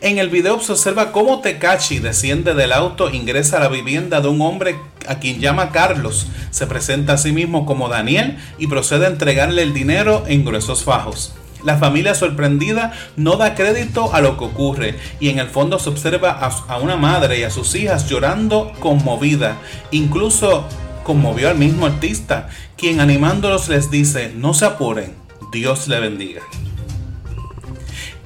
En 0.04 0.18
el 0.18 0.30
video 0.30 0.60
se 0.60 0.74
observa 0.74 1.14
cómo 1.14 1.39
Tekachi 1.39 1.99
desciende 1.99 2.54
del 2.54 2.74
auto, 2.74 3.10
ingresa 3.10 3.56
a 3.56 3.62
la 3.62 3.70
vivienda 3.70 4.20
de 4.20 4.28
un 4.28 4.41
hombre 4.41 4.76
a 5.08 5.20
quien 5.20 5.39
llama 5.39 5.72
Carlos, 5.72 6.28
se 6.51 6.68
presenta 6.68 7.14
a 7.14 7.18
sí 7.18 7.32
mismo 7.32 7.66
como 7.66 7.88
Daniel 7.88 8.38
y 8.58 8.68
procede 8.68 9.06
a 9.06 9.10
entregarle 9.10 9.64
el 9.64 9.74
dinero 9.74 10.26
en 10.28 10.43
gruesos 10.43 10.84
fajos. 10.84 11.34
La 11.64 11.78
familia 11.78 12.16
sorprendida 12.16 12.91
no 13.16 13.38
da 13.38 13.56
crédito 13.56 14.14
a 14.14 14.20
lo 14.20 14.38
que 14.38 14.43
ocurre 14.43 14.99
y 15.22 15.30
en 15.30 15.39
el 15.39 15.47
fondo 15.47 15.80
se 15.80 15.88
observa 15.88 16.32
a 16.32 16.80
una 16.80 16.97
madre 16.97 17.39
y 17.39 17.43
a 17.43 17.49
sus 17.49 17.74
hijas 17.74 18.10
llorando 18.10 18.74
conmovida. 18.82 19.56
Incluso 19.91 20.66
conmovió 21.06 21.47
al 21.47 21.58
mismo 21.58 21.86
artista, 21.86 22.49
quien 22.76 22.99
animándolos 22.99 23.70
les 23.70 23.89
dice, 23.89 24.34
no 24.36 24.54
se 24.54 24.66
apuren, 24.66 25.14
Dios 25.54 25.88
le 25.88 26.01
bendiga. 26.01 26.41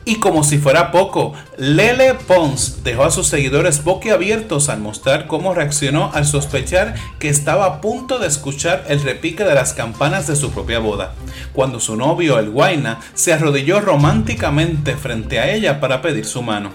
Y 0.07 0.19
como 0.19 0.45
si 0.45 0.57
fuera 0.57 0.91
poco, 0.91 1.33
Lele 1.57 2.13
Pons 2.13 2.81
dejó 2.81 3.03
a 3.03 3.11
sus 3.11 3.27
seguidores 3.27 3.83
boquiabiertos 3.83 4.69
al 4.69 4.79
mostrar 4.79 5.27
cómo 5.27 5.53
reaccionó 5.53 6.11
al 6.13 6.25
sospechar 6.25 6.95
que 7.19 7.27
estaba 7.27 7.65
a 7.65 7.81
punto 7.81 8.17
de 8.17 8.27
escuchar 8.27 8.85
el 8.87 9.01
repique 9.01 9.43
de 9.43 9.53
las 9.53 9.73
campanas 9.73 10.25
de 10.25 10.37
su 10.37 10.51
propia 10.51 10.79
boda, 10.79 11.13
cuando 11.51 11.81
su 11.81 11.97
novio, 11.97 12.39
el 12.39 12.51
Guaina, 12.51 13.01
se 13.15 13.33
arrodilló 13.33 13.81
románticamente 13.81 14.95
frente 14.95 15.41
a 15.41 15.51
ella 15.51 15.81
para 15.81 16.01
pedir 16.01 16.23
su 16.23 16.41
mano. 16.41 16.71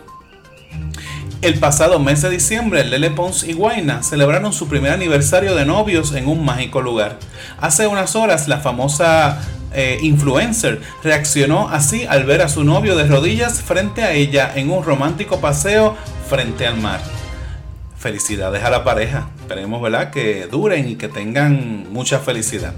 El 1.40 1.58
pasado 1.58 1.98
mes 1.98 2.20
de 2.20 2.28
diciembre, 2.28 2.84
Lele 2.84 3.10
Pons 3.12 3.44
y 3.44 3.54
Guaina 3.54 4.02
celebraron 4.02 4.52
su 4.52 4.68
primer 4.68 4.92
aniversario 4.92 5.54
de 5.54 5.64
novios 5.64 6.12
en 6.12 6.28
un 6.28 6.44
mágico 6.44 6.82
lugar. 6.82 7.18
Hace 7.58 7.86
unas 7.86 8.14
horas, 8.14 8.46
la 8.46 8.58
famosa 8.58 9.40
eh, 9.74 9.98
influencer 10.02 10.80
reaccionó 11.02 11.68
así 11.68 12.04
al 12.06 12.24
ver 12.24 12.42
a 12.42 12.48
su 12.48 12.64
novio 12.64 12.96
de 12.96 13.04
rodillas 13.04 13.62
frente 13.62 14.02
a 14.02 14.12
ella 14.12 14.52
en 14.54 14.70
un 14.70 14.84
romántico 14.84 15.40
paseo 15.40 15.96
frente 16.28 16.66
al 16.66 16.78
mar. 16.78 17.00
Felicidades 17.98 18.64
a 18.64 18.70
la 18.70 18.84
pareja. 18.84 19.28
Esperemos, 19.40 19.80
¿verdad? 19.80 20.10
Que 20.10 20.46
duren 20.46 20.88
y 20.88 20.96
que 20.96 21.08
tengan 21.08 21.92
mucha 21.92 22.18
felicidad. 22.18 22.74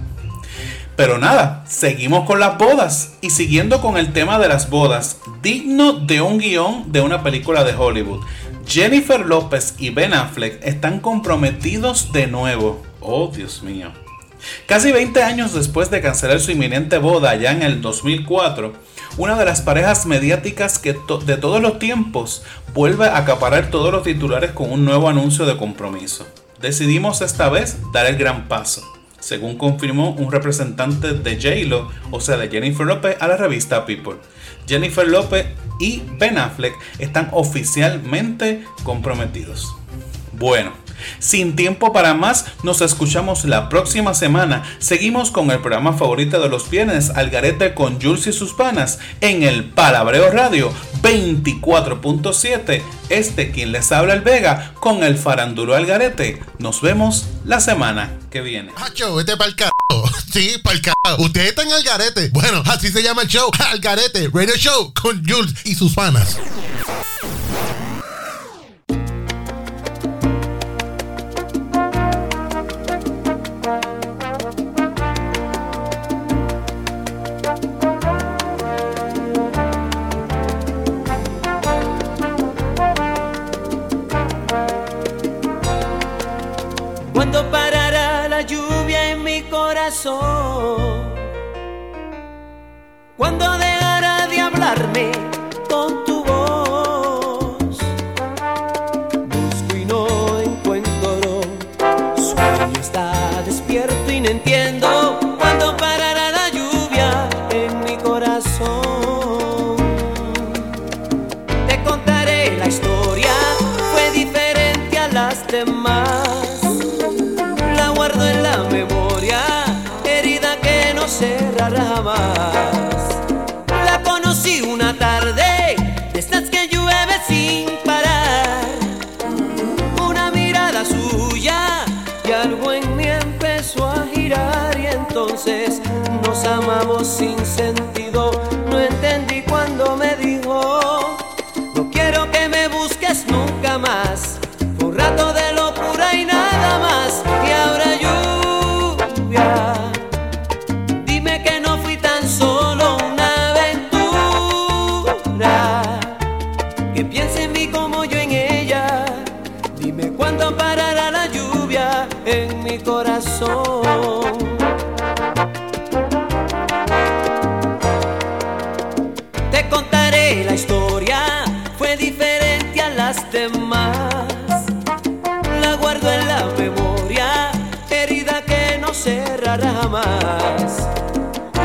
Pero 0.97 1.18
nada, 1.18 1.64
seguimos 1.66 2.26
con 2.26 2.38
las 2.38 2.57
bodas. 2.59 3.14
Y 3.20 3.30
siguiendo 3.30 3.80
con 3.80 3.97
el 3.97 4.12
tema 4.12 4.38
de 4.38 4.49
las 4.49 4.70
bodas, 4.70 5.18
digno 5.42 5.95
de 5.95 6.20
un 6.20 6.38
guion 6.38 6.92
de 6.92 7.01
una 7.01 7.22
película 7.22 7.64
de 7.64 7.74
Hollywood. 7.74 8.24
Jennifer 8.66 9.20
López 9.20 9.74
y 9.78 9.90
Ben 9.90 10.14
Affleck 10.14 10.64
están 10.64 11.01
comprometidos 11.01 12.12
de 12.12 12.26
nuevo. 12.26 12.82
Oh, 13.01 13.30
Dios 13.34 13.62
mío. 13.62 14.03
Casi 14.66 14.92
20 14.92 15.22
años 15.22 15.55
después 15.55 15.90
de 15.90 16.01
cancelar 16.01 16.40
su 16.40 16.51
inminente 16.51 16.99
boda 16.99 17.34
ya 17.36 17.53
en 17.53 17.62
el 17.62 17.80
2004, 17.80 18.72
una 19.16 19.38
de 19.38 19.45
las 19.45 19.62
parejas 19.62 20.07
mediáticas 20.07 20.78
que 20.78 20.92
de 20.92 21.36
todos 21.36 21.62
los 21.62 21.78
tiempos 21.78 22.42
vuelve 22.72 23.07
a 23.07 23.18
acaparar 23.18 23.70
todos 23.70 23.92
los 23.92 24.03
titulares 24.03 24.51
con 24.51 24.72
un 24.72 24.84
nuevo 24.84 25.09
anuncio 25.09 25.47
de 25.47 25.57
compromiso. 25.57 26.26
Decidimos 26.61 27.20
esta 27.20 27.49
vez 27.49 27.76
dar 27.92 28.07
el 28.07 28.16
gran 28.16 28.49
paso, 28.49 28.82
según 29.20 29.57
confirmó 29.57 30.11
un 30.11 30.32
representante 30.32 31.12
de 31.12 31.36
J-Lo, 31.36 31.90
o 32.11 32.20
sea 32.20 32.36
de 32.36 32.49
Jennifer 32.49 32.86
Lopez, 32.86 33.16
a 33.20 33.28
la 33.28 33.36
revista 33.36 33.86
People. 33.86 34.16
Jennifer 34.66 35.07
Lopez 35.07 35.47
y 35.78 36.03
Ben 36.18 36.38
Affleck 36.38 36.74
están 36.99 37.28
oficialmente 37.32 38.64
comprometidos. 38.82 39.76
Bueno, 40.32 40.72
sin 41.18 41.57
tiempo 41.57 41.92
para 41.92 42.14
más, 42.14 42.46
nos 42.62 42.80
escuchamos 42.80 43.44
la 43.44 43.68
próxima 43.68 44.14
semana. 44.14 44.62
Seguimos 44.78 45.30
con 45.30 45.50
el 45.50 45.61
programa 45.61 45.92
favorito 45.92 46.40
de 46.40 46.48
los 46.48 46.70
viernes, 46.70 47.11
Algarete 47.11 47.74
con 47.74 48.00
Jules 48.00 48.26
y 48.26 48.32
sus 48.32 48.52
panas, 48.55 48.98
en 49.20 49.42
el 49.42 49.64
Palabreo 49.64 50.30
Radio 50.30 50.72
24.7. 51.02 52.82
Este 53.09 53.50
quien 53.50 53.72
les 53.72 53.92
habla 53.92 54.14
el 54.14 54.22
Vega 54.22 54.72
con 54.80 55.02
el 55.02 55.16
faranduro 55.18 55.74
Algarete. 55.74 56.42
Nos 56.59 56.80
vemos 56.80 57.26
la 57.44 57.61
semana 57.61 58.18
que 58.30 58.40
viene. 58.40 58.72
Hacho, 58.76 59.14
vete 59.14 59.36
pa'l 59.36 59.55
carajo. 59.55 59.72
Sí, 60.32 60.57
pa'l 60.64 60.80
carajo. 60.80 61.22
Ustedes 61.22 61.50
están 61.50 61.70
al 61.70 61.82
garete. 61.84 62.30
Bueno, 62.30 62.62
así 62.66 62.90
se 62.90 63.02
llama 63.02 63.22
el 63.22 63.28
show. 63.28 63.50
Algarete. 63.70 64.28
Radio 64.32 64.57
Show 64.57 64.92
con 64.94 65.24
Jules 65.24 65.55
y 65.64 65.74
sus 65.74 65.92
panas. 65.94 66.38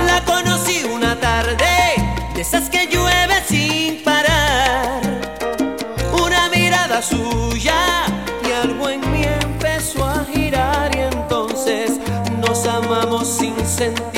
La 0.05 0.23
conocí 0.23 0.83
una 0.83 1.19
tarde, 1.19 1.65
de 2.35 2.41
esas 2.41 2.69
que 2.69 2.85
llueve 2.85 3.41
sin 3.47 4.03
parar. 4.03 5.01
Una 6.13 6.49
mirada 6.49 7.01
suya 7.01 8.05
y 8.47 8.51
algo 8.51 8.89
en 8.89 9.11
mí 9.11 9.23
empezó 9.23 10.05
a 10.05 10.23
girar 10.31 10.95
y 10.95 10.99
entonces 10.99 11.99
nos 12.39 12.67
amamos 12.67 13.27
sin 13.27 13.55
sentir. 13.65 14.08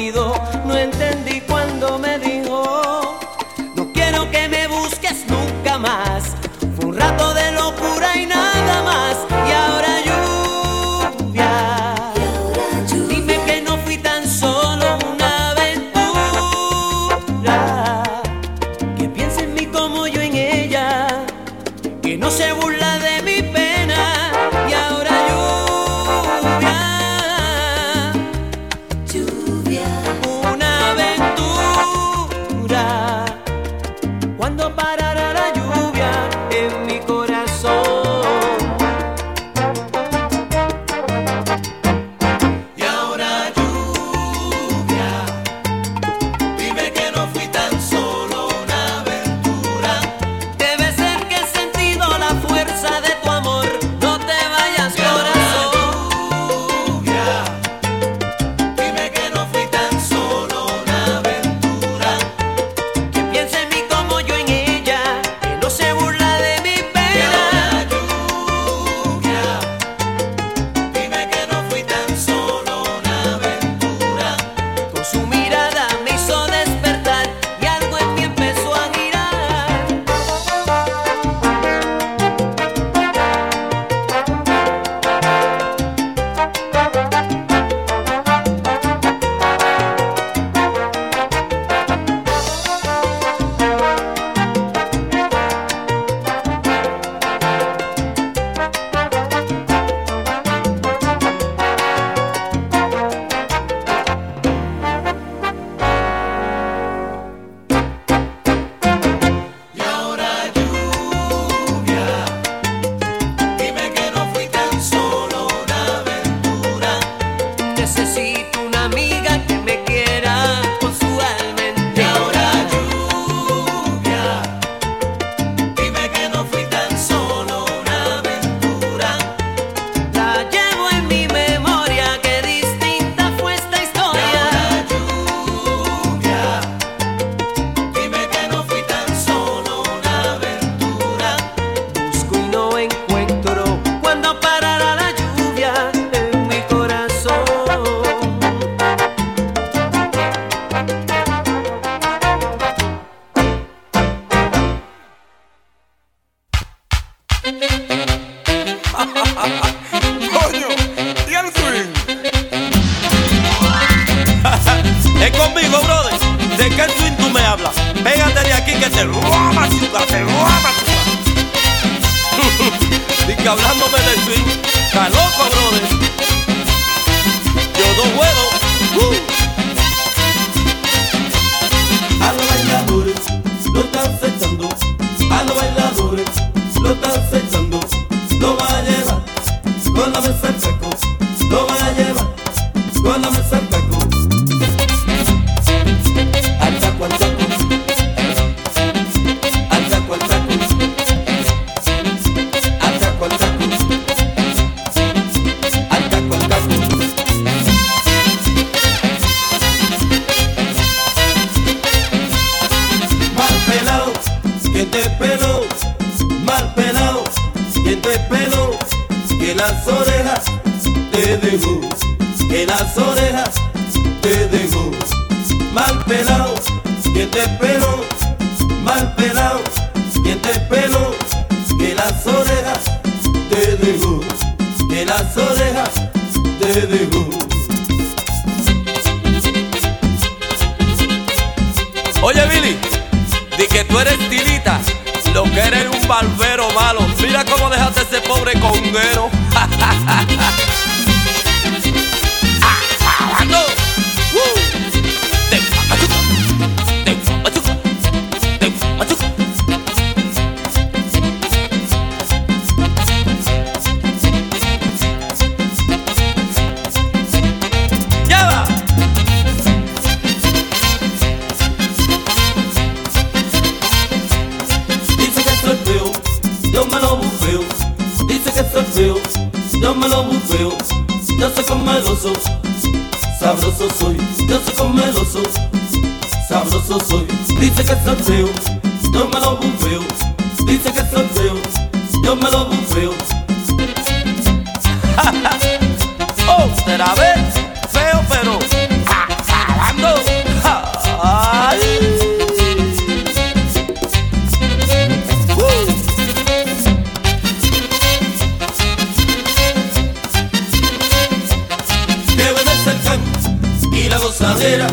Gozadera. 314.52 314.88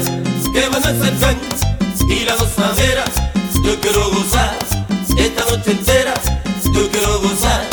Que 0.52 0.68
bueno 0.68 0.88
es 0.88 1.08
el 1.08 1.18
can 1.18 1.36
y 2.08 2.24
la 2.24 2.34
gozadera. 2.36 3.04
Yo 3.64 3.80
quiero 3.80 4.10
gozar 4.10 4.56
esta 5.16 5.44
noche 5.50 5.72
entera. 5.72 6.14
Yo 6.64 6.90
quiero 6.90 7.20
gozar 7.20 7.66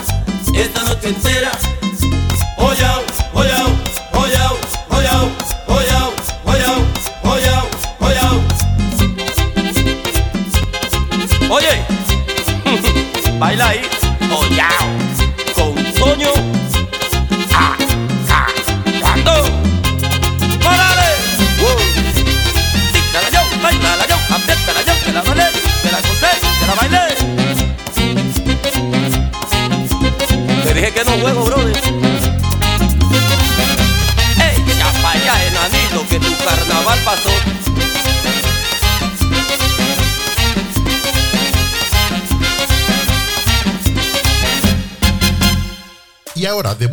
esta 0.53 0.83
noche 0.83 1.09
entera. 1.09 1.51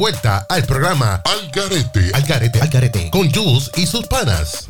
Vuelta 0.02 0.44
al 0.48 0.64
programa 0.64 1.22
Al 1.24 1.48
Garete, 1.52 2.10
Al 2.12 2.22
Garete, 2.24 2.60
Al 2.60 2.68
Garete, 2.68 3.08
con 3.12 3.30
Jules 3.32 3.70
y 3.76 3.86
sus 3.86 4.04
panas. 4.08 4.68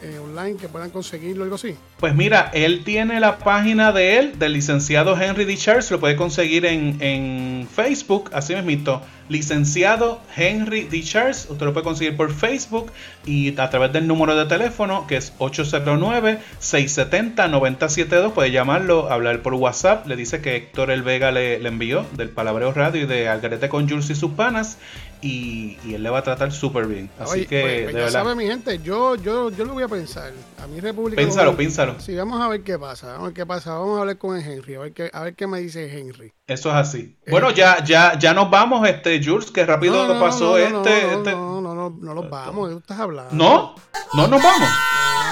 eh, 0.02 0.20
online 0.20 0.58
que 0.58 0.70
puedan 0.70 0.90
conseguirlo 0.90 1.42
o 1.42 1.44
algo 1.44 1.56
así? 1.56 1.76
Pues 2.00 2.16
mira, 2.16 2.50
él 2.54 2.84
tiene 2.84 3.20
la 3.20 3.38
página 3.38 3.92
de 3.92 4.18
él, 4.18 4.40
del 4.40 4.54
licenciado 4.54 5.16
Henry 5.20 5.46
D. 5.46 5.56
Charles, 5.58 5.92
lo 5.92 6.00
puede 6.00 6.16
conseguir 6.16 6.66
en, 6.66 6.98
en 7.02 7.68
Facebook, 7.74 8.32
así 8.34 8.56
mismito. 8.56 9.02
Licenciado 9.30 10.22
Henry 10.38 10.84
D. 10.84 11.04
Charles, 11.04 11.48
usted 11.50 11.66
lo 11.66 11.74
puede 11.74 11.84
conseguir 11.84 12.16
por 12.16 12.32
Facebook 12.32 12.94
y 13.26 13.60
a 13.60 13.70
través 13.70 13.92
del 13.92 14.08
número 14.08 14.38
de 14.38 14.46
teléfono 14.46 15.06
que 15.06 15.18
es 15.18 15.38
809-670-9072. 15.38 18.32
Puede 18.32 18.52
llamarlo, 18.52 19.12
hablar 19.12 19.42
por 19.42 19.54
WhatsApp. 19.56 20.08
Le 20.08 20.16
dice 20.16 20.40
que 20.40 20.56
Héctor 20.56 20.92
El 20.92 21.04
Vega 21.04 21.34
le, 21.34 21.60
le 21.60 21.68
envió 21.68 22.06
del 22.14 22.30
Palabreo 22.30 22.72
Radio 22.72 23.04
y 23.04 23.06
de 23.06 23.28
Algarete 23.28 23.68
con 23.68 23.90
Jules 23.90 23.97
y 24.10 24.16
sus 24.16 24.32
panas. 24.32 24.78
Y, 25.20 25.78
y 25.84 25.96
él 25.96 26.04
le 26.04 26.12
va 26.12 26.20
a 26.20 26.24
tratar 26.24 26.52
súper 26.52 26.86
bien. 26.86 27.10
Así 27.20 27.32
Oye, 27.32 27.48
que, 27.48 27.62
pues, 27.62 27.74
de 27.88 27.94
ya 27.94 27.98
verdad. 28.06 28.12
sabe 28.12 28.36
mi 28.36 28.46
gente, 28.46 28.80
yo, 28.84 29.16
yo, 29.16 29.50
yo 29.50 29.66
lo 29.66 29.74
voy 29.74 29.82
a 29.84 29.88
pensar. 29.88 30.32
A 30.64 30.68
mi 30.68 30.80
República 30.80 31.20
Pénsalo, 31.20 31.52
Dominicana- 31.54 31.88
pénsalo. 31.94 32.00
Sí, 32.00 32.16
vamos 32.16 32.40
a 32.40 32.48
ver 32.48 32.62
qué 32.62 32.78
pasa. 32.78 33.08
Vamos 33.08 33.22
a 33.22 33.26
ver 33.26 33.34
qué 33.34 33.46
pasa. 33.48 33.74
Vamos 33.74 33.98
a 33.98 34.02
hablar 34.02 34.18
con 34.20 34.38
Henry, 34.40 34.76
a 34.76 34.80
ver 34.80 34.94
qué, 34.94 35.10
a 35.12 35.22
ver 35.24 35.34
qué 35.36 35.48
me 35.48 35.60
dice 35.60 35.92
Henry. 36.00 36.32
Eso 36.46 36.70
es 36.70 36.76
así. 36.76 37.18
Bueno, 37.30 37.50
ya, 37.50 37.84
ya, 37.84 38.18
ya 38.20 38.34
nos 38.36 38.52
vamos, 38.52 38.88
este, 38.88 39.20
Jules, 39.24 39.50
que 39.50 39.66
rápido 39.66 40.08
No, 40.08 40.14
no, 40.14 40.20
pasó 40.20 40.56
no, 40.58 40.70
no, 40.70 40.78
este, 40.86 41.02
no, 41.08 41.12
este- 41.18 41.32
No, 41.32 41.62
no, 41.62 41.74
no, 41.74 41.98
no 42.00 42.14
los 42.14 42.30
vamos. 42.30 42.70
¿De 42.70 42.76
qué 42.76 42.80
estás 42.82 43.00
hablando? 43.00 43.34
¿No? 43.34 43.76
¿No 44.14 44.28
nos 44.28 44.42
vamos? 44.44 44.70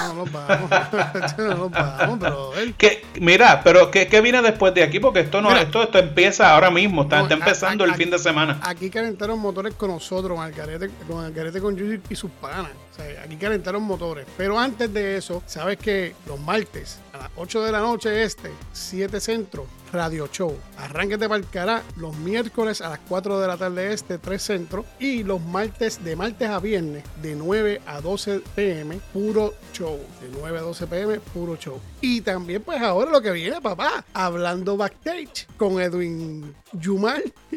No, 0.08 0.14
no 0.14 0.24
nos 0.24 0.32
vamos. 0.32 0.70
no 1.38 1.54
nos 1.56 1.70
vamos, 1.70 2.18
pero. 2.20 2.52
Que, 2.78 3.04
mira, 3.20 3.60
pero 3.64 3.90
¿qué, 3.90 4.06
qué 4.06 4.20
viene 4.20 4.42
después 4.42 4.72
de 4.74 4.82
aquí? 4.82 5.00
Porque 5.00 5.20
esto 5.20 5.40
no, 5.40 5.48
Mira. 5.48 5.62
esto, 5.62 5.82
esto 5.82 5.98
empieza 5.98 6.50
ahora 6.52 6.70
mismo, 6.70 7.02
está, 7.02 7.18
No, 7.18 7.22
está 7.24 7.34
empezando 7.34 7.84
a- 7.84 7.86
a- 7.86 7.90
el 7.90 7.96
fin 7.96 8.10
de 8.10 8.18
semana. 8.18 8.58
Aquí 8.62 8.90
calentaron 8.90 9.38
motores 9.38 9.74
con 9.74 9.90
nosotros, 9.90 10.36
con 10.36 10.44
Algarete, 10.44 10.90
con 11.08 11.24
Algarete 11.24 11.60
con 11.60 11.76
Yuyu 11.76 12.00
y 12.08 12.16
sus 12.16 12.30
panas. 12.30 12.70
O 12.92 12.96
sea, 12.96 13.22
aquí 13.24 13.36
calentaron 13.36 13.82
motores. 13.82 14.26
Pero 14.36 14.58
antes 14.58 14.92
de 14.92 15.16
eso, 15.18 15.42
sabes 15.46 15.76
que 15.78 16.14
los 16.26 16.40
martes 16.40 16.98
a 17.16 17.18
las 17.18 17.30
8 17.36 17.64
de 17.64 17.72
la 17.72 17.80
noche 17.80 18.22
este, 18.22 18.50
7 18.72 19.20
centro, 19.20 19.66
Radio 19.92 20.28
Show. 20.30 20.56
Arránquete 20.78 21.28
para 21.28 21.40
el 21.40 21.48
cará 21.48 21.82
los 21.96 22.16
miércoles 22.18 22.80
a 22.80 22.90
las 22.90 22.98
4 23.08 23.40
de 23.40 23.46
la 23.46 23.56
tarde 23.56 23.92
este, 23.92 24.18
3 24.18 24.42
centro. 24.42 24.84
Y 24.98 25.22
los 25.22 25.40
martes, 25.40 26.04
de 26.04 26.14
martes 26.16 26.48
a 26.48 26.60
viernes, 26.60 27.04
de 27.22 27.34
9 27.34 27.80
a 27.86 28.00
12 28.00 28.40
pm, 28.54 29.00
puro 29.12 29.54
show. 29.72 29.98
De 30.20 30.28
9 30.40 30.58
a 30.58 30.62
12 30.62 30.86
pm, 30.86 31.20
puro 31.20 31.56
show. 31.56 31.80
Y 32.00 32.20
también, 32.20 32.62
pues 32.62 32.80
ahora 32.82 33.10
lo 33.10 33.22
que 33.22 33.32
viene, 33.32 33.60
papá, 33.60 34.04
hablando 34.12 34.76
backstage 34.76 35.46
con 35.56 35.80
Edwin 35.80 36.54
Yumal 36.72 37.32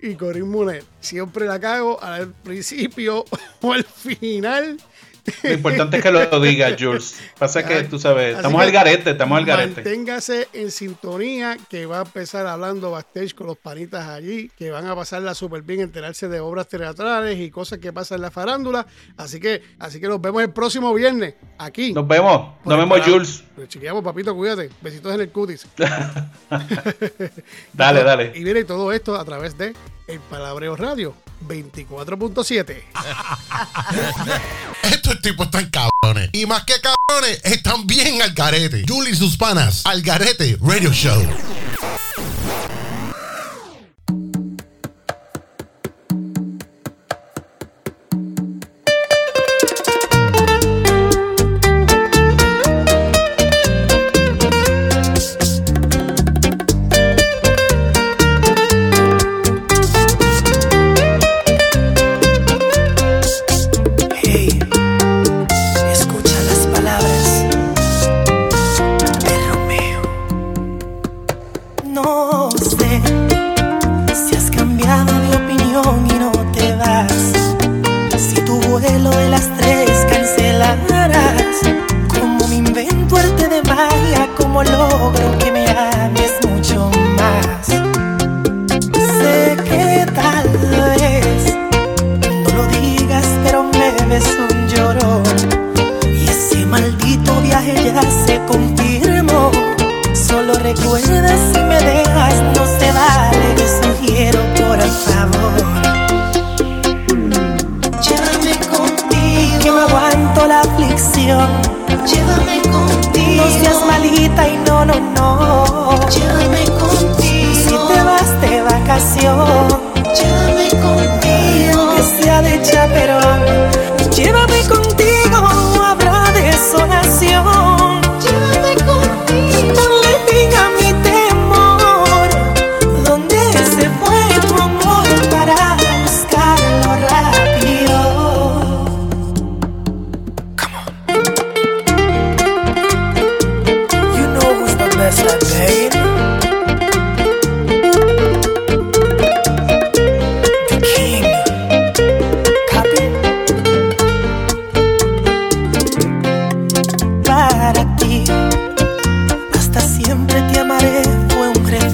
y 0.00 0.14
Corín 0.14 0.48
Munet. 0.48 0.84
Siempre 1.00 1.46
la 1.46 1.58
cago 1.58 2.00
al 2.02 2.32
principio 2.32 3.24
o 3.60 3.72
al 3.72 3.84
final. 3.84 4.78
Lo 5.42 5.52
importante 5.52 5.96
es 5.98 6.02
que 6.02 6.10
lo 6.10 6.40
digas, 6.40 6.74
Jules. 6.78 7.20
Pasa 7.38 7.64
que 7.64 7.84
tú 7.84 7.98
sabes, 7.98 8.36
estamos 8.36 8.62
al 8.62 8.70
garete, 8.70 9.10
estamos 9.10 9.38
al 9.38 9.44
garete. 9.44 9.82
Manténgase 9.82 10.48
en 10.52 10.70
sintonía 10.70 11.56
que 11.68 11.86
va 11.86 11.98
a 11.98 12.02
empezar 12.02 12.46
hablando 12.46 12.90
backstage 12.90 13.34
con 13.34 13.46
los 13.46 13.56
panitas 13.56 14.06
allí, 14.08 14.50
que 14.56 14.70
van 14.70 14.86
a 14.86 14.94
pasarla 14.94 15.34
súper 15.34 15.62
bien, 15.62 15.80
enterarse 15.80 16.28
de 16.28 16.40
obras 16.40 16.68
teatrales 16.68 17.38
y 17.38 17.50
cosas 17.50 17.78
que 17.78 17.92
pasan 17.92 18.16
en 18.16 18.22
la 18.22 18.30
farándula. 18.30 18.86
Así 19.16 19.40
que, 19.40 19.62
así 19.78 20.00
que 20.00 20.08
nos 20.08 20.20
vemos 20.20 20.42
el 20.42 20.50
próximo 20.50 20.92
viernes 20.94 21.34
aquí. 21.58 21.92
Nos 21.92 22.06
vemos, 22.06 22.54
nos 22.64 22.78
vemos, 22.78 23.00
Jules. 23.00 23.44
Chequeamos, 23.68 24.04
papito, 24.04 24.34
cuídate. 24.34 24.70
Besitos 24.80 25.14
en 25.14 25.20
el 25.20 25.30
cutis. 25.30 25.66
Dale, 27.72 28.04
dale. 28.04 28.32
Y 28.38 28.44
viene 28.44 28.64
todo 28.64 28.92
esto 28.92 29.16
a 29.16 29.24
través 29.24 29.56
de 29.58 29.74
El 30.08 30.20
Palabreo 30.20 30.74
Radio 30.74 31.14
24.7. 31.46 32.82
Estos 34.84 35.20
tipos 35.20 35.46
están 35.46 35.70
cabrones. 35.70 36.30
Y 36.32 36.46
más 36.46 36.64
que 36.64 36.72
cabrones, 36.80 37.40
están 37.44 37.86
bien 37.86 38.22
al 38.22 38.32
garete. 38.32 38.86
Julie 38.88 39.12
y 39.12 39.14
sus 39.14 39.36
panas. 39.36 39.82
Al 39.84 40.00
garete 40.00 40.56
Radio 40.62 40.90
Show. 40.94 41.22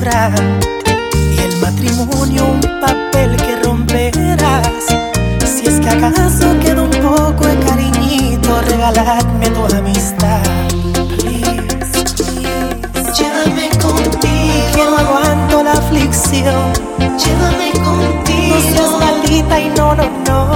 y 0.05 1.39
el 1.39 1.57
matrimonio 1.63 2.45
un 2.45 2.61
papel 2.79 3.37
que 3.37 3.57
romperás. 3.65 4.69
Si 5.47 5.67
es 5.67 5.81
que 5.81 5.89
acaso 5.89 6.59
queda 6.61 6.83
un 6.83 6.91
poco 6.91 7.47
de 7.47 7.59
cariñito, 7.61 8.61
regaladme 8.69 9.49
tu 9.49 9.65
amistad. 9.75 10.43
Llévame 13.17 13.71
contigo. 13.81 14.75
Que 14.75 14.85
no 14.85 14.99
aguanto 14.99 15.63
la 15.63 15.73
aflicción. 15.73 16.73
Llévame 16.99 17.73
contigo. 17.73 18.57
No 18.57 18.61
seas 18.61 18.91
maldita 19.01 19.59
y 19.59 19.71
no, 19.71 19.95
no, 19.95 20.05
no. 20.27 20.54